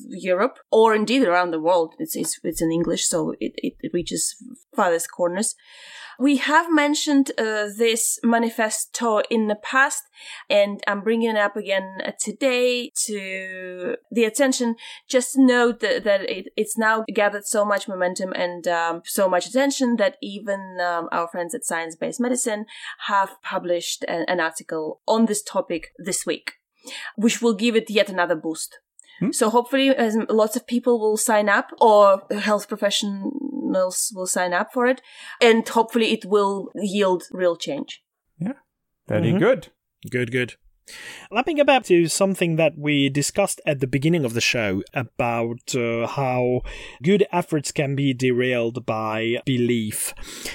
europe 0.08 0.58
or 0.70 0.94
indeed 0.94 1.24
around 1.24 1.50
the 1.50 1.60
world. 1.60 1.94
It's, 1.98 2.14
it's, 2.16 2.38
it's 2.44 2.62
in 2.62 2.70
english 2.70 3.06
so 3.06 3.32
it, 3.40 3.52
it, 3.56 3.74
it 3.80 3.92
reaches 3.92 4.36
farthest 4.74 5.10
corners 5.10 5.54
we 6.18 6.36
have 6.36 6.72
mentioned 6.72 7.30
uh, 7.38 7.66
this 7.76 8.18
manifesto 8.22 9.20
in 9.30 9.48
the 9.48 9.54
past, 9.56 10.02
and 10.48 10.80
I'm 10.86 11.02
bringing 11.02 11.30
it 11.30 11.36
up 11.36 11.56
again 11.56 11.98
uh, 12.04 12.12
today 12.18 12.90
to 13.06 13.96
the 14.10 14.24
attention. 14.24 14.76
Just 15.08 15.36
note 15.36 15.80
that, 15.80 16.04
that 16.04 16.22
it, 16.22 16.48
it's 16.56 16.78
now 16.78 17.04
gathered 17.12 17.46
so 17.46 17.64
much 17.64 17.88
momentum 17.88 18.32
and 18.32 18.66
um, 18.66 19.02
so 19.04 19.28
much 19.28 19.46
attention 19.46 19.96
that 19.96 20.16
even 20.22 20.78
um, 20.80 21.08
our 21.12 21.28
friends 21.28 21.54
at 21.54 21.64
Science 21.64 21.96
Based 21.96 22.20
Medicine 22.20 22.66
have 23.06 23.30
published 23.42 24.04
an, 24.08 24.24
an 24.28 24.40
article 24.40 25.00
on 25.06 25.26
this 25.26 25.42
topic 25.42 25.92
this 25.98 26.24
week, 26.24 26.52
which 27.16 27.42
will 27.42 27.54
give 27.54 27.76
it 27.76 27.90
yet 27.90 28.08
another 28.08 28.36
boost. 28.36 28.78
Hmm? 29.20 29.32
So 29.32 29.48
hopefully, 29.50 29.94
lots 30.28 30.56
of 30.56 30.66
people 30.66 31.00
will 31.00 31.16
sign 31.16 31.48
up, 31.48 31.70
or 31.80 32.22
health 32.30 32.68
professionals 33.76 34.12
will 34.14 34.26
sign 34.26 34.52
up 34.52 34.72
for 34.72 34.86
it, 34.86 35.00
and 35.40 35.68
hopefully, 35.68 36.12
it 36.12 36.24
will 36.24 36.70
yield 36.74 37.24
real 37.30 37.56
change. 37.56 38.02
Yeah, 38.38 38.54
very 39.08 39.28
mm-hmm. 39.28 39.38
good. 39.38 39.68
Good, 40.10 40.30
good. 40.30 40.54
Let 41.32 41.48
me 41.48 41.54
go 41.54 41.64
back 41.64 41.82
to 41.86 42.06
something 42.06 42.54
that 42.56 42.78
we 42.78 43.08
discussed 43.08 43.60
at 43.66 43.80
the 43.80 43.88
beginning 43.88 44.24
of 44.24 44.34
the 44.34 44.40
show 44.40 44.84
about 44.94 45.74
uh, 45.74 46.06
how 46.06 46.60
good 47.02 47.26
efforts 47.32 47.72
can 47.72 47.96
be 47.96 48.14
derailed 48.14 48.86
by 48.86 49.38
belief. 49.44 50.14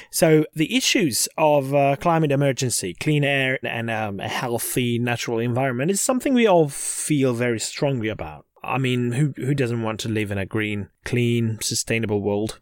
So, 0.09 0.45
the 0.55 0.73
issues 0.73 1.27
of 1.37 1.75
uh, 1.75 1.97
climate 1.97 2.31
emergency, 2.31 2.93
clean 2.93 3.25
air, 3.25 3.59
and 3.61 3.89
um, 3.89 4.21
a 4.21 4.29
healthy 4.29 4.99
natural 4.99 5.39
environment 5.39 5.91
is 5.91 5.99
something 5.99 6.33
we 6.33 6.47
all 6.47 6.69
feel 6.69 7.33
very 7.33 7.59
strongly 7.59 8.07
about. 8.07 8.45
I 8.63 8.77
mean, 8.77 9.13
who 9.13 9.33
who 9.35 9.53
doesn't 9.53 9.83
want 9.83 9.99
to 10.01 10.09
live 10.09 10.31
in 10.31 10.37
a 10.37 10.45
green, 10.45 10.87
clean, 11.03 11.57
sustainable 11.61 12.21
world? 12.21 12.61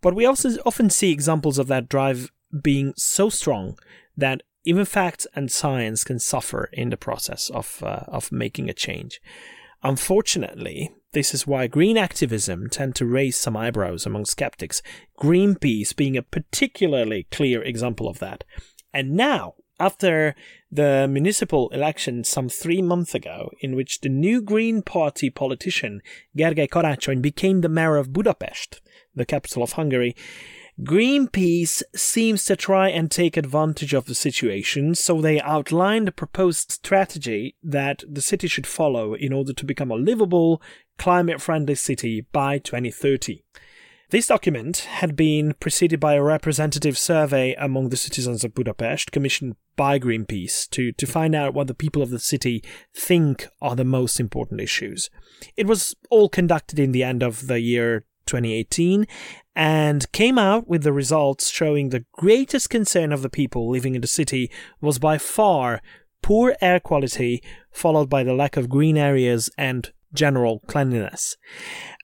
But 0.00 0.14
we 0.14 0.26
also 0.26 0.50
often 0.64 0.90
see 0.90 1.10
examples 1.10 1.58
of 1.58 1.68
that 1.68 1.88
drive 1.88 2.30
being 2.62 2.92
so 2.96 3.28
strong 3.28 3.78
that 4.16 4.42
even 4.64 4.84
facts 4.84 5.26
and 5.34 5.50
science 5.50 6.04
can 6.04 6.18
suffer 6.18 6.68
in 6.72 6.90
the 6.90 6.96
process 6.96 7.50
of 7.50 7.82
uh, 7.82 8.04
of 8.08 8.30
making 8.30 8.68
a 8.68 8.74
change. 8.74 9.20
Unfortunately, 9.82 10.92
this 11.12 11.34
is 11.34 11.46
why 11.46 11.66
green 11.66 11.98
activism 11.98 12.68
tend 12.70 12.94
to 12.96 13.06
raise 13.06 13.36
some 13.36 13.56
eyebrows 13.56 14.06
among 14.06 14.24
skeptics. 14.26 14.80
Greenpeace 15.18 15.94
being 15.94 16.16
a 16.16 16.22
particularly 16.22 17.26
clear 17.30 17.62
example 17.62 18.08
of 18.08 18.20
that. 18.20 18.44
And 18.94 19.12
now, 19.12 19.54
after 19.80 20.36
the 20.70 21.08
municipal 21.10 21.68
election 21.70 22.22
some 22.22 22.48
three 22.48 22.80
months 22.80 23.14
ago, 23.14 23.50
in 23.60 23.74
which 23.74 24.00
the 24.00 24.08
new 24.08 24.40
Green 24.40 24.82
Party 24.82 25.28
politician 25.28 26.00
Gergely 26.36 26.68
Karácsony 26.68 27.20
became 27.20 27.60
the 27.60 27.68
mayor 27.68 27.96
of 27.96 28.12
Budapest, 28.12 28.80
the 29.14 29.26
capital 29.26 29.62
of 29.62 29.72
Hungary, 29.72 30.14
Greenpeace 30.80 31.82
seems 31.94 32.46
to 32.46 32.56
try 32.56 32.88
and 32.88 33.10
take 33.10 33.36
advantage 33.36 33.92
of 33.92 34.06
the 34.06 34.14
situation, 34.14 34.94
so 34.94 35.20
they 35.20 35.40
outlined 35.40 36.08
a 36.08 36.12
proposed 36.12 36.72
strategy 36.72 37.56
that 37.62 38.02
the 38.08 38.22
city 38.22 38.48
should 38.48 38.66
follow 38.66 39.12
in 39.14 39.34
order 39.34 39.52
to 39.52 39.66
become 39.66 39.90
a 39.90 39.96
livable, 39.96 40.62
climate 40.96 41.42
friendly 41.42 41.74
city 41.74 42.26
by 42.32 42.58
2030. 42.58 43.44
This 44.08 44.26
document 44.26 44.78
had 44.78 45.14
been 45.14 45.54
preceded 45.54 46.00
by 46.00 46.14
a 46.14 46.22
representative 46.22 46.98
survey 46.98 47.54
among 47.54 47.88
the 47.88 47.96
citizens 47.96 48.42
of 48.42 48.54
Budapest, 48.54 49.12
commissioned 49.12 49.56
by 49.76 49.98
Greenpeace, 49.98 50.68
to, 50.70 50.92
to 50.92 51.06
find 51.06 51.34
out 51.34 51.54
what 51.54 51.66
the 51.66 51.74
people 51.74 52.02
of 52.02 52.10
the 52.10 52.18
city 52.18 52.62
think 52.94 53.46
are 53.60 53.76
the 53.76 53.84
most 53.84 54.20
important 54.20 54.60
issues. 54.60 55.08
It 55.56 55.66
was 55.66 55.94
all 56.10 56.28
conducted 56.28 56.78
in 56.78 56.92
the 56.92 57.02
end 57.02 57.22
of 57.22 57.46
the 57.46 57.60
year 57.60 58.04
2018 58.26 59.06
and 59.54 60.10
came 60.12 60.38
out 60.38 60.66
with 60.66 60.82
the 60.82 60.92
results 60.92 61.50
showing 61.50 61.88
the 61.88 62.04
greatest 62.12 62.70
concern 62.70 63.12
of 63.12 63.22
the 63.22 63.28
people 63.28 63.70
living 63.70 63.94
in 63.94 64.00
the 64.00 64.06
city 64.06 64.50
was 64.80 64.98
by 64.98 65.18
far 65.18 65.80
poor 66.22 66.54
air 66.60 66.80
quality, 66.80 67.42
followed 67.70 68.08
by 68.08 68.22
the 68.22 68.32
lack 68.32 68.56
of 68.56 68.68
green 68.68 68.96
areas 68.96 69.50
and 69.58 69.92
general 70.14 70.60
cleanliness. 70.66 71.36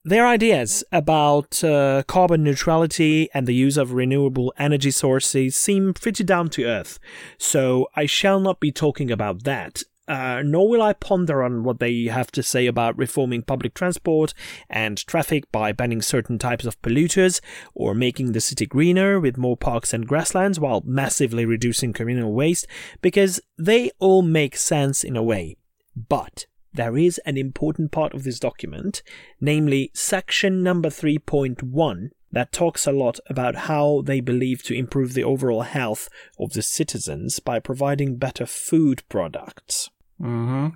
Their 0.04 0.26
ideas 0.26 0.82
about 0.90 1.62
uh, 1.62 2.02
carbon 2.06 2.42
neutrality 2.42 3.28
and 3.34 3.46
the 3.46 3.54
use 3.54 3.76
of 3.76 3.92
renewable 3.92 4.52
energy 4.58 4.90
sources 4.90 5.56
seem 5.56 5.94
pretty 5.94 6.24
down 6.24 6.48
to 6.50 6.64
earth, 6.64 6.98
so 7.38 7.88
I 7.94 8.06
shall 8.06 8.40
not 8.40 8.60
be 8.60 8.72
talking 8.72 9.10
about 9.10 9.44
that. 9.44 9.82
Uh, 10.08 10.42
nor 10.42 10.70
will 10.70 10.80
I 10.80 10.94
ponder 10.94 11.42
on 11.42 11.64
what 11.64 11.80
they 11.80 12.04
have 12.04 12.32
to 12.32 12.42
say 12.42 12.66
about 12.66 12.96
reforming 12.96 13.42
public 13.42 13.74
transport 13.74 14.32
and 14.70 14.96
traffic 15.06 15.52
by 15.52 15.70
banning 15.72 16.00
certain 16.00 16.38
types 16.38 16.64
of 16.64 16.80
polluters, 16.80 17.42
or 17.74 17.94
making 17.94 18.32
the 18.32 18.40
city 18.40 18.64
greener 18.64 19.20
with 19.20 19.36
more 19.36 19.56
parks 19.56 19.92
and 19.92 20.08
grasslands 20.08 20.58
while 20.58 20.82
massively 20.86 21.44
reducing 21.44 21.92
communal 21.92 22.32
waste, 22.32 22.66
because 23.02 23.38
they 23.58 23.90
all 23.98 24.22
make 24.22 24.56
sense 24.56 25.04
in 25.04 25.14
a 25.14 25.22
way. 25.22 25.58
But 25.94 26.46
there 26.72 26.96
is 26.96 27.18
an 27.26 27.36
important 27.36 27.92
part 27.92 28.14
of 28.14 28.24
this 28.24 28.40
document, 28.40 29.02
namely 29.42 29.90
section 29.92 30.62
number 30.62 30.88
3.1, 30.88 32.10
that 32.32 32.52
talks 32.52 32.86
a 32.86 32.92
lot 32.92 33.18
about 33.26 33.56
how 33.56 34.02
they 34.04 34.20
believe 34.20 34.62
to 34.62 34.74
improve 34.74 35.14
the 35.14 35.24
overall 35.24 35.62
health 35.62 36.08
of 36.38 36.52
the 36.52 36.62
citizens 36.62 37.40
by 37.40 37.58
providing 37.58 38.16
better 38.16 38.46
food 38.46 39.02
products. 39.08 39.90
Mm-hmm. 40.20 40.68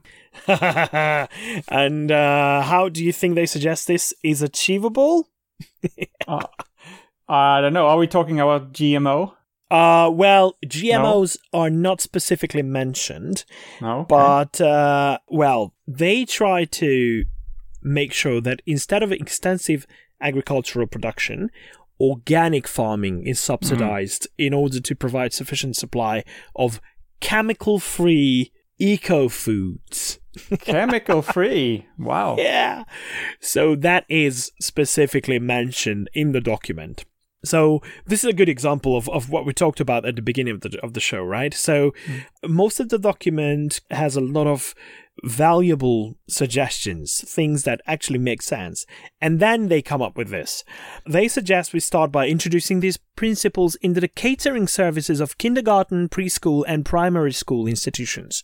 and 1.69 2.13
uh, 2.13 2.63
how 2.63 2.89
do 2.89 3.05
you 3.05 3.13
think 3.13 3.35
they 3.35 3.47
suggest 3.47 3.87
this 3.87 4.15
is 4.23 4.43
achievable? 4.43 5.29
uh, 6.29 6.47
I 7.29 7.61
don't 7.61 7.73
know. 7.73 7.87
Are 7.87 7.99
we 7.99 8.07
talking 8.07 8.41
about 8.41 8.73
GMO? 8.73 9.35
Uh, 9.71 10.11
well, 10.13 10.57
GMOs 10.67 11.39
no. 11.53 11.61
are 11.61 11.71
not 11.71 12.01
specifically 12.01 12.63
mentioned. 12.63 13.45
No. 13.81 14.01
Okay. 14.01 14.07
But, 14.09 14.61
uh, 14.61 15.19
well, 15.29 15.75
they 15.89 16.25
try 16.25 16.67
to 16.67 17.25
make 17.83 18.13
sure 18.13 18.41
that 18.43 18.61
instead 18.67 19.03
of 19.03 19.13
extensive 19.13 19.87
agricultural 20.21 20.87
production, 20.87 21.51
organic 21.99 22.69
farming 22.69 23.27
is 23.27 23.41
subsidized 23.41 24.25
mm. 24.25 24.47
in 24.47 24.55
order 24.55 24.79
to 24.81 24.95
provide 24.95 25.33
sufficient 25.33 25.77
supply 25.77 26.23
of 26.55 26.81
chemical 27.21 27.79
free 27.79 28.53
eco 28.79 29.29
foods. 29.29 30.19
chemical 30.61 31.23
free. 31.23 31.87
Wow. 31.99 32.37
Yeah. 32.39 32.85
So 33.41 33.77
that 33.77 34.05
is 34.09 34.51
specifically 34.61 35.39
mentioned 35.39 36.09
in 36.15 36.33
the 36.33 36.41
document. 36.41 37.05
So 37.45 37.83
this 38.07 38.23
is 38.23 38.31
a 38.31 38.33
good 38.33 38.49
example 38.49 38.97
of, 38.97 39.09
of 39.09 39.29
what 39.29 39.45
we 39.45 39.53
talked 39.53 39.81
about 39.81 40.07
at 40.07 40.17
the 40.17 40.23
beginning 40.23 40.55
of 40.55 40.61
the 40.61 40.79
of 40.83 40.95
the 40.95 41.01
show, 41.01 41.23
right? 41.23 41.53
So 41.53 41.93
mm. 42.07 42.23
most 42.49 42.79
of 42.79 42.89
the 42.89 42.99
document 42.99 43.81
has 43.91 44.17
a 44.17 44.21
lot 44.21 44.47
of 44.47 44.75
valuable 45.25 46.17
suggestions, 46.29 47.23
things 47.27 47.63
that 47.63 47.81
actually 47.87 48.19
make 48.19 48.43
sense. 48.43 48.85
And 49.21 49.39
then 49.41 49.69
they 49.69 49.83
come 49.83 50.03
up 50.03 50.17
with 50.17 50.31
this. 50.31 50.65
They 51.07 51.29
suggest 51.29 51.73
we 51.73 51.81
start 51.81 52.11
by 52.11 52.29
introducing 52.29 52.81
these 52.81 52.99
principles 53.17 53.77
into 53.77 54.01
the 54.01 54.09
catering 54.09 54.67
services 54.67 55.21
of 55.21 55.39
kindergarten, 55.39 56.09
preschool, 56.09 56.65
and 56.67 56.85
primary 56.85 57.33
school 57.33 57.67
institutions. 57.67 58.43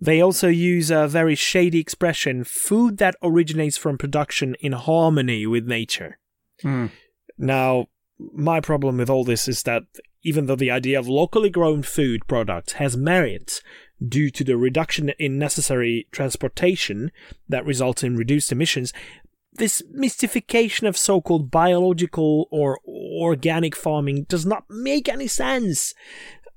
They 0.00 0.20
also 0.20 0.48
use 0.48 0.90
a 0.90 1.08
very 1.08 1.34
shady 1.34 1.78
expression 1.78 2.44
food 2.44 2.98
that 2.98 3.16
originates 3.22 3.76
from 3.76 3.98
production 3.98 4.56
in 4.60 4.72
harmony 4.72 5.46
with 5.46 5.66
nature. 5.66 6.18
Mm. 6.62 6.90
Now, 7.36 7.86
my 8.18 8.60
problem 8.60 8.98
with 8.98 9.10
all 9.10 9.24
this 9.24 9.48
is 9.48 9.62
that 9.64 9.82
even 10.22 10.46
though 10.46 10.56
the 10.56 10.70
idea 10.70 10.98
of 10.98 11.08
locally 11.08 11.50
grown 11.50 11.82
food 11.82 12.26
products 12.26 12.74
has 12.74 12.96
merit 12.96 13.62
due 14.06 14.30
to 14.30 14.44
the 14.44 14.56
reduction 14.56 15.10
in 15.18 15.38
necessary 15.38 16.06
transportation 16.10 17.10
that 17.48 17.66
results 17.66 18.02
in 18.02 18.16
reduced 18.16 18.52
emissions, 18.52 18.92
this 19.52 19.82
mystification 19.90 20.86
of 20.86 20.96
so 20.96 21.20
called 21.20 21.50
biological 21.50 22.48
or 22.50 22.78
organic 22.86 23.76
farming 23.76 24.24
does 24.28 24.46
not 24.46 24.64
make 24.68 25.08
any 25.08 25.26
sense. 25.26 25.94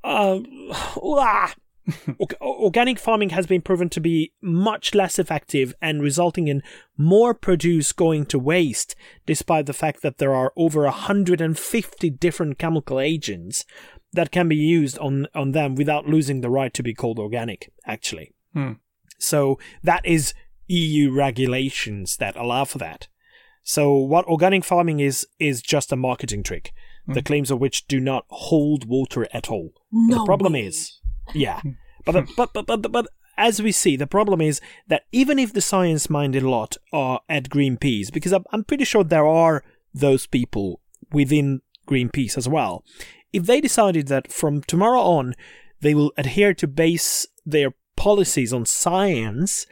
Uh, 0.03 0.39
Organic 2.41 2.97
farming 2.97 3.31
has 3.31 3.45
been 3.45 3.61
proven 3.61 3.89
to 3.89 3.99
be 3.99 4.31
much 4.41 4.95
less 4.95 5.19
effective 5.19 5.73
and 5.81 6.01
resulting 6.01 6.47
in 6.47 6.63
more 6.97 7.33
produce 7.33 7.91
going 7.91 8.25
to 8.27 8.39
waste, 8.39 8.95
despite 9.25 9.65
the 9.65 9.73
fact 9.73 10.01
that 10.01 10.17
there 10.17 10.33
are 10.33 10.53
over 10.55 10.83
150 10.83 12.09
different 12.09 12.57
chemical 12.57 12.99
agents 12.99 13.65
that 14.13 14.31
can 14.31 14.47
be 14.47 14.55
used 14.55 14.97
on, 14.99 15.27
on 15.33 15.51
them 15.51 15.75
without 15.75 16.07
losing 16.07 16.41
the 16.41 16.49
right 16.49 16.73
to 16.73 16.83
be 16.83 16.93
called 16.93 17.19
organic, 17.19 17.71
actually. 17.85 18.33
Hmm. 18.53 18.73
So 19.17 19.59
that 19.83 20.05
is 20.05 20.33
EU 20.67 21.11
regulations 21.11 22.17
that 22.17 22.35
allow 22.35 22.65
for 22.65 22.77
that. 22.77 23.07
So 23.63 23.93
what 23.95 24.25
organic 24.25 24.63
farming 24.63 24.99
is, 24.99 25.27
is 25.39 25.61
just 25.61 25.91
a 25.91 25.95
marketing 25.95 26.43
trick, 26.43 26.71
hmm. 27.05 27.13
the 27.13 27.23
claims 27.23 27.49
of 27.49 27.59
which 27.59 27.87
do 27.87 27.99
not 27.99 28.25
hold 28.29 28.85
water 28.85 29.27
at 29.33 29.49
all. 29.49 29.73
No 29.91 30.19
the 30.19 30.25
problem 30.25 30.53
way. 30.53 30.65
is, 30.65 30.99
yeah. 31.33 31.61
But, 32.05 32.25
but, 32.35 32.53
but, 32.53 32.65
but, 32.65 32.91
but, 32.91 33.07
as 33.35 33.61
we 33.61 33.71
see, 33.71 33.95
the 33.95 34.05
problem 34.05 34.41
is 34.41 34.61
that 34.87 35.05
even 35.11 35.39
if 35.39 35.53
the 35.53 35.61
science 35.61 36.09
minded 36.09 36.43
lot 36.43 36.77
are 36.91 37.21
at 37.27 37.49
Greenpeace, 37.49 38.11
because 38.11 38.31
I'm, 38.31 38.45
I'm 38.51 38.63
pretty 38.63 38.83
sure 38.83 39.03
there 39.03 39.25
are 39.25 39.63
those 39.93 40.27
people 40.27 40.81
within 41.11 41.61
Greenpeace 41.87 42.37
as 42.37 42.47
well, 42.47 42.83
if 43.33 43.45
they 43.45 43.59
decided 43.59 44.07
that 44.07 44.31
from 44.31 44.61
tomorrow 44.61 45.01
on 45.01 45.33
they 45.81 45.93
will 45.93 46.13
adhere 46.17 46.53
to 46.53 46.67
base 46.67 47.27
their 47.45 47.73
policies 47.95 48.53
on 48.53 48.65
science, 48.65 49.67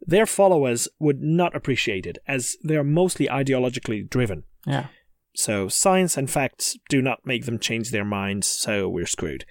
their 0.00 0.26
followers 0.26 0.88
would 0.98 1.20
not 1.20 1.54
appreciate 1.54 2.06
it, 2.06 2.18
as 2.26 2.56
they 2.64 2.76
are 2.76 2.84
mostly 2.84 3.26
ideologically 3.26 4.08
driven. 4.08 4.44
Yeah. 4.66 4.86
So 5.34 5.68
science 5.68 6.16
and 6.16 6.30
facts 6.30 6.76
do 6.88 7.02
not 7.02 7.26
make 7.26 7.44
them 7.44 7.58
change 7.58 7.90
their 7.90 8.04
minds, 8.04 8.48
so 8.48 8.88
we're 8.88 9.06
screwed. 9.06 9.44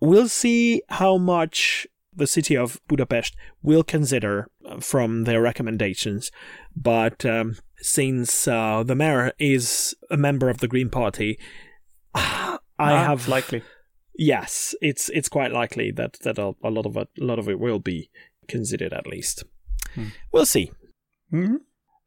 We'll 0.00 0.28
see 0.28 0.82
how 0.88 1.18
much 1.18 1.86
the 2.14 2.26
city 2.26 2.56
of 2.56 2.80
Budapest 2.88 3.36
will 3.62 3.84
consider 3.84 4.48
uh, 4.66 4.80
from 4.80 5.24
their 5.24 5.40
recommendations, 5.40 6.32
but 6.74 7.24
um, 7.24 7.56
since 7.76 8.48
uh, 8.48 8.82
the 8.84 8.94
mayor 8.94 9.32
is 9.38 9.94
a 10.10 10.16
member 10.16 10.48
of 10.48 10.58
the 10.58 10.68
Green 10.68 10.90
Party, 10.90 11.38
I 12.78 12.92
ah, 12.92 13.04
have 13.04 13.28
likely. 13.28 13.62
Yes, 14.14 14.74
it's 14.80 15.08
it's 15.10 15.28
quite 15.28 15.52
likely 15.52 15.90
that 15.92 16.18
that 16.20 16.38
a, 16.38 16.54
a 16.62 16.70
lot 16.70 16.86
of 16.86 16.96
it, 16.96 17.08
a 17.20 17.24
lot 17.24 17.38
of 17.38 17.48
it 17.48 17.58
will 17.58 17.78
be 17.78 18.10
considered 18.48 18.92
at 18.92 19.06
least. 19.06 19.44
Hmm. 19.94 20.08
We'll 20.32 20.46
see. 20.46 20.70
Mm-hmm. 21.32 21.56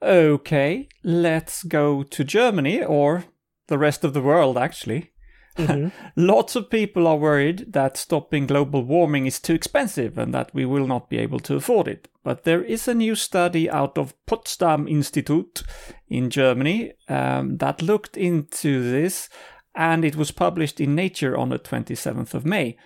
Okay, 0.04 0.90
let's 1.04 1.64
go 1.64 2.04
to 2.04 2.24
Germany 2.24 2.84
or 2.84 3.26
the 3.68 3.78
rest 3.78 4.04
of 4.04 4.14
the 4.14 4.22
world, 4.22 4.58
actually. 4.58 5.12
Mm-hmm. 5.58 5.90
Lots 6.16 6.56
of 6.56 6.70
people 6.70 7.08
are 7.08 7.18
worried 7.18 7.74
that 7.74 7.98
stopping 7.98 8.48
global 8.48 8.84
warming 8.84 9.28
is 9.28 9.40
too 9.40 9.54
expensive 9.54 10.18
and 10.18 10.34
that 10.34 10.54
we 10.54 10.66
will 10.66 10.88
not 10.88 11.10
be 11.10 11.18
able 11.18 11.40
to 11.42 11.56
afford 11.56 11.88
it. 11.88 12.08
But 12.24 12.44
there 12.44 12.64
is 12.64 12.88
a 12.88 12.96
new 12.96 13.16
study 13.16 13.70
out 13.70 13.98
of 13.98 14.14
Potsdam 14.26 14.88
Institute 14.88 15.64
in 16.10 16.30
Germany 16.30 16.94
um, 17.10 17.58
that 17.58 17.82
looked 17.82 18.18
into 18.18 18.90
this 18.92 19.30
and 19.76 20.04
it 20.04 20.16
was 20.16 20.32
published 20.32 20.80
in 20.80 20.96
Nature 20.96 21.38
on 21.38 21.50
the 21.50 21.60
27th 21.60 22.34
of 22.34 22.46
May. 22.46 22.78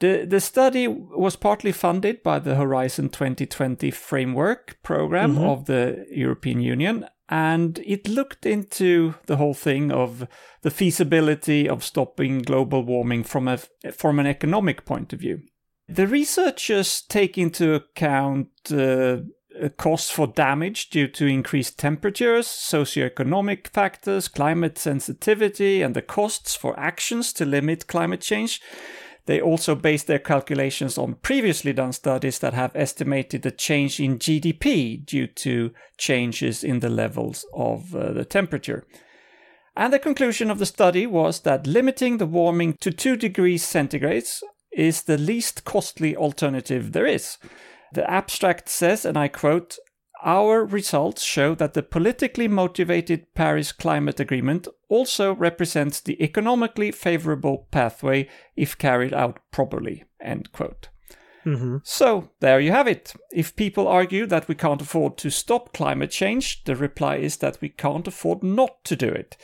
The, 0.00 0.26
the 0.28 0.40
study 0.40 0.88
was 0.88 1.36
partly 1.36 1.72
funded 1.72 2.22
by 2.22 2.38
the 2.38 2.56
Horizon 2.56 3.10
2020 3.10 3.90
framework 3.90 4.78
program 4.82 5.34
mm-hmm. 5.34 5.44
of 5.44 5.66
the 5.66 6.04
European 6.10 6.60
Union 6.60 7.06
and 7.28 7.78
it 7.86 8.08
looked 8.08 8.44
into 8.44 9.14
the 9.26 9.36
whole 9.36 9.54
thing 9.54 9.90
of 9.90 10.28
the 10.62 10.70
feasibility 10.70 11.68
of 11.68 11.82
stopping 11.82 12.40
global 12.40 12.84
warming 12.84 13.24
from 13.24 13.48
a 13.48 13.58
from 13.92 14.18
an 14.18 14.26
economic 14.26 14.84
point 14.84 15.12
of 15.12 15.20
view. 15.20 15.40
The 15.88 16.06
researchers 16.06 17.02
take 17.02 17.38
into 17.38 17.74
account 17.74 18.48
uh, 18.70 19.18
costs 19.76 20.10
for 20.10 20.26
damage 20.26 20.90
due 20.90 21.08
to 21.08 21.26
increased 21.26 21.78
temperatures, 21.78 22.46
socioeconomic 22.46 23.68
factors, 23.68 24.28
climate 24.28 24.78
sensitivity, 24.78 25.82
and 25.82 25.94
the 25.94 26.02
costs 26.02 26.54
for 26.54 26.78
actions 26.78 27.32
to 27.34 27.44
limit 27.44 27.86
climate 27.86 28.20
change. 28.20 28.60
They 29.26 29.40
also 29.40 29.74
base 29.74 30.02
their 30.02 30.18
calculations 30.18 30.98
on 30.98 31.14
previously 31.14 31.72
done 31.72 31.92
studies 31.92 32.38
that 32.40 32.52
have 32.52 32.76
estimated 32.76 33.42
the 33.42 33.50
change 33.50 33.98
in 33.98 34.18
GDP 34.18 35.04
due 35.04 35.26
to 35.26 35.72
changes 35.96 36.62
in 36.62 36.80
the 36.80 36.90
levels 36.90 37.46
of 37.54 37.94
uh, 37.94 38.12
the 38.12 38.24
temperature. 38.24 38.86
And 39.76 39.92
the 39.92 39.98
conclusion 39.98 40.50
of 40.50 40.58
the 40.58 40.66
study 40.66 41.06
was 41.06 41.40
that 41.40 41.66
limiting 41.66 42.18
the 42.18 42.26
warming 42.26 42.74
to 42.80 42.90
2 42.90 43.16
degrees 43.16 43.64
centigrade 43.64 44.28
is 44.72 45.02
the 45.02 45.18
least 45.18 45.64
costly 45.64 46.14
alternative 46.14 46.92
there 46.92 47.06
is. 47.06 47.38
The 47.94 48.10
abstract 48.10 48.68
says, 48.68 49.04
and 49.04 49.16
I 49.16 49.28
quote, 49.28 49.78
our 50.24 50.64
results 50.64 51.22
show 51.22 51.54
that 51.54 51.74
the 51.74 51.82
politically 51.82 52.48
motivated 52.48 53.32
Paris 53.34 53.70
Climate 53.70 54.18
Agreement 54.18 54.66
also 54.88 55.34
represents 55.34 56.00
the 56.00 56.20
economically 56.20 56.90
favorable 56.90 57.68
pathway 57.70 58.28
if 58.56 58.76
carried 58.76 59.14
out 59.14 59.38
properly. 59.52 60.04
End 60.20 60.50
quote. 60.50 60.88
Mm-hmm. 61.44 61.76
So, 61.84 62.30
there 62.40 62.58
you 62.58 62.72
have 62.72 62.88
it. 62.88 63.12
If 63.30 63.54
people 63.54 63.86
argue 63.86 64.26
that 64.26 64.48
we 64.48 64.54
can't 64.54 64.82
afford 64.82 65.18
to 65.18 65.30
stop 65.30 65.72
climate 65.72 66.10
change, 66.10 66.64
the 66.64 66.74
reply 66.74 67.16
is 67.16 67.36
that 67.36 67.58
we 67.60 67.68
can't 67.68 68.08
afford 68.08 68.42
not 68.42 68.82
to 68.84 68.96
do 68.96 69.08
it. 69.08 69.36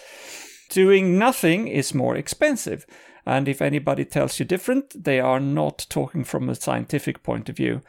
Doing 0.71 1.19
nothing 1.19 1.69
is 1.69 1.95
more 1.95 2.17
expensive. 2.17 2.87
And 3.27 3.47
if 3.49 3.63
anybody 3.63 4.07
tells 4.07 4.41
you 4.41 4.47
different, 4.47 5.05
they 5.05 5.21
are 5.21 5.41
not 5.41 5.87
talking 5.91 6.25
from 6.25 6.49
a 6.49 6.55
scientific 6.55 7.23
point 7.23 7.49
of 7.49 7.57
view. 7.57 7.83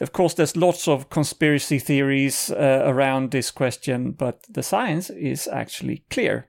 Of 0.00 0.12
course, 0.12 0.34
there's 0.34 0.56
lots 0.56 0.88
of 0.88 1.10
conspiracy 1.10 1.78
theories 1.78 2.50
uh, 2.50 2.82
around 2.86 3.30
this 3.30 3.50
question, 3.50 4.12
but 4.12 4.46
the 4.48 4.62
science 4.62 5.10
is 5.10 5.46
actually 5.46 6.04
clear. 6.08 6.48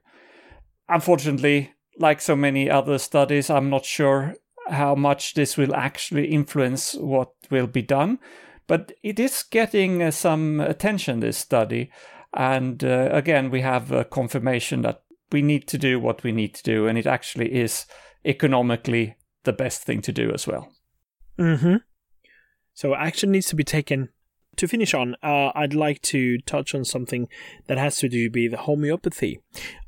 Unfortunately, 0.87 1.73
like 1.97 2.21
so 2.21 2.35
many 2.35 2.69
other 2.69 2.97
studies, 2.97 3.49
I'm 3.49 3.69
not 3.69 3.85
sure 3.85 4.35
how 4.69 4.95
much 4.95 5.33
this 5.33 5.57
will 5.57 5.75
actually 5.75 6.27
influence 6.27 6.93
what 6.93 7.31
will 7.49 7.67
be 7.67 7.81
done, 7.81 8.19
but 8.67 8.93
it 9.03 9.19
is 9.19 9.43
getting 9.43 10.01
uh, 10.01 10.11
some 10.11 10.61
attention, 10.61 11.19
this 11.19 11.37
study. 11.37 11.91
And 12.33 12.81
uh, 12.83 13.09
again, 13.11 13.51
we 13.51 13.61
have 13.61 14.09
confirmation 14.11 14.81
that 14.83 15.03
we 15.31 15.41
need 15.41 15.67
to 15.67 15.77
do 15.77 15.99
what 15.99 16.23
we 16.23 16.31
need 16.31 16.53
to 16.55 16.63
do, 16.63 16.87
and 16.87 16.97
it 16.97 17.05
actually 17.05 17.53
is 17.53 17.85
economically 18.23 19.15
the 19.43 19.53
best 19.53 19.83
thing 19.83 20.01
to 20.03 20.13
do 20.13 20.31
as 20.31 20.47
well. 20.47 20.71
Mm-hmm. 21.37 21.77
So 22.73 22.95
action 22.95 23.31
needs 23.31 23.47
to 23.47 23.55
be 23.55 23.63
taken 23.63 24.09
To 24.57 24.67
finish 24.67 24.93
on, 24.93 25.15
uh, 25.23 25.51
I'd 25.55 25.73
like 25.73 26.01
to 26.03 26.37
touch 26.39 26.75
on 26.75 26.83
something 26.83 27.29
that 27.67 27.77
has 27.77 27.97
to 27.99 28.09
do 28.09 28.29
with 28.33 28.53
homeopathy. 28.53 29.39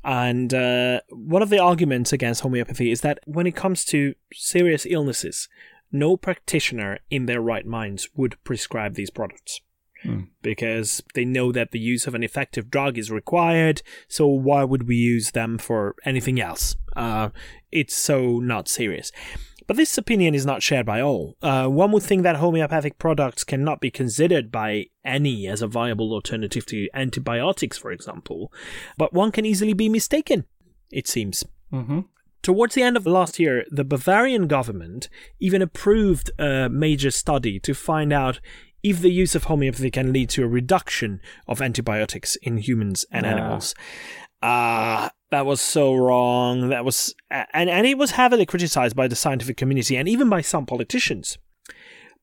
And 0.02 0.54
uh, 0.54 1.00
one 1.10 1.42
of 1.42 1.50
the 1.50 1.58
arguments 1.58 2.12
against 2.12 2.40
homeopathy 2.40 2.90
is 2.90 3.02
that 3.02 3.18
when 3.26 3.46
it 3.46 3.54
comes 3.54 3.84
to 3.86 4.14
serious 4.32 4.86
illnesses, 4.88 5.48
no 5.92 6.16
practitioner 6.16 6.98
in 7.10 7.26
their 7.26 7.42
right 7.42 7.66
minds 7.66 8.08
would 8.16 8.42
prescribe 8.42 8.94
these 8.94 9.10
products. 9.10 9.60
Mm. 10.02 10.28
Because 10.42 11.02
they 11.14 11.24
know 11.24 11.52
that 11.52 11.70
the 11.70 11.78
use 11.78 12.06
of 12.06 12.14
an 12.14 12.24
effective 12.24 12.70
drug 12.70 12.98
is 12.98 13.10
required, 13.10 13.82
so 14.08 14.26
why 14.26 14.64
would 14.64 14.88
we 14.88 14.96
use 14.96 15.32
them 15.32 15.58
for 15.58 15.94
anything 16.04 16.40
else? 16.40 16.74
Uh, 16.96 17.30
it's 17.70 17.94
so 17.94 18.38
not 18.40 18.68
serious. 18.68 19.12
But 19.66 19.76
this 19.76 19.96
opinion 19.96 20.34
is 20.34 20.44
not 20.44 20.62
shared 20.62 20.84
by 20.86 21.00
all. 21.00 21.36
Uh, 21.42 21.66
one 21.68 21.90
would 21.92 22.02
think 22.02 22.22
that 22.22 22.36
homeopathic 22.36 22.98
products 22.98 23.44
cannot 23.44 23.80
be 23.80 23.90
considered 23.90 24.52
by 24.52 24.86
any 25.04 25.46
as 25.46 25.62
a 25.62 25.66
viable 25.66 26.12
alternative 26.12 26.66
to 26.66 26.88
antibiotics, 26.94 27.78
for 27.78 27.90
example. 27.90 28.52
But 28.98 29.12
one 29.14 29.32
can 29.32 29.46
easily 29.46 29.72
be 29.72 29.88
mistaken, 29.88 30.44
it 30.90 31.08
seems. 31.08 31.44
Mm-hmm. 31.72 32.00
Towards 32.42 32.74
the 32.74 32.82
end 32.82 32.98
of 32.98 33.06
last 33.06 33.40
year, 33.40 33.64
the 33.70 33.84
Bavarian 33.84 34.48
government 34.48 35.08
even 35.40 35.62
approved 35.62 36.30
a 36.38 36.68
major 36.68 37.10
study 37.10 37.58
to 37.60 37.72
find 37.74 38.12
out 38.12 38.38
if 38.82 39.00
the 39.00 39.10
use 39.10 39.34
of 39.34 39.44
homeopathy 39.44 39.90
can 39.90 40.12
lead 40.12 40.28
to 40.28 40.44
a 40.44 40.46
reduction 40.46 41.20
of 41.48 41.62
antibiotics 41.62 42.36
in 42.42 42.58
humans 42.58 43.06
and 43.10 43.24
Yeah. 43.24 43.32
animals. 43.32 43.74
Ah, 44.42 45.10
that 45.34 45.46
was 45.46 45.60
so 45.60 45.96
wrong. 45.96 46.68
That 46.68 46.84
was, 46.84 47.12
and, 47.28 47.68
and 47.68 47.88
it 47.88 47.98
was 47.98 48.12
heavily 48.12 48.46
criticized 48.46 48.94
by 48.94 49.08
the 49.08 49.16
scientific 49.16 49.56
community 49.56 49.96
and 49.96 50.08
even 50.08 50.28
by 50.28 50.42
some 50.42 50.64
politicians. 50.64 51.38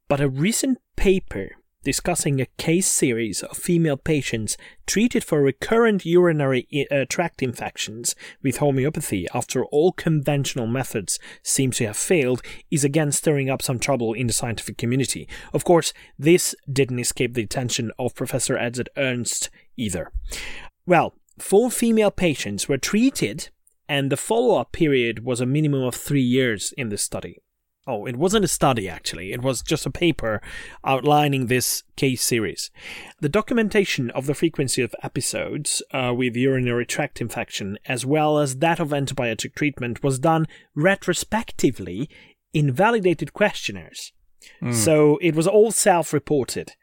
But 0.07 0.21
a 0.21 0.29
recent 0.29 0.77
paper 0.95 1.57
discussing 1.83 2.39
a 2.39 2.45
case 2.57 2.87
series 2.87 3.43
of 3.43 3.57
female 3.57 3.97
patients 3.97 4.55
treated 4.87 5.25
for 5.25 5.41
recurrent 5.41 6.05
urinary 6.05 6.65
uh, 6.89 7.03
tract 7.09 7.43
infections 7.43 8.15
with 8.41 8.57
homeopathy 8.57 9.27
after 9.33 9.65
all 9.65 9.91
conventional 9.91 10.67
methods 10.67 11.19
seem 11.43 11.71
to 11.71 11.87
have 11.87 11.97
failed 11.97 12.41
is 12.69 12.85
again 12.85 13.11
stirring 13.11 13.49
up 13.49 13.61
some 13.61 13.77
trouble 13.77 14.13
in 14.13 14.27
the 14.27 14.33
scientific 14.33 14.77
community. 14.77 15.27
Of 15.51 15.65
course, 15.65 15.91
this 16.17 16.55
didn't 16.71 16.99
escape 16.99 17.33
the 17.33 17.43
attention 17.43 17.91
of 17.99 18.15
Professor 18.15 18.55
Edzard 18.55 18.87
Ernst 18.95 19.49
either. 19.75 20.13
Well, 20.85 21.13
four 21.39 21.71
female 21.71 22.11
patients 22.11 22.67
were 22.67 22.77
treated, 22.77 23.49
and 23.87 24.11
the 24.11 24.17
follow 24.17 24.57
up 24.57 24.71
period 24.71 25.23
was 25.25 25.41
a 25.41 25.45
minimum 25.45 25.83
of 25.83 25.95
three 25.95 26.21
years 26.21 26.73
in 26.77 26.89
this 26.89 27.03
study. 27.03 27.41
Oh, 27.87 28.05
it 28.05 28.15
wasn't 28.15 28.45
a 28.45 28.47
study 28.47 28.87
actually, 28.87 29.33
it 29.33 29.41
was 29.41 29.63
just 29.63 29.87
a 29.87 29.91
paper 29.91 30.39
outlining 30.85 31.47
this 31.47 31.81
case 31.95 32.23
series. 32.23 32.69
The 33.21 33.29
documentation 33.29 34.11
of 34.11 34.27
the 34.27 34.35
frequency 34.35 34.83
of 34.83 34.93
episodes 35.01 35.81
uh, 35.91 36.13
with 36.15 36.35
urinary 36.35 36.85
tract 36.85 37.21
infection, 37.21 37.79
as 37.85 38.05
well 38.05 38.37
as 38.37 38.57
that 38.57 38.79
of 38.79 38.89
antibiotic 38.89 39.55
treatment, 39.55 40.03
was 40.03 40.19
done 40.19 40.45
retrospectively 40.75 42.07
in 42.53 42.71
validated 42.71 43.33
questionnaires. 43.33 44.13
So 44.71 45.17
it 45.21 45.35
was 45.35 45.47
all 45.47 45.71
self 45.71 46.13
reported. 46.13 46.73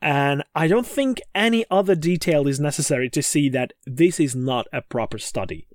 And 0.00 0.44
I 0.54 0.68
don't 0.68 0.86
think 0.86 1.20
any 1.34 1.64
other 1.70 1.94
detail 1.94 2.46
is 2.46 2.60
necessary 2.60 3.10
to 3.10 3.22
see 3.22 3.48
that 3.50 3.72
this 3.86 4.20
is 4.20 4.34
not 4.34 4.66
a 4.72 4.82
proper 4.82 5.18
study. 5.18 5.66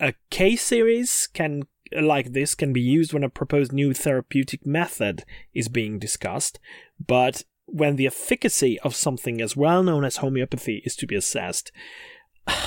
A 0.00 0.14
case 0.30 0.62
series 0.62 1.28
can 1.32 1.64
like 2.00 2.32
this 2.32 2.54
can 2.54 2.72
be 2.72 2.80
used 2.80 3.12
when 3.12 3.24
a 3.24 3.28
proposed 3.28 3.70
new 3.70 3.92
therapeutic 3.92 4.64
method 4.64 5.24
is 5.52 5.68
being 5.68 5.98
discussed, 5.98 6.58
but 7.04 7.44
when 7.66 7.96
the 7.96 8.06
efficacy 8.06 8.78
of 8.80 8.94
something 8.94 9.40
as 9.40 9.56
well 9.56 9.82
known 9.82 10.04
as 10.04 10.16
homeopathy 10.16 10.82
is 10.84 10.96
to 10.96 11.06
be 11.06 11.14
assessed, 11.14 11.70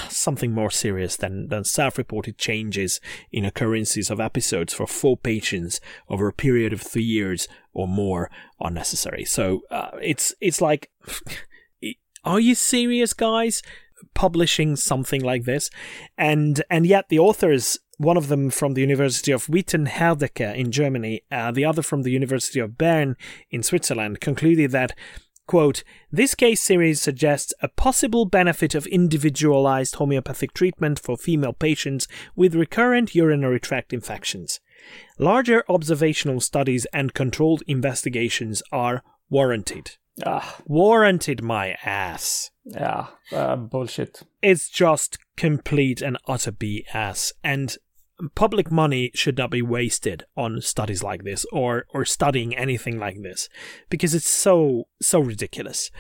something 0.10 0.52
more 0.52 0.72
serious 0.72 1.16
than, 1.16 1.48
than 1.48 1.64
self 1.64 1.98
reported 1.98 2.38
changes 2.38 3.00
in 3.32 3.46
occurrences 3.46 4.10
of 4.10 4.20
episodes 4.20 4.74
for 4.74 4.88
four 4.88 5.18
patients 5.18 5.80
over 6.10 6.28
a 6.28 6.34
period 6.34 6.74
of 6.74 6.82
three 6.82 7.04
years 7.04 7.48
or 7.74 7.88
more 7.88 8.30
are 8.60 8.72
necessary. 8.72 9.26
So 9.26 9.62
uh, 9.70 9.92
it's 10.02 10.34
it's 10.42 10.62
like, 10.62 10.90
are 12.24 12.40
you 12.40 12.56
serious, 12.56 13.14
guys? 13.14 13.62
Publishing 14.14 14.76
something 14.76 15.22
like 15.22 15.44
this, 15.44 15.70
and 16.18 16.62
and 16.70 16.86
yet 16.86 17.10
the 17.10 17.20
authors, 17.20 17.78
one 17.98 18.18
of 18.18 18.28
them 18.28 18.50
from 18.50 18.74
the 18.74 18.82
University 18.82 19.32
of 19.32 19.48
Witten 19.48 19.88
Herdecke 19.88 20.56
in 20.56 20.72
Germany, 20.72 21.22
uh, 21.32 21.52
the 21.52 21.66
other 21.66 21.82
from 21.82 22.04
the 22.04 22.12
University 22.12 22.60
of 22.60 22.78
Bern 22.78 23.16
in 23.52 23.64
Switzerland, 23.64 24.22
concluded 24.22 24.72
that 24.72 24.94
Quote, 25.48 25.84
this 26.12 26.34
case 26.34 26.60
series 26.62 27.00
suggests 27.02 27.54
a 27.62 27.68
possible 27.68 28.26
benefit 28.26 28.74
of 28.74 28.88
individualized 28.88 29.96
homeopathic 29.96 30.54
treatment 30.54 31.00
for 31.00 31.18
female 31.18 31.54
patients 31.54 32.08
with 32.36 32.56
recurrent 32.56 33.14
urinary 33.14 33.60
tract 33.60 33.94
infections. 33.94 34.60
Larger 35.20 35.64
observational 35.70 36.40
studies 36.40 36.86
and 36.94 37.14
controlled 37.14 37.62
investigations 37.68 38.64
are 38.72 39.04
warranted. 39.30 39.98
Ah, 40.26 40.58
Warranted, 40.66 41.44
my 41.44 41.76
ass. 41.84 42.50
yeah, 42.64 43.08
uh, 43.34 43.56
bullshit. 43.58 44.24
It's 44.42 44.70
just 44.70 45.18
complete 45.36 46.02
and 46.02 46.18
utter 46.26 46.54
BS. 46.54 47.34
And 47.44 47.78
public 48.36 48.72
money 48.72 49.12
should 49.14 49.38
not 49.38 49.52
be 49.52 49.62
wasted 49.62 50.24
on 50.36 50.62
studies 50.62 51.04
like 51.04 51.24
this 51.24 51.46
or, 51.52 51.86
or 51.94 52.06
studying 52.06 52.56
anything 52.56 53.00
like 53.00 53.22
this 53.22 53.50
because 53.90 54.14
it's 54.14 54.30
so, 54.30 54.88
so 55.02 55.20
ridiculous. 55.20 55.92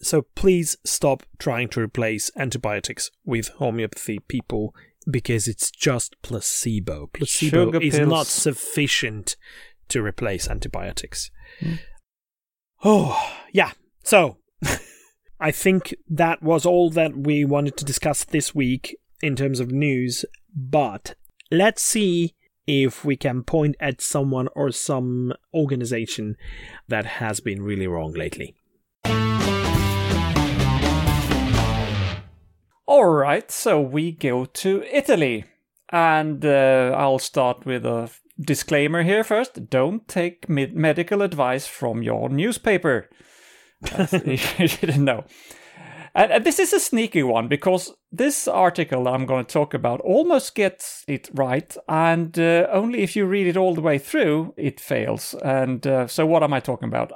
So 0.00 0.22
please 0.34 0.76
stop 0.84 1.22
trying 1.38 1.68
to 1.70 1.80
replace 1.80 2.30
antibiotics 2.36 3.10
with 3.24 3.48
homeopathy, 3.48 4.20
people, 4.20 4.74
because 5.10 5.48
it's 5.48 5.70
just 5.70 6.20
placebo. 6.22 7.08
Placebo 7.12 7.66
Sugar 7.66 7.80
is 7.80 7.96
pills. 7.96 8.08
not 8.08 8.26
sufficient 8.26 9.36
to 9.88 10.02
replace 10.02 10.48
antibiotics. 10.48 11.30
Hmm. 11.60 11.74
Oh, 12.84 13.34
yeah. 13.52 13.72
So, 14.02 14.38
I 15.40 15.50
think 15.50 15.94
that 16.08 16.42
was 16.42 16.66
all 16.66 16.90
that 16.90 17.16
we 17.16 17.44
wanted 17.44 17.76
to 17.78 17.84
discuss 17.84 18.24
this 18.24 18.54
week 18.54 18.96
in 19.22 19.36
terms 19.36 19.60
of 19.60 19.70
news, 19.70 20.24
but 20.54 21.14
let's 21.50 21.82
see 21.82 22.34
if 22.66 23.04
we 23.04 23.16
can 23.16 23.42
point 23.42 23.76
at 23.78 24.00
someone 24.00 24.48
or 24.56 24.72
some 24.72 25.32
organization 25.54 26.36
that 26.88 27.06
has 27.06 27.40
been 27.40 27.62
really 27.62 27.86
wrong 27.86 28.12
lately. 28.12 28.56
All 32.88 33.08
right, 33.08 33.50
so 33.50 33.80
we 33.80 34.12
go 34.12 34.44
to 34.44 34.82
Italy. 34.92 35.44
And 35.90 36.44
uh, 36.44 36.94
I'll 36.96 37.20
start 37.20 37.64
with 37.64 37.86
a 37.86 38.10
disclaimer 38.40 39.02
here 39.04 39.22
first. 39.22 39.70
Don't 39.70 40.06
take 40.08 40.48
med- 40.48 40.74
medical 40.74 41.22
advice 41.22 41.66
from 41.66 42.02
your 42.02 42.28
newspaper. 42.28 43.08
You 44.22 44.68
didn't 44.68 45.04
know. 45.04 45.24
And, 46.16 46.44
this 46.44 46.58
is 46.58 46.72
a 46.72 46.80
sneaky 46.80 47.22
one 47.22 47.46
because 47.46 47.92
this 48.10 48.48
article 48.48 49.06
I'm 49.06 49.26
going 49.26 49.44
to 49.44 49.52
talk 49.52 49.74
about 49.74 50.00
almost 50.00 50.54
gets 50.54 51.04
it 51.06 51.28
right, 51.34 51.76
and 51.88 52.38
uh, 52.38 52.66
only 52.72 53.02
if 53.02 53.14
you 53.14 53.26
read 53.26 53.46
it 53.46 53.58
all 53.58 53.74
the 53.74 53.82
way 53.82 53.98
through, 53.98 54.54
it 54.56 54.80
fails. 54.80 55.34
And 55.44 55.86
uh, 55.86 56.06
so, 56.06 56.24
what 56.24 56.42
am 56.42 56.54
I 56.54 56.60
talking 56.60 56.88
about? 56.88 57.12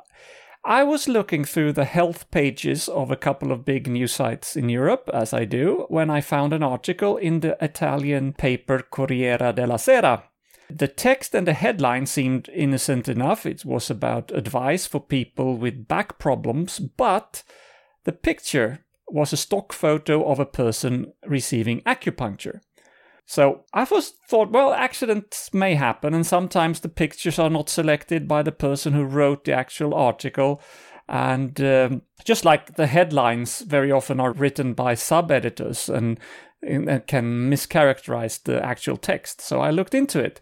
I 0.67 0.83
was 0.83 1.09
looking 1.09 1.45
through 1.45 1.73
the 1.73 1.87
health 1.87 2.31
pages 2.31 2.91
of 2.91 3.11
a 3.11 3.17
couple 3.17 3.53
of 3.53 3.65
big 3.65 3.89
news 3.89 4.13
sites 4.13 4.55
in 4.55 4.69
Europe, 4.69 5.09
as 5.15 5.33
I 5.33 5.47
do, 5.47 5.87
when 5.89 6.11
I 6.11 6.21
found 6.21 6.53
an 6.53 6.63
article 6.63 7.17
in 7.17 7.41
the 7.41 7.57
Italian 7.65 8.35
paper 8.35 8.83
Corriere 8.83 9.55
della 9.55 9.79
Sera. 9.79 10.25
The 10.69 10.89
text 10.89 11.35
and 11.35 11.47
the 11.47 11.55
headline 11.55 12.05
seemed 12.05 12.51
innocent 12.51 13.09
enough. 13.09 13.47
It 13.47 13.65
was 13.65 13.89
about 13.89 14.31
advice 14.31 14.87
for 14.87 15.01
people 15.01 15.57
with 15.57 15.89
back 15.89 16.19
problems, 16.19 16.79
but 16.79 17.43
the 18.05 18.13
picture 18.13 18.85
was 19.13 19.33
a 19.33 19.37
stock 19.37 19.73
photo 19.73 20.25
of 20.25 20.39
a 20.39 20.47
person 20.47 21.13
receiving 21.27 21.81
acupuncture. 21.83 22.61
So 23.27 23.65
I 23.73 23.85
first 23.85 24.17
thought, 24.29 24.51
well, 24.51 24.73
accidents 24.73 25.55
may 25.55 25.75
happen, 25.75 26.15
and 26.15 26.27
sometimes 26.27 26.81
the 26.81 26.89
pictures 26.89 27.39
are 27.39 27.49
not 27.49 27.69
selected 27.69 28.27
by 28.27 28.43
the 28.43 28.51
person 28.51 28.93
who 28.93 29.05
wrote 29.05 29.45
the 29.45 29.53
actual 29.53 29.95
article. 29.95 30.61
And 31.09 31.61
um, 31.61 32.03
just 32.25 32.45
like 32.45 32.75
the 32.75 32.89
headlines 32.89 33.61
very 33.61 33.93
often 33.93 34.19
are 34.19 34.33
written 34.33 34.75
by 34.75 34.95
sub 34.95 35.31
editors 35.31 35.89
and, 35.89 36.19
and 36.61 37.07
can 37.07 37.51
mischaracterize 37.51 38.43
the 38.43 38.65
actual 38.65 38.97
text. 38.97 39.41
So 39.41 39.61
I 39.61 39.71
looked 39.71 39.95
into 39.95 40.19
it. 40.19 40.41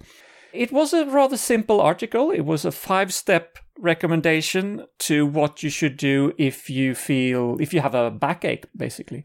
It 0.54 0.72
was 0.72 0.94
a 0.94 1.04
rather 1.04 1.36
simple 1.36 1.80
article. 1.80 2.30
It 2.30 2.46
was 2.46 2.64
a 2.64 2.72
five 2.72 3.12
step 3.12 3.58
recommendation 3.80 4.84
to 4.98 5.24
what 5.26 5.62
you 5.62 5.70
should 5.70 5.96
do 5.96 6.32
if 6.36 6.68
you 6.68 6.94
feel, 6.94 7.56
if 7.60 7.72
you 7.72 7.80
have 7.80 7.94
a 7.94 8.10
backache, 8.10 8.66
basically. 8.76 9.24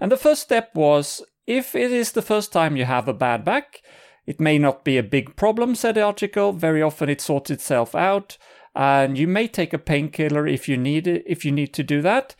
And 0.00 0.12
the 0.12 0.16
first 0.16 0.42
step 0.42 0.70
was 0.74 1.22
if 1.46 1.74
it 1.74 1.90
is 1.90 2.12
the 2.12 2.22
first 2.22 2.52
time 2.52 2.76
you 2.76 2.84
have 2.84 3.08
a 3.08 3.14
bad 3.14 3.44
back, 3.44 3.82
it 4.26 4.40
may 4.40 4.58
not 4.58 4.84
be 4.84 4.96
a 4.96 5.02
big 5.02 5.36
problem, 5.36 5.74
said 5.74 5.96
the 5.96 6.02
article. 6.02 6.52
Very 6.52 6.82
often 6.82 7.08
it 7.08 7.20
sorts 7.20 7.50
itself 7.50 7.94
out. 7.94 8.38
and 8.74 9.16
you 9.16 9.28
may 9.28 9.46
take 9.46 9.72
a 9.72 9.78
painkiller 9.78 10.46
if 10.46 10.68
you 10.68 10.76
need 10.76 11.06
it, 11.06 11.22
if 11.26 11.44
you 11.44 11.52
need 11.52 11.72
to 11.74 11.82
do 11.82 12.02
that. 12.02 12.34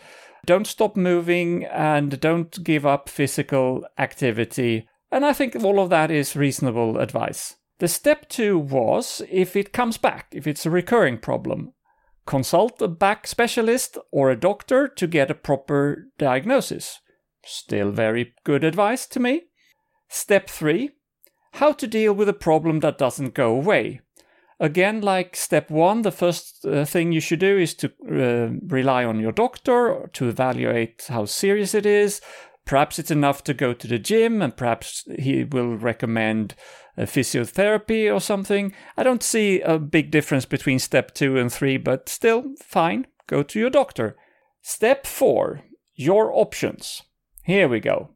Don't 0.47 0.67
stop 0.67 0.97
moving 0.97 1.65
and 1.65 2.21
don't 2.21 2.63
give 2.65 2.85
up 2.85 3.09
physical 3.09 3.87
activity. 3.99 4.89
And 5.11 5.25
I 5.25 5.33
think 5.33 5.57
all 5.57 5.81
of 5.81 5.91
that 5.91 6.11
is 6.11 6.37
reasonable 6.37 6.99
advice. 6.99 7.57
The 7.85 7.89
step 7.89 8.31
two 8.31 8.59
was 8.59 9.21
if 9.31 9.55
it 9.55 9.75
comes 9.75 9.99
back, 9.99 10.29
if 10.33 10.47
it's 10.47 10.65
a 10.65 10.71
recurring 10.71 11.19
problem, 11.19 11.75
consult 12.25 12.81
a 12.81 12.89
back 12.89 13.27
specialist 13.27 13.99
or 14.11 14.31
a 14.31 14.41
doctor 14.41 14.89
to 14.89 15.07
get 15.07 15.31
a 15.31 15.35
proper 15.35 16.07
diagnosis. 16.17 17.01
Still 17.45 17.91
very 17.91 18.33
good 18.43 18.65
advice 18.65 19.07
to 19.09 19.21
me. 19.21 19.43
Step 20.09 20.49
three 20.49 20.93
how 21.61 21.73
to 21.73 21.87
deal 21.87 22.15
with 22.15 22.27
a 22.27 22.33
problem 22.33 22.81
that 22.81 22.97
doesn't 22.97 23.35
go 23.35 23.55
away. 23.55 24.01
Again, 24.59 25.03
like 25.03 25.37
step 25.37 25.71
one, 25.71 26.01
the 26.01 26.11
first 26.11 26.65
uh, 26.65 26.87
thing 26.87 27.13
you 27.13 27.21
should 27.21 27.41
do 27.41 27.59
is 27.59 27.75
to 27.75 27.89
uh, 28.09 28.57
rely 28.67 29.05
on 29.05 29.21
your 29.21 29.33
doctor 29.33 30.09
to 30.15 30.29
evaluate 30.31 31.05
how 31.11 31.27
serious 31.27 31.75
it 31.75 31.85
is. 31.85 32.23
Perhaps 32.65 32.99
it's 32.99 33.11
enough 33.11 33.45
to 33.45 33.53
go 33.53 33.75
to 33.75 33.87
the 33.87 33.99
gym 33.99 34.41
and 34.41 34.57
perhaps 34.57 35.07
he 35.19 35.45
will 35.45 35.77
recommend 35.77 36.55
physiotherapy 37.03 38.13
or 38.13 38.21
something. 38.21 38.73
I 38.97 39.03
don't 39.03 39.23
see 39.23 39.61
a 39.61 39.79
big 39.79 40.11
difference 40.11 40.45
between 40.45 40.79
step 40.79 41.15
two 41.15 41.37
and 41.39 41.53
three, 41.53 41.77
but 41.77 42.09
still, 42.09 42.55
fine, 42.63 43.07
go 43.27 43.43
to 43.43 43.59
your 43.59 43.71
doctor. 43.71 44.17
Step 44.63 45.07
four, 45.07 45.63
your 45.95 46.33
options. 46.33 47.03
Here 47.43 47.69
we 47.69 47.81
go. 47.81 48.11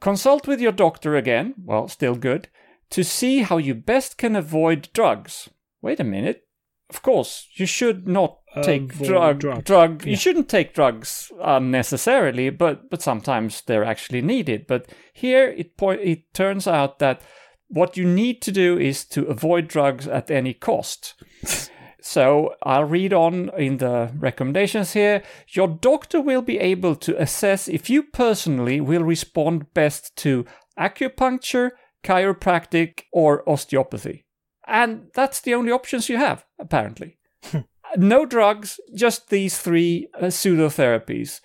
Consult 0.00 0.46
with 0.46 0.60
your 0.60 0.72
doctor 0.72 1.16
again, 1.16 1.54
well, 1.62 1.88
still 1.88 2.14
good, 2.14 2.48
to 2.90 3.02
see 3.02 3.42
how 3.42 3.58
you 3.58 3.74
best 3.74 4.18
can 4.18 4.36
avoid 4.36 4.88
drugs. 4.92 5.48
Wait 5.82 6.00
a 6.00 6.04
minute. 6.04 6.46
Of 6.88 7.02
course, 7.02 7.48
you 7.54 7.66
should 7.66 8.06
not 8.06 8.38
take 8.62 8.96
drug 8.96 9.40
drugs. 9.40 9.64
drug. 9.64 10.04
Yeah. 10.04 10.10
You 10.10 10.16
shouldn't 10.16 10.48
take 10.48 10.72
drugs 10.72 11.32
unnecessarily, 11.42 12.50
but 12.50 12.88
but 12.88 13.02
sometimes 13.02 13.62
they're 13.62 13.84
actually 13.84 14.22
needed. 14.22 14.66
But 14.68 14.88
here 15.12 15.48
it 15.48 15.76
point 15.76 16.00
it 16.02 16.32
turns 16.32 16.68
out 16.68 17.00
that 17.00 17.22
what 17.68 17.96
you 17.96 18.06
need 18.06 18.40
to 18.42 18.52
do 18.52 18.78
is 18.78 19.04
to 19.06 19.26
avoid 19.26 19.68
drugs 19.68 20.06
at 20.06 20.30
any 20.30 20.54
cost. 20.54 21.14
So 22.06 22.54
I'll 22.62 22.84
read 22.84 23.12
on 23.12 23.50
in 23.58 23.78
the 23.78 24.12
recommendations 24.16 24.92
here. 24.92 25.24
Your 25.48 25.66
doctor 25.66 26.20
will 26.20 26.40
be 26.40 26.60
able 26.60 26.94
to 26.94 27.20
assess 27.20 27.66
if 27.66 27.90
you 27.90 28.04
personally 28.04 28.80
will 28.80 29.02
respond 29.02 29.74
best 29.74 30.14
to 30.18 30.46
acupuncture, 30.78 31.72
chiropractic, 32.04 33.02
or 33.12 33.42
osteopathy. 33.48 34.24
And 34.68 35.08
that's 35.14 35.40
the 35.40 35.54
only 35.54 35.72
options 35.72 36.08
you 36.08 36.16
have, 36.16 36.44
apparently. 36.60 37.18
no 37.96 38.24
drugs, 38.24 38.78
just 38.94 39.28
these 39.28 39.58
three 39.58 40.08
uh, 40.14 40.26
pseudotherapies. 40.26 41.40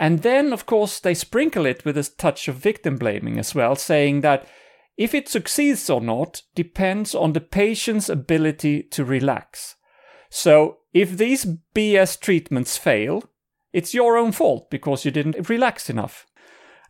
And 0.00 0.22
then, 0.22 0.52
of 0.52 0.66
course, 0.66 0.98
they 0.98 1.14
sprinkle 1.14 1.64
it 1.64 1.84
with 1.84 1.96
a 1.96 2.10
touch 2.18 2.48
of 2.48 2.56
victim 2.56 2.96
blaming 2.96 3.38
as 3.38 3.54
well, 3.54 3.76
saying 3.76 4.22
that 4.22 4.48
if 5.02 5.14
it 5.14 5.28
succeeds 5.28 5.90
or 5.90 6.00
not 6.00 6.42
depends 6.54 7.12
on 7.12 7.32
the 7.32 7.40
patient's 7.40 8.08
ability 8.08 8.84
to 8.84 9.04
relax. 9.04 9.74
So 10.30 10.78
if 10.94 11.18
these 11.18 11.44
BS 11.74 12.20
treatments 12.20 12.76
fail, 12.76 13.24
it's 13.72 13.94
your 13.94 14.16
own 14.16 14.30
fault 14.30 14.70
because 14.70 15.04
you 15.04 15.10
didn't 15.10 15.48
relax 15.48 15.90
enough. 15.90 16.24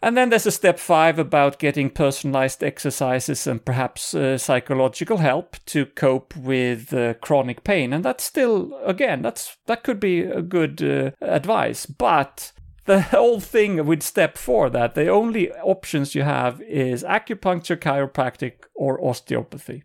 And 0.02 0.14
then 0.14 0.28
there's 0.28 0.46
a 0.46 0.50
step 0.50 0.78
five 0.78 1.18
about 1.18 1.58
getting 1.58 1.88
personalized 1.88 2.62
exercises 2.62 3.46
and 3.46 3.64
perhaps 3.64 4.14
uh, 4.14 4.36
psychological 4.36 5.16
help 5.16 5.56
to 5.66 5.86
cope 5.86 6.36
with 6.36 6.92
uh, 6.92 7.14
chronic 7.14 7.64
pain. 7.64 7.94
And 7.94 8.04
that's 8.04 8.24
still, 8.24 8.78
again, 8.84 9.22
that's 9.22 9.56
that 9.66 9.84
could 9.84 10.00
be 10.00 10.20
a 10.20 10.42
good 10.42 10.82
uh, 10.82 11.12
advice. 11.24 11.86
But 11.86 12.52
the 12.84 13.00
whole 13.00 13.40
thing 13.40 13.86
with 13.86 14.02
step 14.02 14.36
four 14.36 14.70
that 14.70 14.94
the 14.94 15.08
only 15.08 15.52
options 15.52 16.14
you 16.14 16.22
have 16.22 16.60
is 16.62 17.04
acupuncture, 17.04 17.76
chiropractic, 17.76 18.64
or 18.74 19.02
osteopathy. 19.04 19.84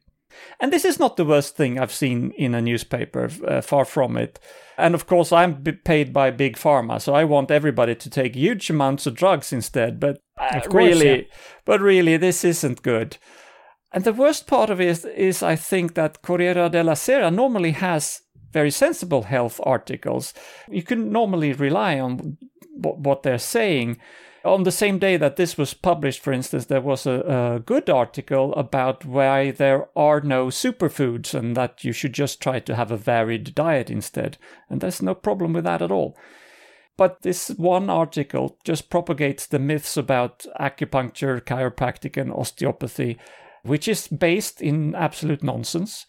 And 0.59 0.71
this 0.71 0.85
is 0.85 0.99
not 0.99 1.17
the 1.17 1.25
worst 1.25 1.55
thing 1.55 1.79
I've 1.79 1.91
seen 1.91 2.31
in 2.31 2.53
a 2.53 2.61
newspaper, 2.61 3.29
uh, 3.47 3.61
far 3.61 3.85
from 3.85 4.17
it. 4.17 4.39
And 4.77 4.93
of 4.93 5.07
course, 5.07 5.31
I'm 5.31 5.61
b- 5.61 5.71
paid 5.71 6.13
by 6.13 6.31
Big 6.31 6.57
Pharma, 6.57 7.01
so 7.01 7.15
I 7.15 7.23
want 7.23 7.49
everybody 7.51 7.95
to 7.95 8.09
take 8.09 8.35
huge 8.35 8.69
amounts 8.69 9.07
of 9.07 9.15
drugs 9.15 9.51
instead. 9.51 9.99
But 9.99 10.19
uh, 10.39 10.59
course, 10.61 10.67
really, 10.73 11.17
yeah. 11.17 11.27
but 11.65 11.81
really, 11.81 12.17
this 12.17 12.43
isn't 12.43 12.83
good. 12.83 13.17
And 13.91 14.03
the 14.03 14.13
worst 14.13 14.47
part 14.47 14.69
of 14.69 14.79
it 14.79 14.87
is, 14.87 15.05
is 15.05 15.41
I 15.41 15.55
think 15.55 15.95
that 15.95 16.21
Corriere 16.21 16.69
della 16.69 16.95
Sera 16.95 17.31
normally 17.31 17.71
has 17.71 18.21
very 18.51 18.71
sensible 18.71 19.23
health 19.23 19.59
articles. 19.63 20.33
You 20.69 20.83
can 20.83 21.11
normally 21.11 21.53
rely 21.53 21.99
on 21.99 22.37
what, 22.81 23.23
they're 23.23 23.37
saying. 23.37 23.99
On 24.45 24.63
the 24.63 24.71
same 24.71 24.97
day 24.99 25.17
that 25.17 25.35
this 25.35 25.57
was 25.57 25.73
published, 25.73 26.21
for 26.21 26.31
instance, 26.31 26.65
there 26.65 26.81
was 26.81 27.05
a, 27.05 27.55
a 27.55 27.59
good 27.59 27.89
article 27.89 28.53
about 28.53 29.03
why 29.03 29.51
there 29.51 29.89
are 29.95 30.21
no 30.21 30.47
superfoods 30.47 31.33
and 31.33 31.57
that 31.57 31.83
you 31.83 31.91
should 31.91 32.13
just 32.13 32.41
try 32.41 32.59
to 32.59 32.75
have 32.75 32.91
a 32.91 32.97
varied 32.97 33.53
diet 33.55 33.89
instead. 33.89 34.37
And 34.69 34.79
there's 34.79 35.01
no 35.01 35.15
problem 35.15 35.53
with 35.53 35.65
that 35.65 35.81
at 35.81 35.91
all. 35.91 36.17
But 36.97 37.21
this 37.21 37.49
one 37.49 37.89
article 37.89 38.57
just 38.63 38.89
propagates 38.89 39.45
the 39.45 39.59
myths 39.59 39.97
about 39.97 40.45
acupuncture, 40.59 41.41
chiropractic, 41.41 42.19
and 42.19 42.31
osteopathy, 42.31 43.19
which 43.63 43.87
is 43.87 44.07
based 44.07 44.61
in 44.61 44.95
absolute 44.95 45.43
nonsense. 45.43 46.07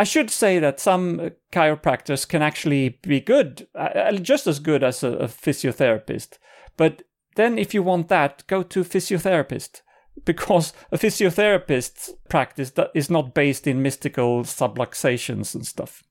I 0.00 0.04
should 0.04 0.30
say 0.30 0.58
that 0.60 0.80
some 0.80 1.20
uh, 1.20 1.28
chiropractors 1.52 2.26
can 2.26 2.40
actually 2.40 3.00
be 3.02 3.20
good, 3.20 3.68
just 4.22 4.46
as 4.46 4.58
good 4.58 4.82
as 4.82 5.02
a, 5.02 5.10
a 5.10 5.28
physiotherapist. 5.28 6.38
But 6.78 7.02
then, 7.36 7.58
if 7.58 7.74
you 7.74 7.82
want 7.82 8.08
that, 8.08 8.46
go 8.46 8.62
to 8.62 8.82
physiotherapist 8.82 9.82
because 10.24 10.72
a 10.90 10.96
physiotherapist's 10.96 12.14
practice 12.30 12.72
is 12.94 13.10
not 13.10 13.34
based 13.34 13.66
in 13.66 13.82
mystical 13.82 14.44
subluxations 14.44 15.54
and 15.54 15.66
stuff. 15.66 16.02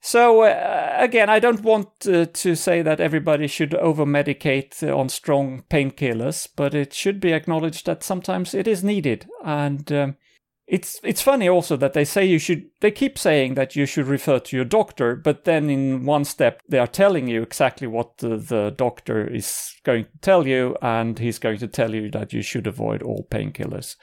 So 0.00 0.44
uh, 0.44 0.94
again, 0.96 1.28
I 1.28 1.38
don't 1.38 1.60
want 1.60 1.88
uh, 2.06 2.24
to 2.24 2.54
say 2.54 2.80
that 2.80 3.00
everybody 3.00 3.48
should 3.48 3.74
over-medicate 3.74 4.82
uh, 4.82 4.96
on 4.96 5.10
strong 5.10 5.64
painkillers, 5.68 6.48
but 6.56 6.74
it 6.74 6.94
should 6.94 7.20
be 7.20 7.34
acknowledged 7.34 7.84
that 7.84 8.02
sometimes 8.02 8.54
it 8.54 8.66
is 8.66 8.82
needed. 8.82 9.26
And 9.44 9.92
um, 9.92 10.16
it's 10.66 10.98
it's 11.04 11.22
funny 11.22 11.48
also 11.48 11.76
that 11.76 11.92
they 11.92 12.04
say 12.04 12.24
you 12.24 12.38
should. 12.40 12.64
They 12.80 12.90
keep 12.90 13.18
saying 13.18 13.54
that 13.54 13.76
you 13.76 13.86
should 13.86 14.06
refer 14.06 14.40
to 14.40 14.56
your 14.56 14.64
doctor, 14.64 15.14
but 15.14 15.44
then 15.44 15.70
in 15.70 16.04
one 16.04 16.24
step 16.24 16.60
they 16.68 16.78
are 16.78 16.88
telling 16.88 17.28
you 17.28 17.42
exactly 17.42 17.86
what 17.86 18.18
the, 18.18 18.36
the 18.36 18.74
doctor 18.76 19.32
is 19.32 19.72
going 19.84 20.04
to 20.04 20.18
tell 20.22 20.46
you, 20.46 20.76
and 20.82 21.18
he's 21.18 21.38
going 21.38 21.58
to 21.58 21.68
tell 21.68 21.94
you 21.94 22.10
that 22.10 22.32
you 22.32 22.42
should 22.42 22.66
avoid 22.66 23.02
all 23.02 23.28
painkillers. 23.30 23.94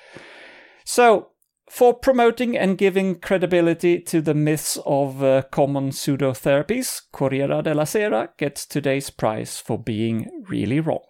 So 0.85 1.31
for 1.69 1.93
promoting 1.93 2.57
and 2.57 2.77
giving 2.77 3.15
credibility 3.19 3.99
to 3.99 4.21
the 4.21 4.33
myths 4.33 4.77
of 4.85 5.21
uh, 5.21 5.41
common 5.51 5.89
pseudotherapies, 5.89 7.01
Corriere 7.11 7.61
della 7.61 7.85
Sera 7.85 8.29
gets 8.37 8.65
today's 8.65 9.09
prize 9.09 9.59
for 9.59 9.77
being 9.77 10.29
really 10.47 10.79
wrong. 10.79 11.03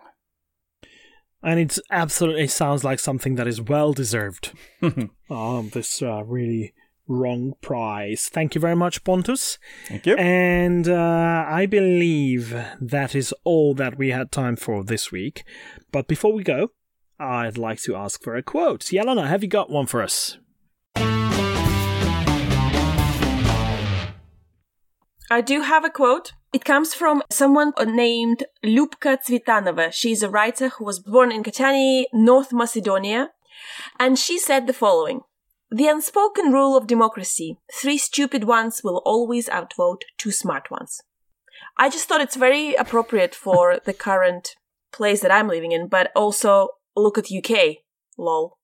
And 1.44 1.60
it 1.60 1.78
absolutely 1.92 2.48
sounds 2.48 2.84
like 2.86 3.00
something 3.00 3.36
that 3.36 3.48
is 3.48 3.62
well 3.62 3.92
deserved. 3.92 4.54
um, 4.82 5.70
this 5.74 6.02
uh, 6.02 6.24
really 6.24 6.74
wrong 7.08 7.54
prize. 7.62 8.30
Thank 8.32 8.56
you 8.56 8.62
very 8.62 8.76
much, 8.76 9.04
Pontus. 9.04 9.58
Thank 9.88 10.06
you. 10.06 10.16
And 10.16 10.88
uh, 10.88 11.46
I 11.48 11.66
believe 11.66 12.56
that 12.80 13.14
is 13.14 13.34
all 13.44 13.74
that 13.76 13.98
we 13.98 14.12
had 14.12 14.32
time 14.32 14.56
for 14.56 14.84
this 14.86 15.12
week. 15.12 15.44
But 15.92 16.08
before 16.08 16.32
we 16.34 16.44
go, 16.44 16.72
I'd 17.20 17.58
like 17.58 17.82
to 17.84 17.96
ask 17.96 18.24
for 18.24 18.36
a 18.36 18.44
quote. 18.44 18.86
Yelena, 18.86 19.28
have 19.28 19.44
you 19.44 19.50
got 19.50 19.70
one 19.70 19.86
for 19.86 20.02
us? 20.02 20.38
I 25.30 25.42
do 25.42 25.62
have 25.62 25.84
a 25.84 25.90
quote. 25.90 26.34
It 26.54 26.66
comes 26.66 26.94
from 26.94 27.24
someone 27.32 27.74
named 27.84 28.44
Ljupka 28.64 29.18
Cvetanova. 29.26 29.92
She's 29.92 30.22
a 30.22 30.30
writer 30.30 30.70
who 30.70 30.86
was 30.86 31.00
born 31.00 31.32
in 31.32 31.42
Kochani, 31.42 32.06
North 32.14 32.54
Macedonia. 32.54 33.32
And 34.00 34.20
she 34.20 34.38
said 34.38 34.68
the 34.68 34.74
following. 34.74 35.22
The 35.72 35.88
unspoken 35.88 36.52
rule 36.52 36.78
of 36.78 36.86
democracy. 36.86 37.58
Three 37.74 37.98
stupid 37.98 38.44
ones 38.44 38.82
will 38.84 39.02
always 39.04 39.50
outvote 39.50 40.06
two 40.20 40.30
smart 40.30 40.70
ones. 40.70 41.02
I 41.76 41.90
just 41.90 42.08
thought 42.08 42.22
it's 42.22 42.36
very 42.36 42.76
appropriate 42.76 43.34
for 43.34 43.80
the 43.86 43.94
current 43.94 44.56
place 44.92 45.22
that 45.22 45.32
I'm 45.32 45.48
living 45.48 45.72
in, 45.72 45.88
but 45.88 46.12
also 46.16 46.70
look 46.96 47.18
at 47.18 47.32
UK. 47.32 47.78
Lol. 48.16 48.60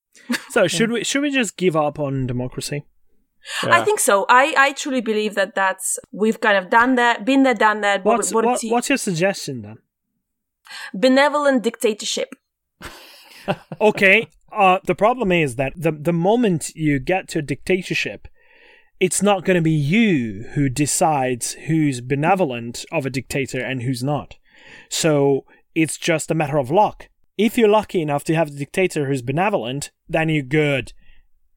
So 0.50 0.68
should 0.76 0.92
we 0.92 1.04
should 1.04 1.24
we 1.24 1.32
just 1.32 1.58
give 1.58 1.76
up 1.76 1.98
on 1.98 2.28
democracy? 2.28 2.86
I 3.64 3.84
think 3.84 4.00
so. 4.00 4.26
I, 4.30 4.54
I 4.58 4.74
truly 4.74 5.02
believe 5.02 5.36
that 5.36 5.56
that's 5.56 5.98
we've 6.12 6.40
kind 6.40 6.58
of 6.58 6.70
done 6.70 6.96
that, 6.96 7.26
been 7.26 7.44
there, 7.44 7.54
done 7.54 7.82
that. 7.82 8.04
What's 8.04 8.34
what 8.34 8.46
what, 8.46 8.62
what's 8.64 8.90
your 8.90 8.98
suggestion 8.98 9.62
then? 9.62 9.78
benevolent 10.94 11.64
dictatorship. 11.64 12.36
okay, 13.82 14.28
uh, 14.52 14.80
the 14.86 14.96
problem 14.96 15.32
is 15.32 15.56
that 15.56 15.74
the 15.76 15.92
the 15.92 16.14
moment 16.14 16.70
you 16.76 17.00
get 17.00 17.28
to 17.30 17.40
a 17.40 17.44
dictatorship, 17.44 18.28
it's 19.00 19.22
not 19.22 19.46
going 19.46 19.56
to 19.56 19.62
be 19.62 19.72
you 19.72 20.50
who 20.54 20.70
decides 20.70 21.54
who's 21.54 22.02
benevolent 22.02 22.86
of 22.92 23.06
a 23.06 23.10
dictator 23.10 23.60
and 23.60 23.84
who's 23.84 24.04
not. 24.04 24.38
So 24.90 25.46
it's 25.76 25.98
just 25.98 26.32
a 26.32 26.36
matter 26.36 26.58
of 26.58 26.72
luck. 26.72 27.10
If 27.38 27.58
you're 27.58 27.70
lucky 27.70 28.02
enough 28.02 28.24
to 28.26 28.36
have 28.36 28.50
a 28.50 28.52
dictator 28.52 29.08
who's 29.08 29.22
benevolent, 29.22 29.92
then 30.08 30.28
you're 30.30 30.44
good. 30.44 30.92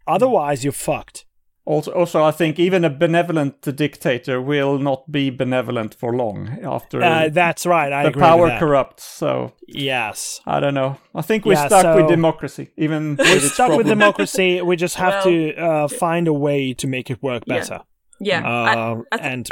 Otherwise, 0.06 0.62
you're 0.62 0.72
fucked. 0.72 1.24
Also, 1.64 1.92
also, 1.92 2.24
I 2.24 2.32
think 2.32 2.58
even 2.58 2.84
a 2.84 2.90
benevolent 2.90 3.62
dictator 3.76 4.42
will 4.42 4.78
not 4.78 5.12
be 5.12 5.30
benevolent 5.30 5.94
for 5.94 6.12
long 6.16 6.58
after 6.64 7.00
Uh, 7.02 7.28
that's 7.28 7.64
right. 7.66 7.92
I 7.92 8.02
the 8.02 8.08
agree 8.08 8.20
power 8.22 8.42
with 8.42 8.48
that. 8.54 8.58
corrupts. 8.60 9.04
So 9.04 9.52
Yes. 9.68 10.40
I 10.44 10.58
don't 10.58 10.74
know. 10.74 10.96
I 11.14 11.22
think 11.22 11.44
we're 11.44 11.52
Yeah, 11.52 11.68
stuck 11.68 11.96
with 11.96 12.08
democracy, 12.08 12.70
even 12.76 13.14
We're 13.16 13.34
with 13.34 13.44
its 13.44 13.54
stuck 13.54 13.76
with 13.76 13.86
democracy. 13.86 14.60
We 14.66 14.74
just 14.76 14.96
have 14.96 15.12
Well- 15.14 15.24
to 15.24 15.54
uh, 15.56 15.88
find 15.88 16.26
a 16.28 16.32
way 16.32 16.74
to 16.74 16.86
make 16.88 17.10
it 17.12 17.22
work 17.22 17.44
better. 17.46 17.80
Yeah. 18.20 18.42
I- 18.44 18.74
Uh, 18.76 19.02
I 19.12 19.16
th- 19.18 19.32
and 19.32 19.48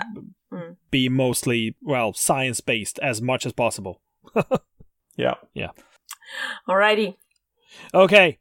mm. 0.53 0.77
be 0.91 1.09
mostly, 1.09 1.77
well, 1.81 2.13
science 2.13 2.61
based 2.61 2.99
as 3.03 3.21
much 3.23 3.47
as 3.47 3.53
possible. 3.53 4.01
Yeah, 5.17 5.35
yeah. 5.55 5.71
Alrighty. 6.69 7.17
Okay. 7.93 8.39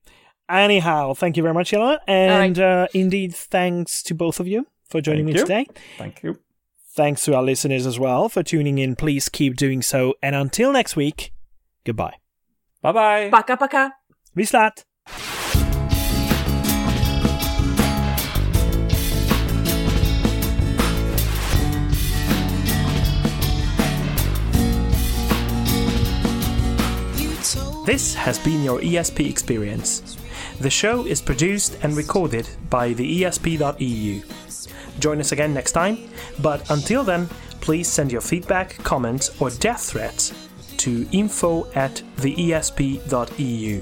Anyhow, 0.49 1.13
thank 1.13 1.37
you 1.37 1.43
very 1.43 1.53
much, 1.53 1.71
Yelena. 1.71 1.99
And 2.07 2.57
right. 2.57 2.83
uh, 2.83 2.87
indeed, 2.93 3.35
thanks 3.35 4.01
to 4.03 4.15
both 4.15 4.39
of 4.39 4.47
you 4.47 4.65
for 4.85 4.99
joining 4.99 5.25
thank 5.25 5.35
me 5.35 5.39
you. 5.39 5.45
today. 5.45 5.67
Thank 5.97 6.23
you. 6.23 6.39
Thanks 6.91 7.23
to 7.25 7.35
our 7.35 7.43
listeners 7.43 7.85
as 7.85 7.99
well 7.99 8.29
for 8.29 8.41
tuning 8.41 8.79
in. 8.79 8.95
Please 8.95 9.29
keep 9.29 9.55
doing 9.55 9.83
so. 9.83 10.15
And 10.23 10.35
until 10.35 10.73
next 10.73 10.95
week, 10.95 11.31
goodbye. 11.85 12.15
Bye 12.81 12.91
bye. 12.91 13.29
Paka 13.29 13.57
paka. 13.57 13.93
Vislat. 14.35 14.83
This 27.85 28.13
has 28.13 28.37
been 28.37 28.63
your 28.63 28.79
ESP 28.81 29.27
experience. 29.29 30.18
The 30.59 30.69
show 30.69 31.05
is 31.05 31.21
produced 31.21 31.77
and 31.83 31.95
recorded 31.95 32.49
by 32.69 32.91
the 32.91 33.21
ESP.eu. 33.21 34.21
Join 34.99 35.21
us 35.21 35.31
again 35.31 35.53
next 35.53 35.71
time, 35.71 36.09
but 36.41 36.69
until 36.69 37.05
then, 37.05 37.27
please 37.61 37.87
send 37.87 38.11
your 38.11 38.19
feedback, 38.19 38.77
comments, 38.83 39.39
or 39.41 39.51
death 39.51 39.83
threats 39.91 40.33
to 40.77 41.07
info 41.13 41.71
at 41.75 42.01
theesp.eu. 42.17 43.81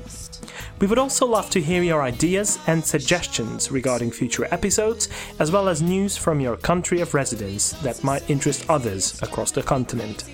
We 0.79 0.85
would 0.85 0.99
also 0.99 1.25
love 1.25 1.49
to 1.49 1.61
hear 1.61 1.81
your 1.81 2.03
ideas 2.03 2.59
and 2.67 2.85
suggestions 2.85 3.71
regarding 3.71 4.11
future 4.11 4.47
episodes, 4.51 5.09
as 5.39 5.51
well 5.51 5.69
as 5.69 5.81
news 5.81 6.15
from 6.15 6.39
your 6.39 6.57
country 6.57 7.01
of 7.01 7.15
residence 7.15 7.71
that 7.81 8.03
might 8.03 8.29
interest 8.29 8.69
others 8.69 9.19
across 9.23 9.49
the 9.49 9.63
continent. 9.63 10.25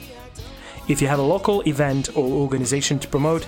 If 0.89 1.01
you 1.01 1.07
have 1.07 1.19
a 1.19 1.23
local 1.35 1.61
event 1.61 2.09
or 2.17 2.25
organization 2.25 2.99
to 2.99 3.07
promote, 3.07 3.47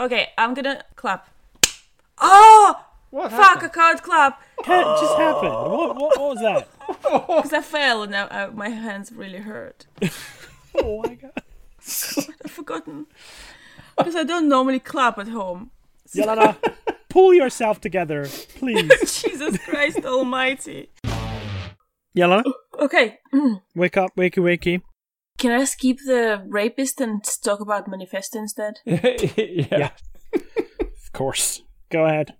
Okay, 0.00 0.28
I'm 0.38 0.54
gonna 0.54 0.82
clap. 0.96 1.28
Oh! 2.18 2.86
What 3.10 3.30
Fuck, 3.30 3.64
I 3.64 3.68
can't 3.68 4.02
clap. 4.02 4.40
What 4.64 5.00
just 5.00 5.16
happened? 5.16 5.52
What, 5.52 5.96
what, 5.96 6.18
what 6.18 6.18
was 6.18 6.38
that? 6.38 6.68
Because 7.02 7.52
I 7.52 7.60
fell 7.60 8.02
and 8.04 8.12
now 8.12 8.26
uh, 8.30 8.50
my 8.54 8.70
hands 8.70 9.12
really 9.12 9.38
hurt. 9.38 9.86
Oh 10.82 11.02
my 11.02 11.14
god. 11.14 11.32
I've 12.44 12.50
forgotten. 12.50 13.06
Because 13.98 14.14
I 14.14 14.22
don't 14.22 14.48
normally 14.48 14.78
clap 14.78 15.18
at 15.18 15.26
home. 15.26 15.72
Yelena, 16.14 16.56
pull 17.08 17.34
yourself 17.34 17.80
together, 17.80 18.28
please. 18.56 19.20
Jesus 19.20 19.58
Christ 19.58 20.04
almighty. 20.04 20.90
Yelena, 22.16 22.44
Okay, 22.78 23.18
wake 23.74 23.96
up, 23.96 24.14
wakey 24.16 24.40
wakey. 24.40 24.80
Can 25.40 25.58
I 25.58 25.64
skip 25.64 25.98
the 26.04 26.44
rapist 26.46 27.00
and 27.00 27.24
talk 27.42 27.60
about 27.60 27.88
Manifesto 27.88 28.38
instead? 28.38 28.74
yeah. 28.84 29.64
Yeah. 29.70 29.90
Of 30.34 31.12
course. 31.12 31.62
Go 31.90 32.04
ahead. 32.04 32.34